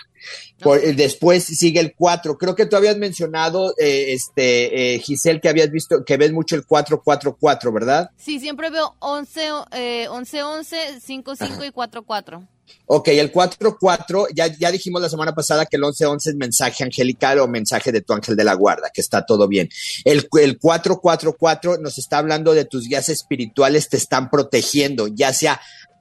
Por- 0.60 0.78
eh, 0.84 0.92
después 0.92 1.44
sigue 1.44 1.80
el 1.80 1.94
4. 1.94 2.38
Creo 2.38 2.54
que 2.54 2.66
tú 2.66 2.76
habías 2.76 2.96
mencionado, 2.96 3.74
eh, 3.78 4.12
este, 4.12 4.94
eh, 4.94 4.98
Giselle, 4.98 5.40
que 5.40 5.48
habías 5.48 5.70
visto, 5.70 6.04
que 6.04 6.16
ves 6.16 6.32
mucho 6.32 6.56
el 6.56 6.64
444, 6.64 7.72
¿verdad? 7.72 8.10
Sí, 8.16 8.40
siempre 8.40 8.70
veo 8.70 8.94
11, 9.00 9.48
eh, 9.72 10.06
11, 10.08 10.42
11, 10.42 10.76
5, 11.00 11.36
5 11.36 11.64
y 11.64 11.70
4, 11.70 12.02
4. 12.04 12.48
Ok, 12.86 13.08
el 13.08 13.30
4-4, 13.30 14.28
ya, 14.34 14.46
ya 14.46 14.70
dijimos 14.70 15.00
la 15.00 15.08
semana 15.10 15.34
pasada 15.34 15.66
que 15.66 15.76
el 15.76 15.82
11-11 15.82 16.30
es 16.30 16.34
mensaje 16.34 16.82
angelical 16.84 17.38
o 17.40 17.48
mensaje 17.48 17.92
de 17.92 18.00
tu 18.00 18.12
ángel 18.14 18.36
de 18.36 18.44
la 18.44 18.54
guarda, 18.54 18.90
que 18.92 19.00
está 19.02 19.24
todo 19.24 19.46
bien. 19.48 19.68
El, 20.04 20.28
el 20.40 20.58
4-4-4 20.58 21.78
nos 21.80 21.98
está 21.98 22.18
hablando 22.18 22.54
de 22.54 22.64
tus 22.64 22.88
guías 22.88 23.08
espirituales, 23.08 23.88
te 23.88 23.96
están 23.98 24.30
protegiendo, 24.30 25.08
ya 25.08 25.32
sea 25.32 25.60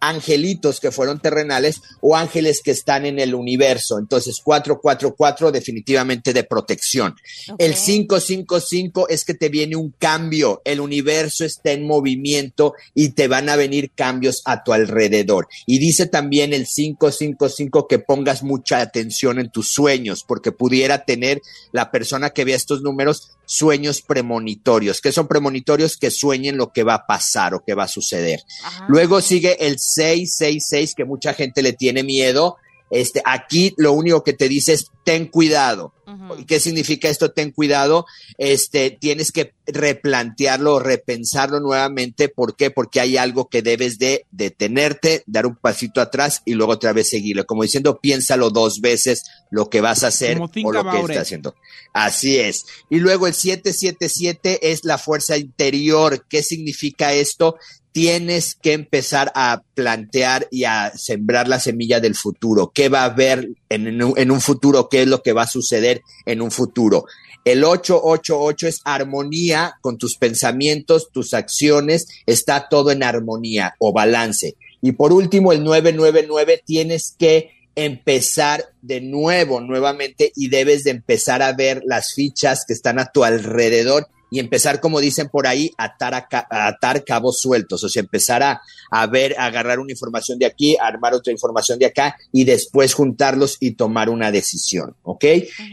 angelitos 0.09 0.79
que 0.79 0.91
fueron 0.91 1.19
terrenales 1.19 1.81
o 2.01 2.15
ángeles 2.15 2.61
que 2.61 2.71
están 2.71 3.05
en 3.05 3.19
el 3.19 3.33
universo. 3.35 3.97
Entonces, 3.97 4.41
4-4-4 4.43 5.51
definitivamente 5.51 6.33
de 6.33 6.43
protección. 6.43 7.15
El 7.57 7.75
5-5-5 7.75 9.05
es 9.09 9.23
que 9.23 9.33
te 9.33 9.49
viene 9.49 9.75
un 9.75 9.91
cambio, 9.97 10.61
el 10.65 10.81
universo 10.81 11.45
está 11.45 11.71
en 11.71 11.87
movimiento 11.87 12.73
y 12.93 13.09
te 13.09 13.27
van 13.27 13.47
a 13.47 13.55
venir 13.55 13.91
cambios 13.95 14.41
a 14.45 14.63
tu 14.63 14.73
alrededor. 14.73 15.47
Y 15.65 15.79
dice 15.79 16.07
también 16.07 16.53
el 16.53 16.67
555 16.67 17.87
que 17.87 17.99
pongas 17.99 18.43
mucha 18.43 18.81
atención 18.81 19.39
en 19.39 19.49
tus 19.49 19.69
sueños, 19.69 20.25
porque 20.27 20.51
pudiera 20.51 21.05
tener 21.05 21.41
la 21.71 21.91
persona 21.91 22.31
que 22.31 22.43
vea 22.43 22.57
estos 22.57 22.81
números 22.81 23.31
sueños 23.45 24.01
premonitorios. 24.01 25.01
que 25.01 25.11
son 25.11 25.27
premonitorios? 25.27 25.97
Que 25.97 26.11
sueñen 26.11 26.57
lo 26.57 26.71
que 26.71 26.83
va 26.83 26.95
a 26.95 27.05
pasar 27.05 27.53
o 27.53 27.63
que 27.63 27.73
va 27.73 27.83
a 27.83 27.87
suceder. 27.87 28.41
Luego 28.87 29.21
sigue 29.21 29.65
el 29.65 29.77
666, 29.79 30.95
que 30.95 31.05
mucha 31.05 31.33
gente 31.33 31.61
le 31.61 31.73
tiene 31.73 32.03
miedo. 32.03 32.57
Este, 32.89 33.21
aquí 33.25 33.73
lo 33.77 33.93
único 33.93 34.23
que 34.23 34.33
te 34.33 34.47
dice 34.47 34.73
es 34.73 34.91
ten 35.03 35.27
cuidado. 35.27 35.93
¿Y 36.37 36.45
qué 36.45 36.59
significa 36.59 37.09
esto? 37.09 37.31
Ten 37.31 37.51
cuidado. 37.51 38.05
Este, 38.37 38.91
tienes 38.91 39.31
que 39.31 39.53
replantearlo, 39.65 40.79
repensarlo 40.79 41.59
nuevamente. 41.59 42.29
¿Por 42.29 42.55
qué? 42.55 42.71
Porque 42.71 42.99
hay 42.99 43.17
algo 43.17 43.49
que 43.49 43.61
debes 43.61 43.97
de 43.97 44.25
detenerte, 44.31 45.23
dar 45.25 45.45
un 45.45 45.55
pasito 45.55 46.01
atrás 46.01 46.41
y 46.45 46.53
luego 46.53 46.73
otra 46.73 46.93
vez 46.93 47.09
seguirlo. 47.09 47.45
Como 47.45 47.63
diciendo, 47.63 47.99
piénsalo 47.99 48.49
dos 48.49 48.79
veces 48.79 49.23
lo 49.49 49.69
que 49.69 49.81
vas 49.81 50.03
a 50.03 50.07
hacer 50.07 50.37
Como 50.37 50.49
o 50.63 50.71
lo 50.71 50.89
que 50.89 50.99
estás 50.99 51.17
haciendo. 51.17 51.55
Así 51.93 52.37
es. 52.37 52.65
Y 52.89 52.99
luego 52.99 53.27
el 53.27 53.33
777 53.33 54.71
es 54.71 54.83
la 54.83 54.97
fuerza 54.97 55.37
interior. 55.37 56.25
¿Qué 56.29 56.43
significa 56.43 57.13
esto? 57.13 57.57
Tienes 57.93 58.55
que 58.55 58.73
empezar 58.73 59.31
a 59.35 59.63
plantear 59.75 60.47
y 60.51 60.65
a 60.65 60.91
sembrar 60.95 61.47
la 61.47 61.59
semilla 61.59 62.01
del 62.01 62.15
futuro. 62.15 62.71
¿Qué 62.73 62.89
va 62.89 63.03
a 63.03 63.05
haber 63.05 63.49
en, 63.69 63.87
en 63.87 64.31
un, 64.31 64.41
futuro? 64.41 64.89
¿Qué 64.89 65.03
es 65.03 65.07
lo 65.07 65.21
que 65.21 65.31
va 65.31 65.43
a 65.43 65.47
suceder 65.47 66.01
en 66.25 66.41
un 66.41 66.51
futuro? 66.51 67.05
El 67.45 67.63
888 67.63 68.67
es 68.67 68.81
armonía 68.83 69.75
con 69.81 69.97
tus 69.97 70.17
pensamientos, 70.17 71.09
tus 71.11 71.33
acciones, 71.33 72.07
está 72.25 72.67
todo 72.69 72.91
en 72.91 73.03
armonía 73.03 73.75
o 73.79 73.93
balance. 73.93 74.55
Y 74.81 74.93
por 74.93 75.13
último, 75.13 75.51
el 75.51 75.63
999 75.63 76.63
tienes 76.65 77.15
que 77.17 77.51
empezar 77.75 78.65
de 78.81 79.01
nuevo, 79.01 79.59
nuevamente, 79.61 80.31
y 80.35 80.49
debes 80.49 80.83
de 80.83 80.91
empezar 80.91 81.41
a 81.41 81.53
ver 81.53 81.81
las 81.85 82.13
fichas 82.13 82.65
que 82.67 82.73
están 82.73 82.99
a 82.99 83.11
tu 83.11 83.23
alrededor 83.23 84.07
y 84.33 84.39
empezar, 84.39 84.79
como 84.79 84.99
dicen 84.99 85.29
por 85.29 85.45
ahí, 85.45 85.71
a 85.77 85.83
atar, 85.83 86.15
a 86.15 86.27
ca- 86.27 86.47
a 86.49 86.67
atar 86.67 87.03
cabos 87.05 87.39
sueltos, 87.39 87.83
o 87.83 87.89
sea, 87.89 87.99
empezar 88.01 88.41
a, 88.41 88.61
a 88.89 89.05
ver, 89.05 89.35
a 89.37 89.45
agarrar 89.45 89.77
una 89.79 89.91
información 89.91 90.39
de 90.39 90.47
aquí, 90.47 90.75
a 90.75 90.87
armar 90.87 91.13
otra 91.13 91.31
información 91.31 91.77
de 91.77 91.85
acá 91.85 92.17
y 92.31 92.43
después 92.43 92.95
juntarlos 92.95 93.57
y 93.59 93.71
tomar 93.75 94.09
una 94.09 94.31
decisión, 94.31 94.95
¿ok? 95.03 95.25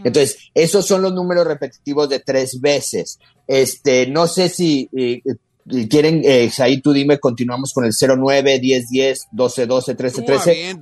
Entonces, 0.05 0.37
esos 0.53 0.87
son 0.87 1.01
los 1.01 1.15
números 1.15 1.47
repetitivos 1.47 2.11
de 2.11 2.21
tres 2.21 2.61
veces. 2.61 3.19
Este, 3.47 4.07
no 4.07 4.27
sé 4.29 4.51
si 4.51 4.91
eh, 4.95 5.23
quieren, 5.89 6.23
eh, 6.25 6.51
ahí 6.59 6.81
tú 6.81 6.93
dime, 6.93 7.19
continuamos 7.19 7.73
con 7.73 7.85
el 7.85 7.93
09, 7.99 8.59
10, 8.59 8.89
10, 8.91 9.27
12, 9.33 9.67
12, 9.67 9.95
13, 9.95 10.23
13. 10.23 10.77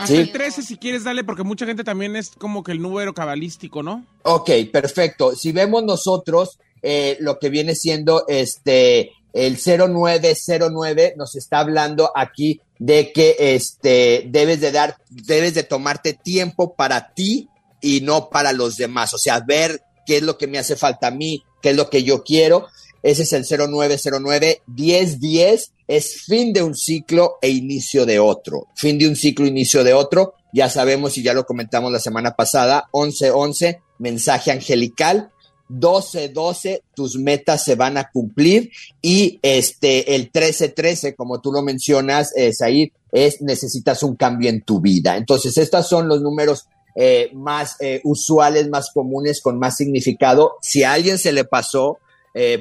Hasta 0.00 0.14
el 0.14 0.32
13 0.32 0.62
si 0.62 0.76
quieres 0.76 1.04
dale, 1.04 1.24
porque 1.24 1.42
mucha 1.44 1.66
gente 1.66 1.84
también 1.84 2.16
es 2.16 2.30
como 2.30 2.62
que 2.62 2.72
el 2.72 2.82
número 2.82 3.14
cabalístico, 3.14 3.82
¿no? 3.82 4.04
Ok, 4.22 4.50
perfecto. 4.72 5.34
Si 5.36 5.52
vemos 5.52 5.84
nosotros 5.84 6.58
eh, 6.84 7.16
lo 7.20 7.38
que 7.38 7.48
viene 7.48 7.74
siendo 7.74 8.24
este 8.28 9.12
el 9.32 9.56
0909 9.56 11.14
nos 11.16 11.34
está 11.34 11.58
hablando 11.58 12.12
aquí 12.14 12.60
de 12.78 13.10
que 13.10 13.36
este 13.38 14.26
debes 14.28 14.60
de 14.60 14.70
dar 14.70 14.98
debes 15.08 15.54
de 15.54 15.62
tomarte 15.64 16.12
tiempo 16.12 16.74
para 16.74 17.14
ti 17.14 17.48
y 17.80 18.00
no 18.02 18.28
para 18.30 18.52
los 18.52 18.76
demás, 18.76 19.12
o 19.14 19.18
sea, 19.18 19.40
ver 19.40 19.82
qué 20.06 20.18
es 20.18 20.22
lo 20.22 20.38
que 20.38 20.46
me 20.46 20.58
hace 20.58 20.76
falta 20.76 21.08
a 21.08 21.10
mí, 21.10 21.42
qué 21.60 21.70
es 21.70 21.76
lo 21.76 21.90
que 21.90 22.02
yo 22.02 22.22
quiero. 22.22 22.66
Ese 23.02 23.24
es 23.24 23.32
el 23.34 23.44
0909 23.44 24.62
1010 24.66 25.72
es 25.86 26.22
fin 26.22 26.52
de 26.52 26.62
un 26.62 26.74
ciclo 26.74 27.36
e 27.42 27.50
inicio 27.50 28.06
de 28.06 28.18
otro. 28.18 28.68
Fin 28.74 28.98
de 28.98 29.08
un 29.08 29.16
ciclo, 29.16 29.46
inicio 29.46 29.84
de 29.84 29.92
otro. 29.92 30.34
Ya 30.52 30.70
sabemos 30.70 31.18
y 31.18 31.22
ya 31.22 31.34
lo 31.34 31.44
comentamos 31.44 31.92
la 31.92 31.98
semana 31.98 32.34
pasada. 32.36 32.88
1111, 32.94 33.82
mensaje 33.98 34.50
angelical. 34.50 35.30
12-12, 35.70 36.82
tus 36.94 37.16
metas 37.16 37.64
se 37.64 37.74
van 37.74 37.96
a 37.96 38.10
cumplir 38.10 38.70
y 39.00 39.38
este 39.42 40.14
el 40.14 40.30
13-13, 40.30 41.14
como 41.16 41.40
tú 41.40 41.52
lo 41.52 41.62
mencionas, 41.62 42.32
eh, 42.36 42.52
Said, 42.52 42.90
es 43.12 43.40
necesitas 43.40 44.02
un 44.02 44.16
cambio 44.16 44.50
en 44.50 44.62
tu 44.62 44.80
vida. 44.80 45.16
Entonces, 45.16 45.56
estos 45.56 45.88
son 45.88 46.08
los 46.08 46.20
números 46.20 46.66
eh, 46.94 47.30
más 47.32 47.76
eh, 47.80 48.00
usuales, 48.04 48.68
más 48.68 48.90
comunes, 48.92 49.40
con 49.40 49.58
más 49.58 49.76
significado. 49.76 50.56
Si 50.60 50.82
a 50.82 50.92
alguien 50.92 51.18
se 51.18 51.32
le 51.32 51.44
pasó 51.44 51.98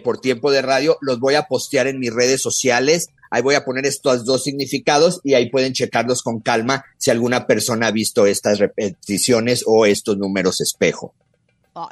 por 0.04 0.20
tiempo 0.20 0.52
de 0.52 0.62
radio, 0.62 1.00
los 1.02 1.20
voy 1.20 1.34
a 1.34 1.48
postear 1.48 1.88
en 1.88 1.98
mis 1.98 2.14
redes 2.14 2.40
sociales. 2.40 3.08
Ahí 3.32 3.42
voy 3.42 3.56
a 3.56 3.66
poner 3.66 3.88
estos 3.88 4.24
dos 4.24 4.44
significados 4.44 5.20
y 5.24 5.34
ahí 5.34 5.50
pueden 5.50 5.74
checarlos 5.74 6.22
con 6.22 6.42
calma 6.42 6.86
si 7.00 7.10
alguna 7.10 7.48
persona 7.48 7.88
ha 7.88 7.92
visto 7.92 8.28
estas 8.28 8.60
repeticiones 8.60 9.64
o 9.66 9.88
estos 9.88 10.20
números 10.20 10.62
espejo. 10.62 11.16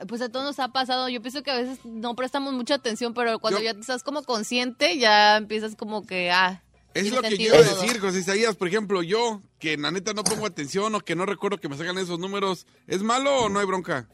Pues 0.08 0.22
a 0.22 0.30
todos 0.30 0.46
nos 0.46 0.60
ha 0.60 0.68
pasado. 0.70 1.10
Yo 1.10 1.22
pienso 1.22 1.42
que 1.44 1.52
a 1.52 1.58
veces 1.58 1.80
no 1.84 2.16
prestamos 2.16 2.54
mucha 2.54 2.76
atención, 2.76 3.14
pero 3.14 3.40
cuando 3.40 3.60
ya 3.60 3.72
estás 3.72 4.04
como 4.04 4.24
consciente, 4.24 4.98
ya 4.98 5.38
empiezas 5.38 5.76
como 5.76 6.06
que, 6.06 6.32
ah. 6.32 6.64
Es 6.94 7.12
lo 7.12 7.22
que 7.22 7.38
yo 7.38 7.54
todo. 7.54 7.64
decir, 7.64 8.00
José 8.00 8.20
Isaías. 8.20 8.56
Por 8.56 8.68
ejemplo, 8.68 9.02
yo, 9.02 9.42
que 9.60 9.78
la 9.78 9.92
neta 9.92 10.14
no 10.14 10.24
pongo 10.24 10.46
atención 10.46 10.94
o 10.94 11.00
que 11.00 11.16
no 11.16 11.26
recuerdo 11.26 11.58
que 11.58 11.70
me 11.70 11.78
sacan 11.78 11.98
esos 11.98 12.20
números, 12.20 12.68
¿es 12.88 13.02
malo 13.02 13.46
o 13.46 13.50
no 13.50 13.60
hay 13.60 13.66
bronca? 13.66 14.08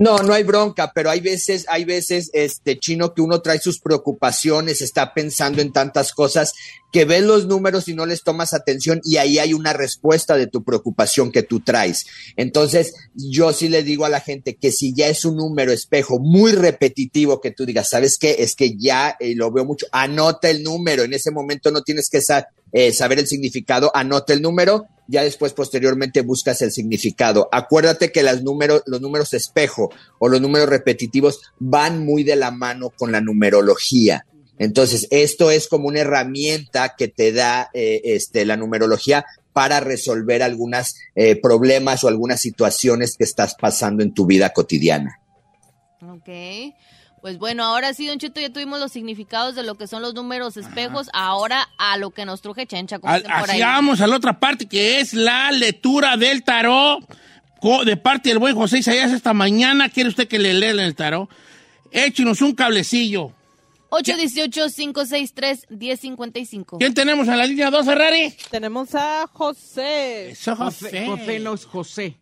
No, 0.00 0.18
no 0.18 0.32
hay 0.32 0.44
bronca, 0.44 0.92
pero 0.94 1.10
hay 1.10 1.18
veces, 1.18 1.66
hay 1.68 1.84
veces, 1.84 2.30
este 2.32 2.78
chino, 2.78 3.14
que 3.14 3.20
uno 3.20 3.42
trae 3.42 3.58
sus 3.58 3.80
preocupaciones, 3.80 4.80
está 4.80 5.12
pensando 5.12 5.60
en 5.60 5.72
tantas 5.72 6.12
cosas, 6.12 6.52
que 6.92 7.04
ves 7.04 7.22
los 7.24 7.46
números 7.46 7.88
y 7.88 7.94
no 7.94 8.06
les 8.06 8.22
tomas 8.22 8.54
atención 8.54 9.00
y 9.02 9.16
ahí 9.16 9.38
hay 9.40 9.52
una 9.54 9.72
respuesta 9.72 10.36
de 10.36 10.46
tu 10.46 10.62
preocupación 10.62 11.32
que 11.32 11.42
tú 11.42 11.60
traes. 11.60 12.06
Entonces, 12.36 12.94
yo 13.12 13.52
sí 13.52 13.68
le 13.68 13.82
digo 13.82 14.04
a 14.04 14.08
la 14.08 14.20
gente 14.20 14.54
que 14.54 14.70
si 14.70 14.94
ya 14.94 15.08
es 15.08 15.24
un 15.24 15.36
número 15.36 15.72
espejo 15.72 16.20
muy 16.20 16.52
repetitivo 16.52 17.40
que 17.40 17.50
tú 17.50 17.66
digas, 17.66 17.90
¿sabes 17.90 18.18
qué? 18.18 18.36
Es 18.38 18.54
que 18.54 18.76
ya 18.78 19.16
eh, 19.18 19.34
lo 19.34 19.50
veo 19.50 19.64
mucho, 19.64 19.86
anota 19.90 20.48
el 20.48 20.62
número, 20.62 21.02
en 21.02 21.12
ese 21.12 21.32
momento 21.32 21.72
no 21.72 21.82
tienes 21.82 22.08
que 22.08 22.20
sa- 22.22 22.46
eh, 22.72 22.92
saber 22.92 23.18
el 23.18 23.26
significado, 23.26 23.90
anota 23.94 24.32
el 24.32 24.42
número, 24.42 24.86
ya 25.06 25.22
después 25.22 25.52
posteriormente 25.52 26.20
buscas 26.20 26.60
el 26.62 26.70
significado. 26.70 27.48
Acuérdate 27.52 28.12
que 28.12 28.22
las 28.22 28.42
números, 28.42 28.82
los 28.86 29.00
números 29.00 29.32
espejo 29.34 29.90
o 30.18 30.28
los 30.28 30.40
números 30.40 30.68
repetitivos 30.68 31.40
van 31.58 32.04
muy 32.04 32.24
de 32.24 32.36
la 32.36 32.50
mano 32.50 32.90
con 32.90 33.12
la 33.12 33.20
numerología. 33.20 34.26
Entonces, 34.58 35.06
esto 35.10 35.50
es 35.50 35.68
como 35.68 35.88
una 35.88 36.00
herramienta 36.00 36.94
que 36.96 37.08
te 37.08 37.32
da 37.32 37.70
eh, 37.72 38.00
este, 38.04 38.44
la 38.44 38.56
numerología 38.56 39.24
para 39.52 39.80
resolver 39.80 40.42
algunos 40.42 40.94
problemas 41.42 42.04
o 42.04 42.08
algunas 42.08 42.40
situaciones 42.40 43.16
que 43.16 43.24
estás 43.24 43.56
pasando 43.60 44.04
en 44.04 44.14
tu 44.14 44.24
vida 44.24 44.50
cotidiana. 44.50 45.18
Ok. 46.00 46.28
Pues 47.28 47.38
bueno, 47.38 47.62
ahora 47.62 47.92
sí, 47.92 48.06
Don 48.06 48.18
Cheto, 48.18 48.40
ya 48.40 48.50
tuvimos 48.50 48.80
los 48.80 48.90
significados 48.90 49.54
de 49.54 49.62
lo 49.62 49.74
que 49.74 49.86
son 49.86 50.00
los 50.00 50.14
números 50.14 50.56
espejos. 50.56 51.10
Ahora 51.12 51.68
a 51.76 51.98
lo 51.98 52.08
que 52.08 52.24
nos 52.24 52.40
truje 52.40 52.66
Chencha, 52.66 52.98
como 53.00 53.12
por 53.12 53.30
Así 53.30 53.50
ahí. 53.50 53.60
vamos 53.60 54.00
a 54.00 54.06
la 54.06 54.16
otra 54.16 54.40
parte 54.40 54.66
que 54.66 54.98
es 55.00 55.12
la 55.12 55.52
lectura 55.52 56.16
del 56.16 56.42
tarot 56.42 57.04
de 57.84 57.96
parte 57.98 58.30
del 58.30 58.38
buen 58.38 58.54
José 58.54 58.78
Isaías 58.78 59.12
esta 59.12 59.34
mañana. 59.34 59.90
¿Quiere 59.90 60.08
usted 60.08 60.26
que 60.26 60.38
le 60.38 60.54
lea 60.54 60.70
el 60.70 60.94
tarot? 60.94 61.28
Échenos 61.90 62.40
un 62.40 62.54
cablecillo. 62.54 63.34
818-563-1055. 63.90 66.78
¿Quién 66.78 66.94
tenemos 66.94 67.28
a 67.28 67.36
la 67.36 67.44
línea 67.44 67.70
2, 67.70 67.84
Ferrari? 67.84 68.34
Tenemos 68.50 68.94
a 68.94 69.26
José. 69.30 70.30
Eso, 70.30 70.56
José. 70.56 71.04
José 71.04 71.40
no 71.40 71.52
es 71.52 71.66
José. 71.66 72.16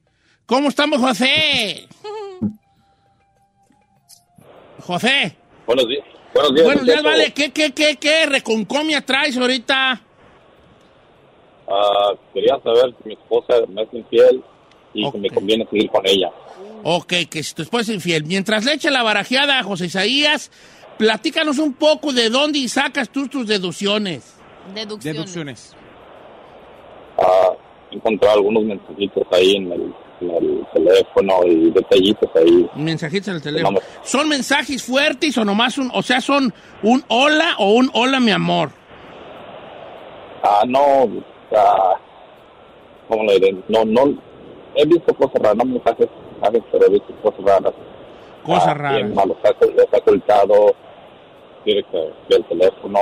¿Cómo 0.46 0.68
estamos, 0.68 1.00
José? 1.00 1.86
José. 4.86 5.36
Buenos 5.66 5.88
días. 5.88 6.04
Buenos 6.32 6.54
días. 6.54 6.66
Buenos 6.66 6.84
días, 6.84 7.02
vale. 7.02 7.32
¿Qué, 7.32 7.50
qué, 7.50 7.72
qué, 7.72 7.96
qué 7.96 8.26
reconcomia 8.26 9.04
traes 9.04 9.36
ahorita? 9.36 10.00
Ah, 11.68 12.12
quería 12.32 12.58
saber 12.62 12.94
si 13.02 13.08
mi 13.08 13.14
esposa 13.14 13.54
me 13.68 13.82
es 13.82 13.88
infiel 13.92 14.42
y 14.94 15.10
si 15.10 15.18
me 15.18 15.30
conviene 15.30 15.66
seguir 15.68 15.90
con 15.90 16.06
ella. 16.06 16.30
Ok, 16.84 17.12
que 17.28 17.42
si 17.42 17.54
tu 17.54 17.62
esposa 17.62 17.82
es 17.82 17.96
infiel. 17.96 18.24
Mientras 18.24 18.64
le 18.64 18.74
eche 18.74 18.90
la 18.90 19.02
barajeada 19.02 19.58
a 19.58 19.64
José 19.64 19.86
Isaías, 19.86 20.52
platícanos 20.98 21.58
un 21.58 21.74
poco 21.74 22.12
de 22.12 22.30
dónde 22.30 22.66
sacas 22.68 23.10
tú 23.10 23.28
tus 23.28 23.46
deducciones. 23.48 24.34
Deducciones. 24.74 25.16
Deducciones. 25.16 25.76
Ah, 27.18 27.52
encontré 27.90 28.28
algunos 28.28 28.62
mensajitos 28.62 29.24
ahí 29.32 29.56
en 29.56 29.72
el, 29.72 29.94
en 30.20 30.30
el 30.30 30.66
teléfono 30.72 31.44
y 31.44 31.70
detallitos 31.70 32.30
ahí. 32.36 32.68
Mensajitos 32.76 33.28
en 33.28 33.34
el 33.36 33.42
teléfono. 33.42 33.78
¿Son 34.02 34.28
mensajes 34.28 34.82
fuertes 34.82 35.36
o 35.38 35.44
nomás 35.44 35.78
un, 35.78 35.90
o 35.92 36.02
sea, 36.02 36.20
son 36.20 36.52
un 36.82 37.04
hola 37.08 37.54
o 37.58 37.72
un 37.72 37.90
hola, 37.94 38.20
mi 38.20 38.30
amor? 38.30 38.70
Ah, 40.42 40.62
no, 40.66 41.08
ah, 41.56 41.94
¿cómo 43.08 43.24
le 43.24 43.34
diré? 43.34 43.56
No, 43.68 43.84
no, 43.84 44.14
he 44.74 44.86
visto 44.86 45.12
cosas 45.14 45.34
raras, 45.42 45.56
no 45.56 45.64
mensajes, 45.64 46.08
mensajes, 46.34 46.62
pero 46.70 46.86
he 46.86 46.90
visto 46.90 47.12
cosas 47.22 47.44
raras. 47.44 47.72
Cosas 48.44 48.68
Ah, 48.68 48.74
raras. 48.74 48.96
bien 48.96 49.14
mal, 49.14 49.28
los 49.28 49.36
ha, 49.44 49.96
ocultado, 49.98 50.74
quiere 51.64 51.82
que 51.84 51.98
vea 52.28 52.38
el 52.38 52.44
teléfono. 52.44 52.98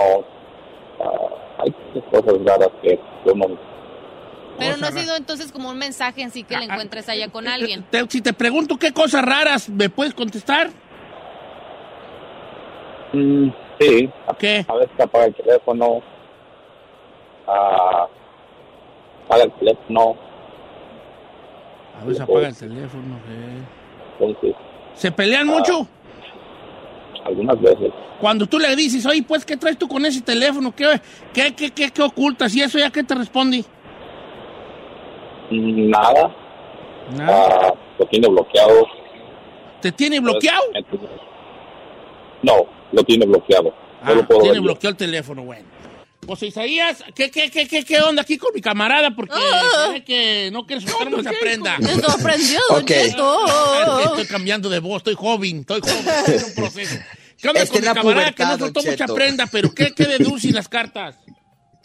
Ah, 1.00 1.28
hay 1.58 1.74
cosas 2.10 2.34
raras 2.44 2.70
que 2.82 2.98
uno 3.26 3.46
Pero 4.58 4.76
no 4.76 4.86
ha 4.86 4.92
sido 4.92 5.16
entonces 5.16 5.50
como 5.52 5.70
un 5.70 5.78
mensaje 5.78 6.22
en 6.22 6.30
sí 6.30 6.44
que 6.44 6.56
le 6.56 6.64
encuentres 6.64 7.08
allá 7.08 7.28
con 7.28 7.48
alguien. 7.48 7.84
Te- 7.90 8.06
si 8.08 8.20
te 8.20 8.32
pregunto 8.32 8.76
qué 8.76 8.92
cosas 8.92 9.24
raras, 9.24 9.68
¿me 9.68 9.88
puedes 9.88 10.14
contestar? 10.14 10.70
Mm, 13.12 13.48
sí. 13.80 14.10
¿Qué? 14.38 14.64
A 14.68 14.74
veces 14.74 15.00
apaga 15.00 15.26
el 15.26 15.34
teléfono. 15.34 16.00
Ah, 17.46 18.06
apaga 19.26 19.44
el 19.44 19.52
teléfono. 19.52 20.16
A 22.00 22.04
veces 22.04 22.20
apaga 22.22 22.48
el 22.48 22.56
teléfono. 22.56 23.16
eh. 23.28 23.62
Entonces, 24.20 24.54
¿Se 24.94 25.10
pelean 25.10 25.46
mucho? 25.46 25.88
algunas 27.24 27.60
veces. 27.60 27.90
Cuando 28.20 28.46
tú 28.46 28.58
le 28.58 28.76
dices, 28.76 29.04
oye, 29.06 29.22
pues, 29.22 29.44
¿qué 29.44 29.56
traes 29.56 29.78
tú 29.78 29.88
con 29.88 30.04
ese 30.04 30.20
teléfono? 30.20 30.74
¿Qué, 30.74 31.00
qué, 31.32 31.54
qué, 31.54 31.70
qué, 31.70 31.90
qué 31.90 32.02
ocultas? 32.02 32.54
¿Y 32.54 32.60
eso 32.62 32.78
ya 32.78 32.90
qué 32.90 33.02
te 33.02 33.14
responde? 33.14 33.64
Nada. 35.90 36.34
Nada. 37.16 37.58
Ah, 37.68 37.74
lo 37.98 38.06
tiene 38.06 38.28
bloqueado. 38.28 38.86
¿Te 39.80 39.92
tiene 39.92 40.20
bloqueado? 40.20 40.62
No, 42.42 42.54
lo 42.92 43.02
tiene 43.04 43.26
bloqueado. 43.26 43.74
Ah, 44.02 44.10
no 44.10 44.14
lo 44.16 44.26
puedo 44.26 44.40
tiene 44.40 44.54
ver. 44.54 44.62
bloqueado 44.62 44.90
el 44.92 44.96
teléfono, 44.96 45.42
bueno. 45.44 45.64
José 46.26 46.46
Isaías, 46.46 47.04
¿qué, 47.14 47.30
qué, 47.30 47.50
qué, 47.50 47.68
qué, 47.68 47.84
qué 47.84 48.00
onda 48.00 48.22
aquí 48.22 48.38
con 48.38 48.54
mi 48.54 48.62
camarada? 48.62 49.10
Porque 49.14 49.34
se 49.34 49.92
ve 49.92 50.04
que 50.04 50.50
no 50.50 50.64
quieres 50.66 50.88
soltar 50.88 51.10
mucha 51.10 51.32
prenda. 51.38 51.76
Me 51.78 51.94
sorprendió, 52.00 52.60
Don 52.70 52.80
Ok. 52.82 52.88
Cheto. 52.88 53.44
Ah, 53.46 53.84
es 54.00 54.06
que 54.06 54.10
Estoy 54.22 54.26
cambiando 54.26 54.70
de 54.70 54.78
voz, 54.78 54.98
estoy 54.98 55.14
joven, 55.14 55.60
estoy 55.60 55.80
joven, 55.82 55.96
estoy 56.08 56.34
en 56.36 56.44
un 56.44 56.54
proceso. 56.54 56.96
¿Qué 57.40 57.48
onda 57.48 57.60
Está 57.62 57.72
con 57.74 57.80
mi 57.82 57.86
la 57.86 57.94
camarada 57.94 58.32
que 58.32 58.44
no 58.44 58.58
soltó 58.58 58.82
mucha 58.82 59.06
prenda, 59.06 59.46
pero 59.52 59.74
qué, 59.74 59.92
qué 59.94 60.04
deduce 60.06 60.50
las 60.50 60.66
cartas? 60.68 61.18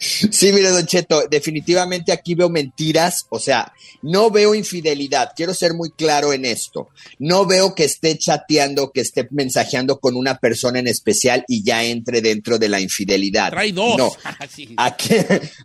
Sí, 0.00 0.50
mire, 0.52 0.70
Don 0.70 0.86
Cheto, 0.86 1.28
definitivamente 1.28 2.10
aquí 2.10 2.34
veo 2.34 2.48
mentiras, 2.48 3.26
o 3.28 3.38
sea, 3.38 3.70
no 4.00 4.30
veo 4.30 4.54
infidelidad, 4.54 5.32
quiero 5.36 5.52
ser 5.52 5.74
muy 5.74 5.90
claro 5.90 6.32
en 6.32 6.46
esto. 6.46 6.88
No 7.18 7.44
veo 7.44 7.74
que 7.74 7.84
esté 7.84 8.16
chateando, 8.16 8.92
que 8.92 9.02
esté 9.02 9.28
mensajeando 9.30 10.00
con 10.00 10.16
una 10.16 10.38
persona 10.38 10.78
en 10.78 10.86
especial 10.86 11.44
y 11.48 11.62
ya 11.62 11.84
entre 11.84 12.22
dentro 12.22 12.58
de 12.58 12.70
la 12.70 12.80
infidelidad. 12.80 13.50
Trae 13.50 13.72
dos. 13.72 13.98
No. 13.98 14.10
Sí. 14.50 14.74
Aquí, 14.78 15.14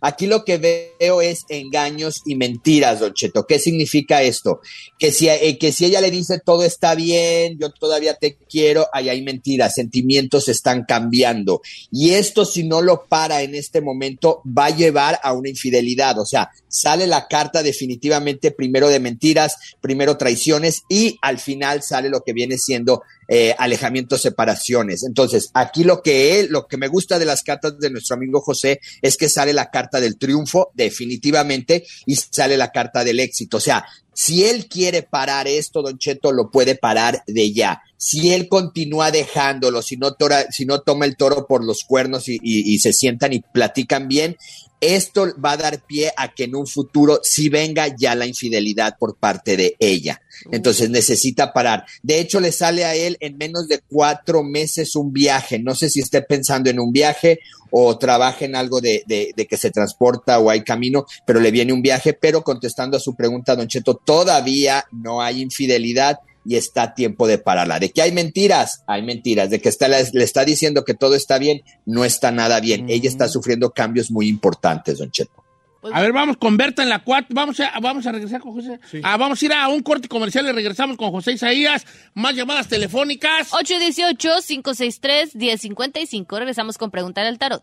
aquí 0.00 0.26
lo 0.26 0.44
que 0.44 0.58
veo 0.58 1.20
es 1.20 1.44
engaños 1.48 2.22
y 2.24 2.36
mentiras, 2.36 3.00
Don 3.00 3.14
Cheto. 3.14 3.46
¿Qué 3.46 3.58
significa 3.58 4.22
esto? 4.22 4.60
Que 4.98 5.10
si, 5.10 5.28
eh, 5.28 5.56
que 5.58 5.72
si 5.72 5.86
ella 5.86 6.00
le 6.00 6.10
dice 6.10 6.40
todo 6.44 6.62
está 6.62 6.94
bien, 6.94 7.58
yo 7.58 7.70
todavía 7.70 8.14
te 8.14 8.36
quiero, 8.48 8.86
ahí 8.92 9.08
hay 9.08 9.22
mentiras, 9.22 9.74
sentimientos 9.74 10.48
están 10.48 10.84
cambiando. 10.84 11.62
Y 11.90 12.10
esto 12.10 12.44
si 12.44 12.64
no 12.64 12.82
lo 12.82 13.06
para 13.06 13.42
en 13.42 13.54
este 13.54 13.80
momento 13.80 14.25
va 14.46 14.66
a 14.66 14.76
llevar 14.76 15.18
a 15.22 15.32
una 15.32 15.48
infidelidad. 15.48 16.18
O 16.18 16.26
sea, 16.26 16.50
sale 16.68 17.06
la 17.06 17.26
carta 17.28 17.62
definitivamente 17.62 18.50
primero 18.50 18.88
de 18.88 19.00
mentiras, 19.00 19.56
primero 19.80 20.16
traiciones 20.16 20.82
y 20.88 21.18
al 21.22 21.38
final 21.38 21.82
sale 21.82 22.08
lo 22.08 22.22
que 22.22 22.32
viene 22.32 22.58
siendo 22.58 23.02
eh, 23.28 23.54
alejamientos, 23.58 24.22
separaciones. 24.22 25.02
Entonces, 25.02 25.50
aquí 25.54 25.82
lo 25.82 26.00
que 26.00 26.46
lo 26.48 26.66
que 26.66 26.76
me 26.76 26.88
gusta 26.88 27.18
de 27.18 27.24
las 27.24 27.42
cartas 27.42 27.78
de 27.78 27.90
nuestro 27.90 28.14
amigo 28.14 28.40
José 28.40 28.80
es 29.02 29.16
que 29.16 29.28
sale 29.28 29.52
la 29.52 29.70
carta 29.70 30.00
del 30.00 30.16
triunfo, 30.16 30.70
definitivamente, 30.74 31.84
y 32.06 32.16
sale 32.16 32.56
la 32.56 32.70
carta 32.70 33.02
del 33.02 33.18
éxito. 33.18 33.56
O 33.56 33.60
sea, 33.60 33.84
si 34.14 34.44
él 34.44 34.66
quiere 34.66 35.02
parar 35.02 35.46
esto, 35.46 35.82
Don 35.82 35.98
Cheto, 35.98 36.32
lo 36.32 36.50
puede 36.50 36.74
parar 36.74 37.22
de 37.26 37.52
ya. 37.52 37.82
Si 37.98 38.32
él 38.32 38.48
continúa 38.48 39.10
dejándolo, 39.10 39.80
si 39.82 39.96
no, 39.96 40.12
tora- 40.14 40.46
si 40.50 40.66
no 40.66 40.80
toma 40.80 41.06
el 41.06 41.16
toro 41.16 41.46
por 41.46 41.64
los 41.64 41.84
cuernos 41.84 42.28
y, 42.28 42.34
y- 42.42 42.74
y 42.74 42.78
se 42.78 42.92
sientan 42.92 43.32
y 43.32 43.40
platican 43.40 44.06
bien, 44.08 44.36
esto 44.80 45.28
va 45.42 45.52
a 45.52 45.56
dar 45.56 45.82
pie 45.86 46.12
a 46.18 46.34
que 46.34 46.44
en 46.44 46.54
un 46.54 46.66
futuro 46.66 47.20
sí 47.22 47.48
venga 47.48 47.86
ya 47.98 48.14
la 48.14 48.26
infidelidad 48.26 48.96
por 48.98 49.16
parte 49.16 49.56
de 49.56 49.74
ella. 49.78 50.20
Entonces 50.52 50.90
necesita 50.90 51.54
parar. 51.54 51.86
De 52.02 52.20
hecho, 52.20 52.40
le 52.40 52.52
sale 52.52 52.84
a 52.84 52.94
él 52.94 53.16
en 53.20 53.38
menos 53.38 53.68
de 53.68 53.80
cuatro 53.88 54.42
meses 54.42 54.94
un 54.94 55.14
viaje. 55.14 55.58
No 55.58 55.74
sé 55.74 55.88
si 55.88 56.00
esté 56.00 56.20
pensando 56.20 56.68
en 56.68 56.78
un 56.78 56.92
viaje 56.92 57.38
o 57.70 57.96
trabaja 57.96 58.44
en 58.44 58.54
algo 58.54 58.82
de, 58.82 59.02
de- 59.06 59.32
de 59.34 59.46
que 59.46 59.56
se 59.56 59.70
transporta 59.70 60.38
o 60.38 60.50
hay 60.50 60.62
camino, 60.62 61.06
pero 61.26 61.40
le 61.40 61.50
viene 61.50 61.72
un 61.72 61.80
viaje. 61.80 62.12
Pero 62.12 62.42
contestando 62.42 62.98
a 62.98 63.00
su 63.00 63.14
pregunta, 63.16 63.56
Don 63.56 63.68
Cheto, 63.68 63.94
todavía 63.94 64.84
no 64.92 65.22
hay 65.22 65.40
infidelidad 65.40 66.18
y 66.46 66.56
está 66.56 66.82
a 66.82 66.94
tiempo 66.94 67.26
de 67.26 67.38
pararla. 67.38 67.78
De 67.78 67.90
que 67.90 68.02
hay 68.02 68.12
mentiras, 68.12 68.82
hay 68.86 69.02
mentiras. 69.02 69.50
De 69.50 69.60
que 69.60 69.68
está, 69.68 69.88
le 69.88 70.24
está 70.24 70.44
diciendo 70.44 70.84
que 70.84 70.94
todo 70.94 71.14
está 71.14 71.38
bien, 71.38 71.62
no 71.84 72.04
está 72.04 72.30
nada 72.30 72.60
bien. 72.60 72.88
Ella 72.88 73.08
está 73.08 73.28
sufriendo 73.28 73.70
cambios 73.70 74.10
muy 74.10 74.28
importantes, 74.28 74.98
Don 74.98 75.10
Cheto. 75.10 75.44
A 75.92 76.00
ver, 76.00 76.12
vamos 76.12 76.36
con 76.36 76.56
Berta 76.56 76.82
en 76.82 76.88
la 76.88 77.02
4. 77.02 77.34
Vamos 77.34 77.60
a, 77.60 77.78
vamos 77.80 78.06
a 78.06 78.12
regresar 78.12 78.40
con 78.40 78.54
José. 78.54 78.80
Ah, 79.02 79.16
vamos 79.16 79.40
a 79.40 79.44
ir 79.44 79.52
a 79.52 79.68
un 79.68 79.82
corte 79.82 80.08
comercial 80.08 80.46
y 80.46 80.52
regresamos 80.52 80.96
con 80.96 81.10
José 81.10 81.32
Isaías. 81.32 81.86
Más 82.14 82.34
llamadas 82.34 82.68
telefónicas. 82.68 83.50
818-563-1055. 83.52 86.38
Regresamos 86.38 86.78
con 86.78 86.90
Preguntar 86.90 87.26
al 87.26 87.38
Tarot. 87.38 87.62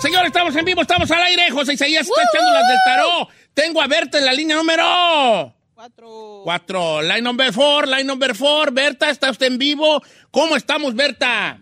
Señor, 0.00 0.24
estamos 0.24 0.56
en 0.56 0.64
vivo, 0.64 0.80
estamos 0.80 1.10
al 1.10 1.22
aire. 1.24 1.50
José 1.50 1.74
Isaías 1.74 2.08
está 2.08 2.22
echando 2.32 2.50
las 2.52 2.68
del 2.68 2.78
tarot. 2.86 3.28
Tengo 3.52 3.82
a 3.82 3.86
Berta 3.86 4.18
en 4.18 4.24
la 4.24 4.32
línea 4.32 4.56
número... 4.56 5.54
Cuatro. 5.74 6.40
Cuatro. 6.44 7.02
Line 7.02 7.22
number 7.22 7.52
four, 7.52 7.86
line 7.86 8.04
number 8.04 8.34
four. 8.34 8.70
Berta, 8.70 9.10
¿está 9.10 9.30
usted 9.30 9.46
en 9.46 9.58
vivo? 9.58 10.02
¿Cómo 10.30 10.56
estamos, 10.56 10.94
Berta? 10.94 11.58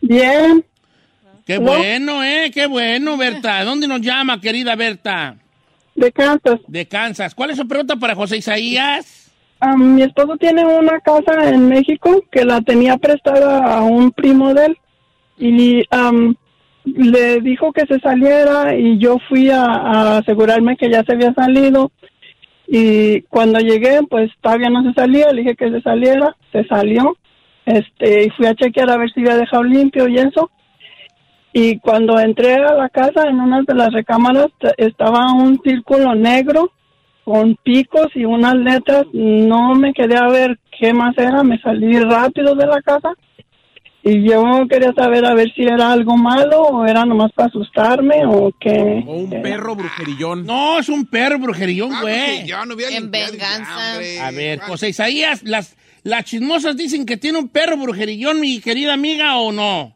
Bien. 0.00 0.64
Qué 1.46 1.58
bueno, 1.58 2.22
¿eh? 2.22 2.50
Qué 2.52 2.66
bueno, 2.66 3.16
Berta. 3.16 3.64
¿Dónde 3.64 3.88
nos 3.88 4.00
llama, 4.00 4.40
querida 4.40 4.76
Berta? 4.76 5.36
De 5.94 6.12
Kansas. 6.12 6.60
De 6.66 6.86
Kansas. 6.86 7.34
¿Cuál 7.34 7.50
es 7.50 7.56
su 7.56 7.66
pregunta 7.66 7.96
para 7.96 8.14
José 8.14 8.36
Isaías? 8.36 9.32
Am, 9.60 9.94
mi 9.94 10.02
esposo 10.02 10.36
tiene 10.36 10.64
una 10.64 11.00
casa 11.00 11.48
en 11.48 11.68
México 11.68 12.22
que 12.30 12.44
la 12.44 12.60
tenía 12.62 12.96
prestada 12.96 13.74
a 13.74 13.82
un 13.82 14.12
primo 14.12 14.54
de 14.54 14.66
él 14.66 14.78
y 15.38 15.84
am, 15.90 16.36
le 16.96 17.40
dijo 17.40 17.72
que 17.72 17.86
se 17.86 17.98
saliera 18.00 18.74
y 18.76 18.98
yo 18.98 19.16
fui 19.28 19.50
a, 19.50 20.18
asegurarme 20.18 20.76
que 20.76 20.90
ya 20.90 21.02
se 21.04 21.12
había 21.12 21.32
salido 21.34 21.90
y 22.66 23.22
cuando 23.22 23.58
llegué 23.58 24.00
pues 24.08 24.30
todavía 24.40 24.70
no 24.70 24.82
se 24.82 24.92
salía, 24.94 25.32
le 25.32 25.42
dije 25.42 25.56
que 25.56 25.70
se 25.70 25.80
saliera, 25.80 26.36
se 26.52 26.64
salió 26.64 27.16
este 27.66 28.24
y 28.24 28.30
fui 28.30 28.46
a 28.46 28.54
chequear 28.54 28.90
a 28.90 28.96
ver 28.96 29.10
si 29.12 29.20
había 29.20 29.36
dejado 29.36 29.64
limpio 29.64 30.08
y 30.08 30.16
eso 30.16 30.50
y 31.52 31.78
cuando 31.78 32.18
entré 32.18 32.54
a 32.54 32.74
la 32.74 32.88
casa 32.88 33.28
en 33.28 33.40
una 33.40 33.62
de 33.62 33.74
las 33.74 33.92
recámaras 33.92 34.48
estaba 34.76 35.32
un 35.32 35.60
círculo 35.62 36.14
negro 36.14 36.70
con 37.24 37.56
picos 37.62 38.08
y 38.14 38.24
unas 38.24 38.54
letras. 38.54 39.06
No 39.12 39.74
me 39.74 39.92
quedé 39.92 40.16
a 40.16 40.28
ver 40.28 40.58
qué 40.78 40.92
más 40.92 41.16
era. 41.18 41.42
Me 41.42 41.58
salí 41.60 41.98
rápido 41.98 42.54
de 42.54 42.66
la 42.66 42.80
casa 42.82 43.12
y 44.02 44.28
yo 44.28 44.42
quería 44.68 44.92
saber 44.94 45.24
a 45.26 45.34
ver 45.34 45.52
si 45.54 45.62
era 45.62 45.92
algo 45.92 46.16
malo 46.16 46.62
o 46.62 46.86
era 46.86 47.04
nomás 47.04 47.30
para 47.32 47.48
asustarme 47.48 48.24
o 48.26 48.52
qué. 48.58 49.04
O 49.06 49.12
un 49.16 49.30
perro 49.42 49.74
brujerillón. 49.76 50.46
No, 50.46 50.78
es 50.78 50.88
un 50.88 51.06
perro 51.06 51.38
brujerillón, 51.38 51.92
Ah, 51.94 52.00
güey. 52.00 52.46
no 52.66 52.74
En 52.78 53.10
venganza. 53.10 53.94
A 54.26 54.30
ver, 54.30 54.60
José 54.60 54.88
Isaías, 54.88 55.42
las, 55.44 55.76
las 56.02 56.24
chismosas 56.24 56.76
dicen 56.76 57.04
que 57.04 57.16
tiene 57.16 57.38
un 57.38 57.48
perro 57.48 57.76
brujerillón, 57.76 58.40
mi 58.40 58.60
querida 58.60 58.94
amiga, 58.94 59.36
¿o 59.36 59.52
no? 59.52 59.94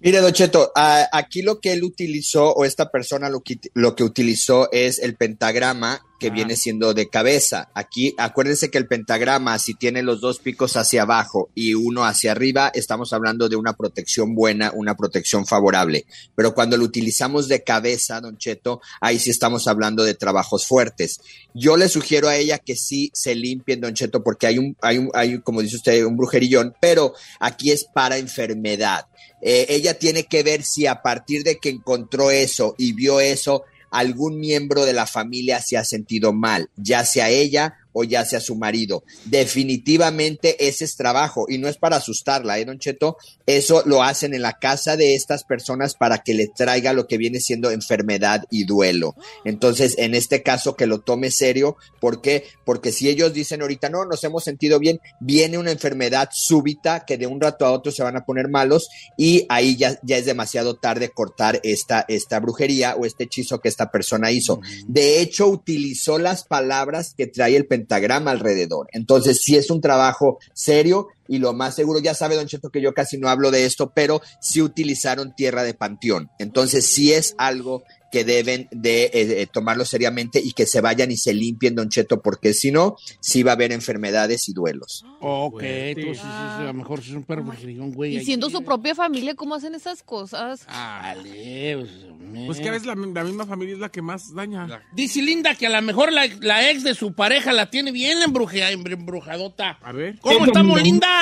Mire, 0.00 0.18
Don 0.20 0.32
Cheto, 0.32 0.70
a- 0.76 1.08
aquí 1.10 1.40
lo 1.40 1.58
que 1.58 1.72
él 1.72 1.82
utilizó, 1.82 2.52
o 2.52 2.66
esta 2.66 2.90
persona 2.90 3.30
lo 3.30 3.40
que, 3.40 3.58
lo 3.72 3.96
que 3.96 4.04
utilizó 4.04 4.68
es 4.70 4.98
el 4.98 5.16
pentagrama 5.16 6.00
que 6.18 6.30
viene 6.30 6.56
siendo 6.56 6.94
de 6.94 7.08
cabeza. 7.08 7.70
Aquí, 7.74 8.14
acuérdense 8.18 8.70
que 8.70 8.78
el 8.78 8.86
pentagrama, 8.86 9.58
si 9.58 9.74
tiene 9.74 10.02
los 10.02 10.20
dos 10.20 10.38
picos 10.38 10.76
hacia 10.76 11.02
abajo 11.02 11.50
y 11.54 11.74
uno 11.74 12.04
hacia 12.04 12.32
arriba, 12.32 12.70
estamos 12.74 13.12
hablando 13.12 13.48
de 13.48 13.56
una 13.56 13.74
protección 13.74 14.34
buena, 14.34 14.72
una 14.74 14.96
protección 14.96 15.46
favorable. 15.46 16.06
Pero 16.34 16.54
cuando 16.54 16.76
lo 16.76 16.84
utilizamos 16.84 17.48
de 17.48 17.62
cabeza, 17.62 18.20
Don 18.20 18.38
Cheto, 18.38 18.80
ahí 19.00 19.18
sí 19.18 19.30
estamos 19.30 19.66
hablando 19.68 20.04
de 20.04 20.14
trabajos 20.14 20.66
fuertes. 20.66 21.20
Yo 21.54 21.76
le 21.76 21.88
sugiero 21.88 22.28
a 22.28 22.36
ella 22.36 22.58
que 22.58 22.76
sí 22.76 23.10
se 23.12 23.34
limpien, 23.34 23.80
Don 23.80 23.94
Cheto, 23.94 24.22
porque 24.22 24.46
hay 24.46 24.58
un, 24.58 24.76
hay 24.80 24.98
un, 24.98 25.10
hay, 25.14 25.40
como 25.40 25.62
dice 25.62 25.76
usted, 25.76 26.04
un 26.04 26.16
brujerillón, 26.16 26.74
pero 26.80 27.14
aquí 27.40 27.70
es 27.72 27.84
para 27.84 28.18
enfermedad. 28.18 29.06
Eh, 29.42 29.66
ella 29.68 29.98
tiene 29.98 30.24
que 30.24 30.42
ver 30.42 30.62
si 30.62 30.86
a 30.86 31.02
partir 31.02 31.44
de 31.44 31.58
que 31.58 31.68
encontró 31.68 32.30
eso 32.30 32.74
y 32.78 32.92
vio 32.92 33.20
eso, 33.20 33.64
algún 33.90 34.38
miembro 34.38 34.84
de 34.84 34.92
la 34.92 35.06
familia 35.06 35.60
se 35.60 35.76
ha 35.76 35.84
sentido 35.84 36.32
mal, 36.32 36.70
ya 36.76 37.04
sea 37.04 37.28
ella 37.28 37.74
o 37.96 38.04
ya 38.04 38.26
sea 38.26 38.40
su 38.40 38.56
marido. 38.56 39.04
Definitivamente 39.24 40.68
ese 40.68 40.84
es 40.84 40.96
trabajo 40.96 41.46
y 41.48 41.56
no 41.56 41.66
es 41.66 41.78
para 41.78 41.96
asustarla, 41.96 42.58
¿eh, 42.58 42.66
Don 42.66 42.78
Cheto? 42.78 43.16
Eso 43.46 43.82
lo 43.86 44.02
hacen 44.02 44.34
en 44.34 44.42
la 44.42 44.58
casa 44.58 44.96
de 44.96 45.14
estas 45.14 45.44
personas 45.44 45.94
para 45.94 46.18
que 46.18 46.34
le 46.34 46.48
traiga 46.48 46.92
lo 46.92 47.06
que 47.06 47.16
viene 47.16 47.40
siendo 47.40 47.70
enfermedad 47.70 48.44
y 48.50 48.64
duelo. 48.64 49.16
Entonces, 49.44 49.94
en 49.96 50.14
este 50.14 50.42
caso, 50.42 50.76
que 50.76 50.86
lo 50.86 51.00
tome 51.00 51.30
serio. 51.30 51.76
¿Por 52.00 52.20
qué? 52.20 52.44
Porque 52.64 52.92
si 52.92 53.08
ellos 53.08 53.32
dicen 53.32 53.62
ahorita, 53.62 53.88
no, 53.88 54.04
nos 54.04 54.22
hemos 54.24 54.44
sentido 54.44 54.78
bien, 54.78 55.00
viene 55.20 55.56
una 55.56 55.70
enfermedad 55.70 56.28
súbita 56.32 57.04
que 57.06 57.16
de 57.16 57.26
un 57.26 57.40
rato 57.40 57.64
a 57.64 57.72
otro 57.72 57.90
se 57.92 58.02
van 58.02 58.16
a 58.16 58.24
poner 58.24 58.48
malos 58.48 58.88
y 59.16 59.46
ahí 59.48 59.76
ya, 59.76 59.98
ya 60.02 60.18
es 60.18 60.26
demasiado 60.26 60.76
tarde 60.76 61.10
cortar 61.10 61.60
esta, 61.62 62.04
esta 62.08 62.40
brujería 62.40 62.94
o 62.96 63.06
este 63.06 63.24
hechizo 63.24 63.60
que 63.60 63.68
esta 63.68 63.90
persona 63.90 64.30
hizo. 64.30 64.60
De 64.86 65.20
hecho, 65.20 65.46
utilizó 65.48 66.18
las 66.18 66.44
palabras 66.44 67.14
que 67.16 67.26
trae 67.26 67.56
el 67.56 67.66
pentagrama 67.86 68.32
alrededor. 68.32 68.88
Entonces, 68.92 69.40
sí 69.42 69.56
es 69.56 69.70
un 69.70 69.80
trabajo 69.80 70.38
serio 70.52 71.08
y 71.28 71.38
lo 71.38 71.52
más 71.52 71.74
seguro, 71.74 72.00
ya 72.00 72.14
sabe 72.14 72.36
Don 72.36 72.46
Cheto 72.46 72.70
que 72.70 72.80
yo 72.80 72.92
casi 72.94 73.18
no 73.18 73.28
hablo 73.28 73.50
de 73.50 73.64
esto, 73.66 73.92
pero 73.94 74.20
sí 74.40 74.62
utilizaron 74.62 75.34
tierra 75.34 75.62
de 75.62 75.74
panteón. 75.74 76.30
Entonces, 76.38 76.86
sí 76.86 77.12
es 77.12 77.34
algo 77.38 77.82
que 78.12 78.24
deben 78.24 78.68
de 78.70 79.04
eh, 79.06 79.10
eh, 79.12 79.46
tomarlo 79.52 79.84
seriamente 79.84 80.40
y 80.42 80.52
que 80.52 80.64
se 80.64 80.80
vayan 80.80 81.10
y 81.10 81.16
se 81.16 81.34
limpien, 81.34 81.74
Don 81.74 81.88
Cheto, 81.90 82.22
porque 82.22 82.54
si 82.54 82.70
no, 82.70 82.96
sí 83.20 83.42
va 83.42 83.50
a 83.50 83.54
haber 83.54 83.72
enfermedades 83.72 84.48
y 84.48 84.52
duelos. 84.54 85.04
Ok, 85.20 85.60
entonces 85.62 86.18
sí, 86.18 86.22
sí, 86.22 86.62
a 86.62 86.64
lo 86.66 86.74
mejor 86.74 87.02
sí 87.02 87.10
es 87.10 87.16
un 87.16 87.24
perro 87.24 87.44
güey. 87.44 88.14
Y 88.14 88.18
ahí. 88.18 88.24
siendo 88.24 88.48
su 88.48 88.62
propia 88.62 88.94
familia, 88.94 89.34
¿cómo 89.34 89.54
hacen 89.56 89.74
esas 89.74 90.02
cosas? 90.04 90.64
Dale, 90.66 91.76
pues, 91.78 92.46
Pues 92.46 92.60
que 92.60 92.68
a 92.68 92.72
veces 92.72 92.86
la, 92.86 92.94
la 92.94 93.24
misma 93.24 93.44
familia 93.44 93.74
es 93.74 93.80
la 93.80 93.88
que 93.90 94.02
más 94.02 94.32
daña. 94.34 94.82
Dice 94.94 95.20
Linda 95.20 95.54
que 95.54 95.66
a 95.66 95.70
lo 95.70 95.82
mejor 95.82 96.12
la, 96.12 96.26
la 96.40 96.70
ex 96.70 96.84
de 96.84 96.94
su 96.94 97.12
pareja 97.12 97.52
la 97.52 97.70
tiene 97.70 97.90
bien 97.92 98.18
embruja- 98.22 98.70
embrujadota. 98.70 99.78
A 99.82 99.92
ver. 99.92 100.18
¿Cómo 100.20 100.46
estamos, 100.46 100.80
Linda? 100.82 101.15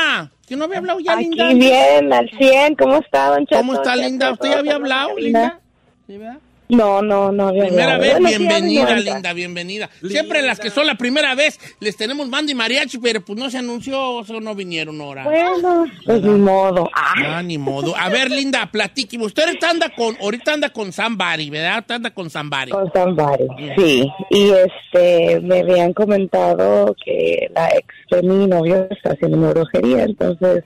Que 0.46 0.56
no 0.56 0.64
había 0.64 0.78
hablado 0.78 1.00
ya, 1.00 1.14
Aquí 1.14 1.30
Linda. 1.30 1.54
bien, 1.54 2.12
al 2.12 2.30
100. 2.30 2.74
¿Cómo 2.76 2.96
está, 2.96 3.28
don 3.30 3.46
Cheto? 3.46 3.60
¿Cómo 3.60 3.74
está, 3.74 3.96
Linda? 3.96 4.32
¿Usted 4.32 4.50
ya 4.50 4.58
había 4.58 4.74
hablado, 4.74 5.16
Linda? 5.16 5.60
¿Sí, 6.06 6.18
verdad? 6.18 6.38
No, 6.68 7.02
no, 7.02 7.30
no 7.30 7.50
Primera 7.50 7.98
vez, 7.98 8.18
bienvenida. 8.18 8.96
Linda, 8.96 9.32
bienvenida. 9.32 9.90
Siempre 10.02 10.40
las 10.42 10.58
que 10.58 10.70
son 10.70 10.86
la 10.86 10.94
primera 10.94 11.34
vez 11.34 11.58
les 11.80 11.96
tenemos 11.96 12.28
mando 12.28 12.52
y 12.52 12.54
mariachi, 12.54 12.98
pero 12.98 13.20
pues 13.20 13.38
no 13.38 13.50
se 13.50 13.58
anunció, 13.58 14.00
o 14.00 14.40
no 14.40 14.54
vinieron 14.54 15.00
ahora. 15.00 15.24
Bueno, 15.24 15.86
pues 16.06 16.22
ni 16.22 16.38
modo. 16.38 16.88
Ah, 16.94 17.42
ni 17.42 17.58
modo. 17.58 17.94
A 17.96 18.08
ver, 18.08 18.30
Linda, 18.30 18.66
platíqueme. 18.70 19.24
Usted 19.24 19.44
anda 19.68 19.90
con, 19.90 20.16
ahorita 20.20 20.54
anda 20.54 20.70
con 20.70 20.92
Somebody, 20.92 21.50
¿verdad? 21.50 21.84
Anda 21.88 22.10
con 22.10 22.30
Somebody. 22.30 22.70
con 22.70 22.90
somebody, 22.92 23.46
sí. 23.76 24.10
Y 24.30 24.50
este, 24.50 25.40
me 25.40 25.60
habían 25.60 25.92
comentado 25.92 26.94
que 27.04 27.50
la 27.54 27.68
ex 27.68 27.86
de 28.10 28.22
mi 28.22 28.46
novio 28.46 28.88
está 28.90 29.10
haciendo 29.10 29.36
una 29.36 29.50
brujería. 29.50 30.04
Entonces, 30.04 30.64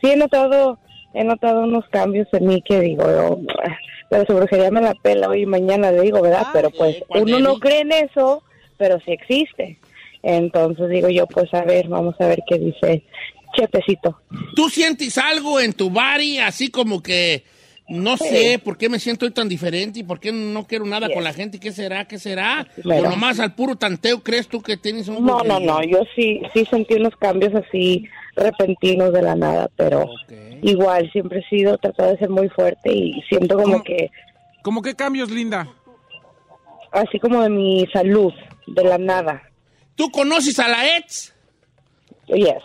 sí 0.00 0.10
he 0.10 0.16
notado, 0.16 0.78
he 1.12 1.24
notado 1.24 1.64
unos 1.64 1.84
cambios 1.88 2.28
en 2.32 2.46
mí 2.46 2.62
que 2.62 2.80
digo, 2.80 3.04
oh, 3.04 3.40
pero 4.10 4.26
su 4.26 4.34
brujería 4.34 4.70
me 4.70 4.82
la 4.82 4.92
pela 4.94 5.28
hoy 5.28 5.42
y 5.42 5.46
mañana, 5.46 5.90
le 5.90 6.02
digo, 6.02 6.20
¿verdad? 6.20 6.42
Ah, 6.46 6.50
pero 6.52 6.70
pues 6.70 6.96
eh, 6.96 7.04
¿cuál 7.08 7.22
uno 7.22 7.38
no 7.38 7.58
cree 7.60 7.80
en 7.80 7.92
eso, 7.92 8.42
pero 8.76 8.98
sí 9.04 9.12
existe. 9.12 9.78
Entonces 10.22 10.90
digo 10.90 11.08
yo, 11.08 11.26
pues 11.26 11.52
a 11.54 11.62
ver, 11.64 11.88
vamos 11.88 12.14
a 12.20 12.26
ver 12.26 12.40
qué 12.46 12.58
dice 12.58 13.02
Chepecito. 13.56 14.20
¿Tú 14.54 14.68
sientes 14.68 15.16
algo 15.16 15.58
en 15.60 15.72
tu 15.72 15.88
body 15.90 16.38
así 16.38 16.68
como 16.70 17.02
que 17.02 17.44
No 17.88 18.16
Sí. 18.16 18.28
sé 18.28 18.60
por 18.62 18.78
qué 18.78 18.88
me 18.88 19.00
siento 19.00 19.24
hoy 19.26 19.32
tan 19.32 19.48
diferente 19.48 19.98
y 19.98 20.02
por 20.04 20.20
qué 20.20 20.30
no 20.30 20.64
quiero 20.64 20.84
nada 20.86 21.08
Yes. 21.08 21.14
con 21.16 21.24
la 21.24 21.32
gente. 21.32 21.58
¿Qué 21.58 21.72
será? 21.72 22.04
¿Qué 22.06 22.18
será? 22.20 22.64
Claro. 22.82 23.08
O 23.08 23.10
nomás 23.10 23.40
al 23.40 23.54
puro 23.56 23.74
tanteo 23.74 24.22
crees 24.22 24.46
tú 24.46 24.62
que 24.62 24.76
tienes 24.76 25.08
un... 25.08 25.24
No, 25.26 25.40
no, 25.42 25.58
no, 25.58 25.82
yo 25.82 25.98
sí, 26.14 26.40
sí 26.54 26.64
sentí 26.66 26.94
unos 26.94 27.16
cambios 27.16 27.52
así 27.52 28.04
repentinos 28.40 29.12
de 29.12 29.22
la 29.22 29.34
nada, 29.36 29.70
pero 29.76 30.08
igual 30.62 31.10
siempre 31.12 31.40
he 31.40 31.48
sido, 31.48 31.78
tratado 31.78 32.10
de 32.12 32.18
ser 32.18 32.30
muy 32.30 32.48
fuerte 32.48 32.92
y 32.92 33.22
siento 33.28 33.56
como 33.56 33.82
que, 33.82 34.10
¿Cómo 34.62 34.82
qué 34.82 34.94
cambios, 34.94 35.30
Linda? 35.30 35.68
así 36.92 37.18
como 37.20 37.42
de 37.42 37.50
mi 37.50 37.86
salud, 37.92 38.32
de 38.66 38.84
la 38.84 38.98
nada. 38.98 39.42
¿Tú 39.94 40.10
conoces 40.10 40.58
a 40.58 40.68
la 40.68 40.96
ex? 40.96 41.34
Yes. 42.26 42.56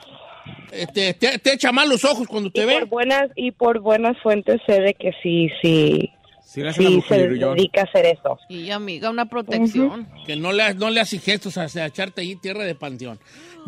Eh, 0.72 0.88
Te, 0.94 1.14
te- 1.14 1.40
te 1.40 1.54
echa 1.54 1.72
mal 1.72 1.88
los 1.90 2.04
ojos 2.04 2.28
cuando 2.28 2.50
te 2.50 2.64
y 2.64 2.66
ve. 2.66 2.74
por 2.80 2.86
buenas 2.90 3.30
y 3.36 3.52
por 3.52 3.80
buenas 3.80 4.18
fuentes 4.22 4.60
sé 4.66 4.82
de 4.82 4.94
que 4.94 5.12
sí, 5.22 5.50
sí, 5.62 6.12
Sí, 6.44 6.62
sí 6.74 7.02
se 7.10 7.28
dedica 7.28 7.82
a 7.82 7.84
hacer 7.84 8.06
eso. 8.06 8.38
Y 8.48 8.70
amiga, 8.72 9.10
una 9.10 9.26
protección. 9.26 10.08
Que 10.26 10.36
no 10.38 10.54
le, 10.54 10.74
no 10.76 10.90
le 10.90 11.02
haces 11.02 11.22
gestos 11.24 11.58
hacia 11.58 11.86
echarte 11.86 12.22
ahí 12.22 12.36
tierra 12.38 12.64
de 12.64 12.76
panteón. 12.76 13.20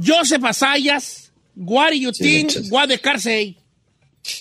Joseph 0.06 0.44
Asayas, 0.46 1.27
what 1.58 1.90
do 1.90 1.96
you 1.98 2.12
Sí, 2.14 2.46
think, 2.48 2.72
what 2.72 2.88
the 2.88 3.00
car 3.00 3.20
say? 3.20 3.58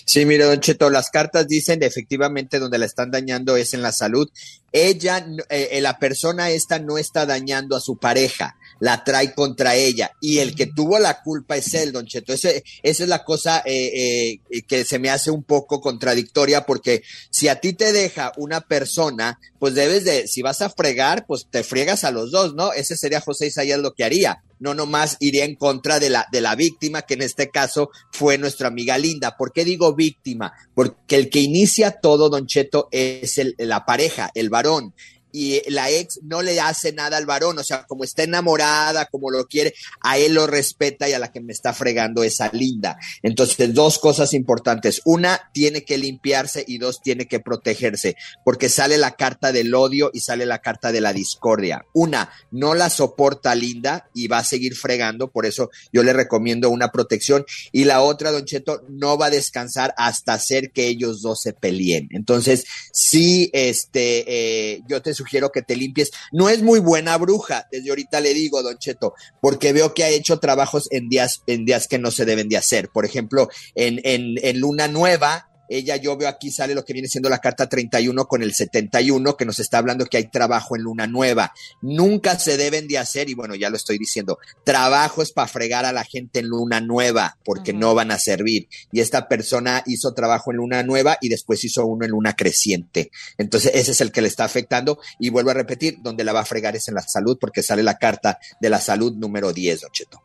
Sí, 0.05 0.25
mire, 0.25 0.43
Don 0.43 0.59
Cheto, 0.59 0.89
las 0.89 1.09
cartas 1.09 1.47
dicen 1.47 1.81
efectivamente 1.81 2.59
donde 2.59 2.77
la 2.77 2.85
están 2.85 3.09
dañando 3.09 3.55
es 3.55 3.73
en 3.73 3.81
la 3.81 3.93
salud. 3.93 4.29
Ella, 4.73 5.25
eh, 5.49 5.69
eh, 5.71 5.81
la 5.81 5.97
persona 5.97 6.49
esta 6.49 6.77
no 6.79 6.97
está 6.97 7.25
dañando 7.25 7.73
a 7.73 7.79
su 7.79 7.97
pareja, 7.97 8.57
la 8.81 9.05
trae 9.05 9.33
contra 9.33 9.75
ella. 9.75 10.11
Y 10.19 10.39
el 10.39 10.55
que 10.55 10.65
tuvo 10.65 10.99
la 10.99 11.21
culpa 11.21 11.55
es 11.55 11.73
él, 11.73 11.93
Don 11.93 12.05
Cheto. 12.05 12.33
Ese- 12.33 12.65
esa 12.83 13.03
es 13.03 13.07
la 13.09 13.23
cosa 13.23 13.63
eh, 13.65 14.39
eh, 14.51 14.61
que 14.67 14.83
se 14.83 14.99
me 14.99 15.09
hace 15.09 15.31
un 15.31 15.43
poco 15.43 15.79
contradictoria 15.79 16.65
porque 16.65 17.01
si 17.31 17.47
a 17.47 17.61
ti 17.61 17.71
te 17.71 17.93
deja 17.93 18.33
una 18.35 18.59
persona, 18.59 19.39
pues 19.57 19.73
debes 19.73 20.03
de, 20.03 20.27
si 20.27 20.41
vas 20.41 20.61
a 20.61 20.69
fregar, 20.69 21.25
pues 21.25 21.47
te 21.49 21.63
friegas 21.63 22.03
a 22.03 22.11
los 22.11 22.31
dos, 22.31 22.55
¿no? 22.55 22.73
Ese 22.73 22.97
sería 22.97 23.21
José 23.21 23.47
Isaías 23.47 23.79
lo 23.79 23.93
que 23.93 24.03
haría. 24.03 24.43
No 24.59 24.73
nomás 24.73 25.17
iría 25.19 25.45
en 25.45 25.55
contra 25.55 25.99
de 25.99 26.09
la, 26.09 26.25
de 26.31 26.41
la 26.41 26.55
víctima, 26.55 27.03
que 27.03 27.13
en 27.15 27.21
este 27.21 27.49
caso 27.49 27.89
fue 28.11 28.37
nuestra 28.37 28.67
amiga 28.67 28.97
Linda. 28.97 29.37
¿Por 29.37 29.51
qué 29.53 29.63
digo 29.65 29.93
víctima? 29.95 30.53
Porque 30.73 31.15
el 31.15 31.29
que 31.29 31.39
inicia 31.41 31.91
todo, 32.01 32.29
Don 32.29 32.47
Cheto, 32.47 32.87
es 32.91 33.37
el- 33.37 33.55
la 33.57 33.85
pareja, 33.85 34.31
el 34.33 34.49
varón. 34.49 34.93
Y 35.31 35.61
la 35.69 35.89
ex 35.89 36.19
no 36.23 36.41
le 36.41 36.59
hace 36.59 36.93
nada 36.93 37.17
al 37.17 37.25
varón, 37.25 37.59
o 37.59 37.63
sea, 37.63 37.85
como 37.85 38.03
está 38.03 38.23
enamorada, 38.23 39.05
como 39.05 39.29
lo 39.29 39.45
quiere, 39.45 39.73
a 40.01 40.17
él 40.17 40.33
lo 40.33 40.47
respeta 40.47 41.07
y 41.09 41.13
a 41.13 41.19
la 41.19 41.31
que 41.31 41.41
me 41.41 41.53
está 41.53 41.73
fregando 41.73 42.23
es 42.23 42.41
a 42.41 42.49
Linda. 42.51 42.97
Entonces, 43.23 43.73
dos 43.73 43.99
cosas 43.99 44.33
importantes. 44.33 45.01
Una, 45.05 45.49
tiene 45.53 45.83
que 45.83 45.97
limpiarse 45.97 46.63
y 46.67 46.77
dos, 46.77 47.01
tiene 47.01 47.27
que 47.27 47.39
protegerse, 47.39 48.15
porque 48.43 48.69
sale 48.69 48.97
la 48.97 49.15
carta 49.15 49.51
del 49.51 49.73
odio 49.73 50.11
y 50.13 50.21
sale 50.21 50.45
la 50.45 50.59
carta 50.59 50.91
de 50.91 51.01
la 51.01 51.13
discordia. 51.13 51.85
Una, 51.93 52.31
no 52.51 52.73
la 52.73 52.89
soporta 52.89 53.55
Linda 53.55 54.09
y 54.13 54.27
va 54.27 54.39
a 54.39 54.43
seguir 54.43 54.75
fregando, 54.75 55.29
por 55.29 55.45
eso 55.45 55.69
yo 55.91 56.03
le 56.03 56.13
recomiendo 56.13 56.69
una 56.69 56.91
protección. 56.91 57.45
Y 57.71 57.83
la 57.83 58.01
otra, 58.01 58.31
Don 58.31 58.45
Cheto, 58.45 58.83
no 58.89 59.17
va 59.17 59.27
a 59.27 59.31
descansar 59.31 59.93
hasta 59.97 60.33
hacer 60.33 60.71
que 60.71 60.87
ellos 60.87 61.21
dos 61.21 61.41
se 61.41 61.53
peleen. 61.53 62.07
Entonces, 62.11 62.65
sí, 62.91 63.49
este, 63.53 64.25
eh, 64.27 64.81
yo 64.87 65.01
te 65.01 65.13
sugiero 65.17 65.51
que 65.51 65.61
te 65.61 65.75
limpies. 65.75 66.11
No 66.31 66.49
es 66.49 66.61
muy 66.61 66.79
buena 66.79 67.17
bruja, 67.17 67.67
desde 67.71 67.89
ahorita 67.89 68.21
le 68.21 68.33
digo, 68.33 68.63
Don 68.63 68.77
Cheto, 68.77 69.13
porque 69.41 69.73
veo 69.73 69.93
que 69.93 70.03
ha 70.03 70.09
hecho 70.09 70.39
trabajos 70.39 70.87
en 70.91 71.09
días, 71.09 71.41
en 71.47 71.65
días 71.65 71.87
que 71.87 71.99
no 71.99 72.11
se 72.11 72.25
deben 72.25 72.49
de 72.49 72.57
hacer. 72.57 72.89
Por 72.89 73.05
ejemplo, 73.05 73.49
en, 73.75 73.99
en, 74.03 74.35
en 74.41 74.59
Luna 74.59 74.87
Nueva, 74.87 75.49
ella, 75.69 75.95
yo 75.97 76.17
veo 76.17 76.27
aquí 76.27 76.51
sale 76.51 76.75
lo 76.75 76.83
que 76.83 76.93
viene 76.93 77.07
siendo 77.07 77.29
la 77.29 77.39
carta 77.39 77.67
31 77.67 78.27
con 78.27 78.43
el 78.43 78.53
71, 78.53 79.37
que 79.37 79.45
nos 79.45 79.59
está 79.59 79.77
hablando 79.77 80.05
que 80.05 80.17
hay 80.17 80.29
trabajo 80.29 80.75
en 80.75 80.83
Luna 80.83 81.07
Nueva. 81.07 81.53
Nunca 81.81 82.37
se 82.37 82.57
deben 82.57 82.87
de 82.87 82.97
hacer, 82.97 83.29
y 83.29 83.33
bueno, 83.33 83.55
ya 83.55 83.69
lo 83.69 83.77
estoy 83.77 83.97
diciendo, 83.97 84.37
trabajo 84.63 85.21
es 85.21 85.31
para 85.31 85.47
fregar 85.47 85.85
a 85.85 85.91
la 85.91 86.03
gente 86.03 86.39
en 86.39 86.47
Luna 86.47 86.81
Nueva, 86.81 87.37
porque 87.43 87.73
no 87.73 87.95
van 87.95 88.11
a 88.11 88.19
servir. 88.19 88.67
Y 88.91 88.99
esta 88.99 89.27
persona 89.27 89.83
hizo 89.85 90.13
trabajo 90.13 90.51
en 90.51 90.57
Luna 90.57 90.83
Nueva 90.83 91.17
y 91.21 91.29
después 91.29 91.63
hizo 91.63 91.85
uno 91.85 92.05
en 92.05 92.11
Luna 92.11 92.35
Creciente. 92.35 93.11
Entonces, 93.37 93.71
ese 93.73 93.91
es 93.91 94.01
el 94.01 94.11
que 94.11 94.21
le 94.21 94.27
está 94.27 94.45
afectando. 94.45 94.99
Y 95.19 95.29
vuelvo 95.29 95.51
a 95.51 95.53
repetir, 95.53 95.97
donde 96.01 96.23
la 96.23 96.33
va 96.33 96.41
a 96.41 96.45
fregar 96.45 96.75
es 96.75 96.87
en 96.87 96.95
la 96.95 97.01
salud, 97.01 97.37
porque 97.39 97.63
sale 97.63 97.83
la 97.83 97.97
carta 97.97 98.39
de 98.59 98.69
la 98.69 98.79
salud 98.79 99.13
número 99.15 99.53
10, 99.53 99.81
Don 99.81 99.91
Cheto. 99.91 100.21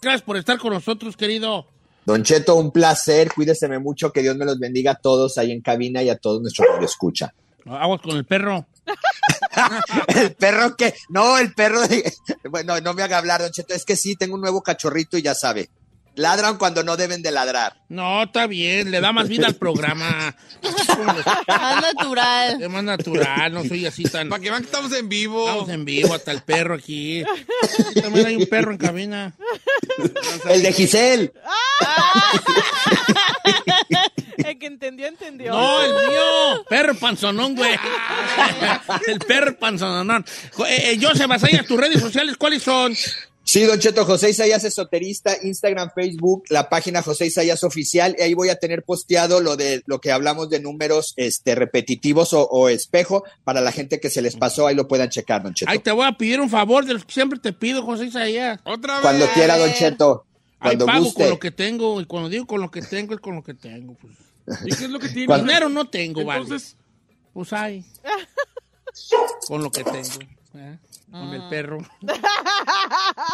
Gracias 0.00 0.22
por 0.22 0.36
estar 0.36 0.58
con 0.58 0.72
nosotros, 0.72 1.16
querido. 1.16 1.66
Don 2.04 2.22
Cheto, 2.22 2.56
un 2.56 2.70
placer, 2.70 3.32
cuídeseme 3.32 3.78
mucho, 3.78 4.12
que 4.12 4.22
Dios 4.22 4.36
me 4.36 4.44
los 4.44 4.58
bendiga 4.58 4.92
a 4.92 4.94
todos 4.96 5.38
ahí 5.38 5.52
en 5.52 5.62
cabina 5.62 6.02
y 6.02 6.10
a 6.10 6.18
todos 6.18 6.40
nuestros 6.42 6.68
que 6.78 6.84
escucha. 6.84 7.32
Aguas 7.66 8.00
con 8.02 8.16
el 8.16 8.24
perro. 8.24 8.66
El 10.14 10.34
perro 10.34 10.76
que, 10.76 10.92
no, 11.08 11.38
el 11.38 11.54
perro, 11.54 11.80
bueno, 12.50 12.78
no 12.80 12.92
me 12.92 13.02
haga 13.02 13.16
hablar, 13.16 13.40
Don 13.40 13.50
Cheto, 13.50 13.72
es 13.72 13.84
que 13.84 13.96
sí, 13.96 14.16
tengo 14.16 14.34
un 14.34 14.40
nuevo 14.40 14.62
cachorrito 14.62 15.16
y 15.16 15.22
ya 15.22 15.34
sabe, 15.34 15.70
ladran 16.16 16.58
cuando 16.58 16.82
no 16.82 16.96
deben 16.96 17.22
de 17.22 17.30
ladrar. 17.30 17.76
No, 17.88 18.24
está 18.24 18.46
bien, 18.46 18.90
le 18.90 19.00
da 19.00 19.12
más 19.12 19.28
vida 19.28 19.46
al 19.46 19.56
programa. 19.56 20.34
Más 21.46 21.82
natural. 21.82 22.62
Es 22.62 22.70
más 22.70 22.84
natural, 22.84 23.52
no 23.52 23.64
soy 23.64 23.86
así 23.86 24.04
tan... 24.04 24.28
Para 24.28 24.42
que 24.42 24.50
vean 24.50 24.62
que 24.62 24.66
estamos 24.66 24.92
en 24.92 25.08
vivo. 25.08 25.46
Estamos 25.46 25.68
en 25.68 25.84
vivo, 25.84 26.14
hasta 26.14 26.32
el 26.32 26.42
perro 26.42 26.74
aquí. 26.74 27.22
Aquí 27.22 28.00
también 28.00 28.26
hay 28.26 28.36
un 28.36 28.46
perro 28.46 28.72
en 28.72 28.78
cabina. 28.78 29.34
El 30.48 30.62
de 30.62 30.72
Giselle. 30.72 31.32
El 34.38 34.58
que 34.58 34.66
entendió, 34.66 35.06
entendió. 35.06 35.52
No, 35.52 35.82
el 35.82 36.08
mío. 36.08 36.64
Perro 36.68 36.94
panzonón, 36.96 37.54
güey. 37.54 37.76
el 39.06 39.18
perro 39.20 39.56
panzonón. 39.58 40.24
Eh, 40.66 40.92
eh, 40.92 40.98
Joseph 41.00 41.30
Asayas, 41.30 41.66
tus 41.66 41.78
redes 41.78 42.00
sociales, 42.00 42.36
¿cuáles 42.36 42.62
son? 42.62 42.94
Sí, 43.44 43.62
Don 43.64 43.78
Cheto, 43.78 44.06
José 44.06 44.30
Isaías 44.30 44.64
Esoterista, 44.64 45.36
Instagram, 45.42 45.90
Facebook, 45.94 46.44
la 46.48 46.68
página 46.70 47.02
José 47.02 47.26
Isaías 47.26 47.62
Oficial, 47.62 48.16
y 48.18 48.22
ahí 48.22 48.34
voy 48.34 48.48
a 48.48 48.56
tener 48.58 48.84
posteado 48.84 49.40
lo 49.40 49.56
de 49.56 49.82
lo 49.86 50.00
que 50.00 50.12
hablamos 50.12 50.48
de 50.48 50.60
números 50.60 51.12
este, 51.16 51.54
repetitivos 51.54 52.32
o, 52.32 52.42
o 52.44 52.70
espejo, 52.70 53.24
para 53.44 53.60
la 53.60 53.70
gente 53.70 54.00
que 54.00 54.08
se 54.08 54.22
les 54.22 54.36
pasó, 54.36 54.66
ahí 54.66 54.74
lo 54.74 54.88
puedan 54.88 55.10
checar, 55.10 55.42
Don 55.42 55.52
Cheto. 55.52 55.70
Ahí 55.70 55.78
te 55.78 55.92
voy 55.92 56.06
a 56.06 56.12
pedir 56.12 56.40
un 56.40 56.48
favor 56.48 56.86
de 56.86 56.94
los 56.94 57.04
que 57.04 57.12
siempre 57.12 57.38
te 57.38 57.52
pido, 57.52 57.82
José 57.82 58.06
Isaías. 58.06 58.60
Otra 58.64 59.00
Cuando 59.02 59.26
quiera, 59.34 59.58
Don 59.58 59.72
Cheto, 59.72 60.24
Ahí 60.58 60.78
cuando 60.78 60.86
pago 60.86 61.12
con 61.12 61.28
lo 61.28 61.38
que 61.38 61.50
tengo, 61.50 62.00
y 62.00 62.06
cuando 62.06 62.30
digo 62.30 62.46
con 62.46 62.62
lo 62.62 62.70
que 62.70 62.80
tengo, 62.80 63.12
es 63.12 63.20
con 63.20 63.34
lo 63.34 63.42
que 63.42 63.52
tengo. 63.52 63.94
Pues. 63.94 64.14
¿Y 64.64 64.74
qué 64.74 64.84
es 64.84 64.90
lo 64.90 64.98
que 64.98 65.10
tiene? 65.10 65.36
Dinero 65.36 65.68
no 65.68 65.88
tengo, 65.88 66.24
vale. 66.24 66.42
Entonces, 66.42 66.76
Pues 67.34 67.52
hay. 67.52 67.84
Con 69.48 69.62
lo 69.62 69.70
que 69.70 69.82
tengo. 69.82 70.20
¿eh? 70.54 70.78
Con 71.14 71.32
el 71.32 71.48
perro. 71.48 71.78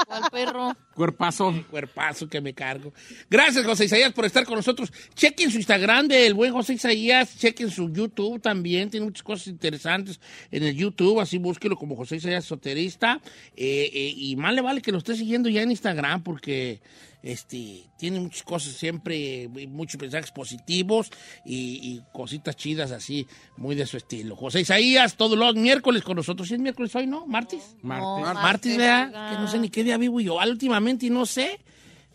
¿Cuál 0.06 0.22
perro? 0.30 0.76
cuerpazo. 0.94 1.64
Cuerpazo 1.70 2.28
que 2.28 2.42
me 2.42 2.52
cargo. 2.52 2.92
Gracias, 3.30 3.64
José 3.64 3.86
Isaías, 3.86 4.12
por 4.12 4.26
estar 4.26 4.44
con 4.44 4.56
nosotros. 4.56 4.92
Chequen 5.14 5.50
su 5.50 5.56
Instagram 5.56 6.06
del 6.06 6.34
buen 6.34 6.52
José 6.52 6.74
Isaías. 6.74 7.38
Chequen 7.38 7.70
su 7.70 7.90
YouTube 7.90 8.38
también. 8.42 8.90
Tiene 8.90 9.06
muchas 9.06 9.22
cosas 9.22 9.46
interesantes 9.46 10.20
en 10.50 10.64
el 10.64 10.76
YouTube. 10.76 11.20
Así 11.20 11.38
búsquelo 11.38 11.74
como 11.74 11.96
José 11.96 12.16
Isaías 12.16 12.44
Soterista. 12.44 13.18
Eh, 13.56 13.90
eh, 13.94 14.12
y 14.14 14.36
más 14.36 14.52
le 14.52 14.60
vale 14.60 14.82
que 14.82 14.92
lo 14.92 14.98
esté 14.98 15.16
siguiendo 15.16 15.48
ya 15.48 15.62
en 15.62 15.70
Instagram 15.70 16.22
porque 16.22 16.82
este 17.22 17.84
tiene 17.98 18.20
muchas 18.20 18.42
cosas 18.42 18.72
siempre, 18.74 19.48
muchos 19.68 20.00
mensajes 20.00 20.30
positivos 20.30 21.10
y, 21.44 21.78
y 21.82 22.02
cositas 22.12 22.56
chidas 22.56 22.90
así, 22.92 23.26
muy 23.56 23.74
de 23.74 23.86
su 23.86 23.96
estilo. 23.96 24.36
José 24.36 24.60
Isaías, 24.60 25.16
todos 25.16 25.38
los 25.38 25.54
miércoles 25.54 26.02
con 26.02 26.16
nosotros. 26.16 26.48
¿Sí 26.48 26.54
es 26.54 26.60
miércoles 26.60 26.94
hoy, 26.96 27.06
no? 27.06 27.26
¿Martes? 27.26 27.76
Martes. 27.82 28.04
No, 28.04 28.20
Martes, 28.20 28.42
martes, 28.42 28.76
¿verdad? 28.76 29.06
oiga. 29.08 29.30
Que 29.30 29.36
no 29.36 29.48
sé 29.48 29.58
ni 29.58 29.68
qué 29.68 29.84
día 29.84 29.96
vivo 29.98 30.20
yo. 30.20 30.40
Ah, 30.40 30.46
Últimamente 30.46 31.06
y 31.06 31.10
no 31.10 31.26
sé 31.26 31.60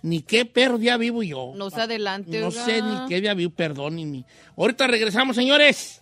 ni 0.01 0.21
qué 0.21 0.45
perro 0.45 0.77
día 0.77 0.97
vivo 0.97 1.23
yo. 1.23 1.53
No 1.55 1.69
se 1.69 1.81
adelante. 1.81 2.39
No 2.39 2.47
oiga. 2.47 2.65
sé 2.65 2.81
ni 2.81 3.07
qué 3.07 3.21
día 3.21 3.33
vivo, 3.33 3.51
perdón. 3.53 3.95
Ni, 3.95 4.05
ni- 4.05 4.25
Ahorita 4.57 4.87
regresamos, 4.87 5.35
señores. 5.35 6.01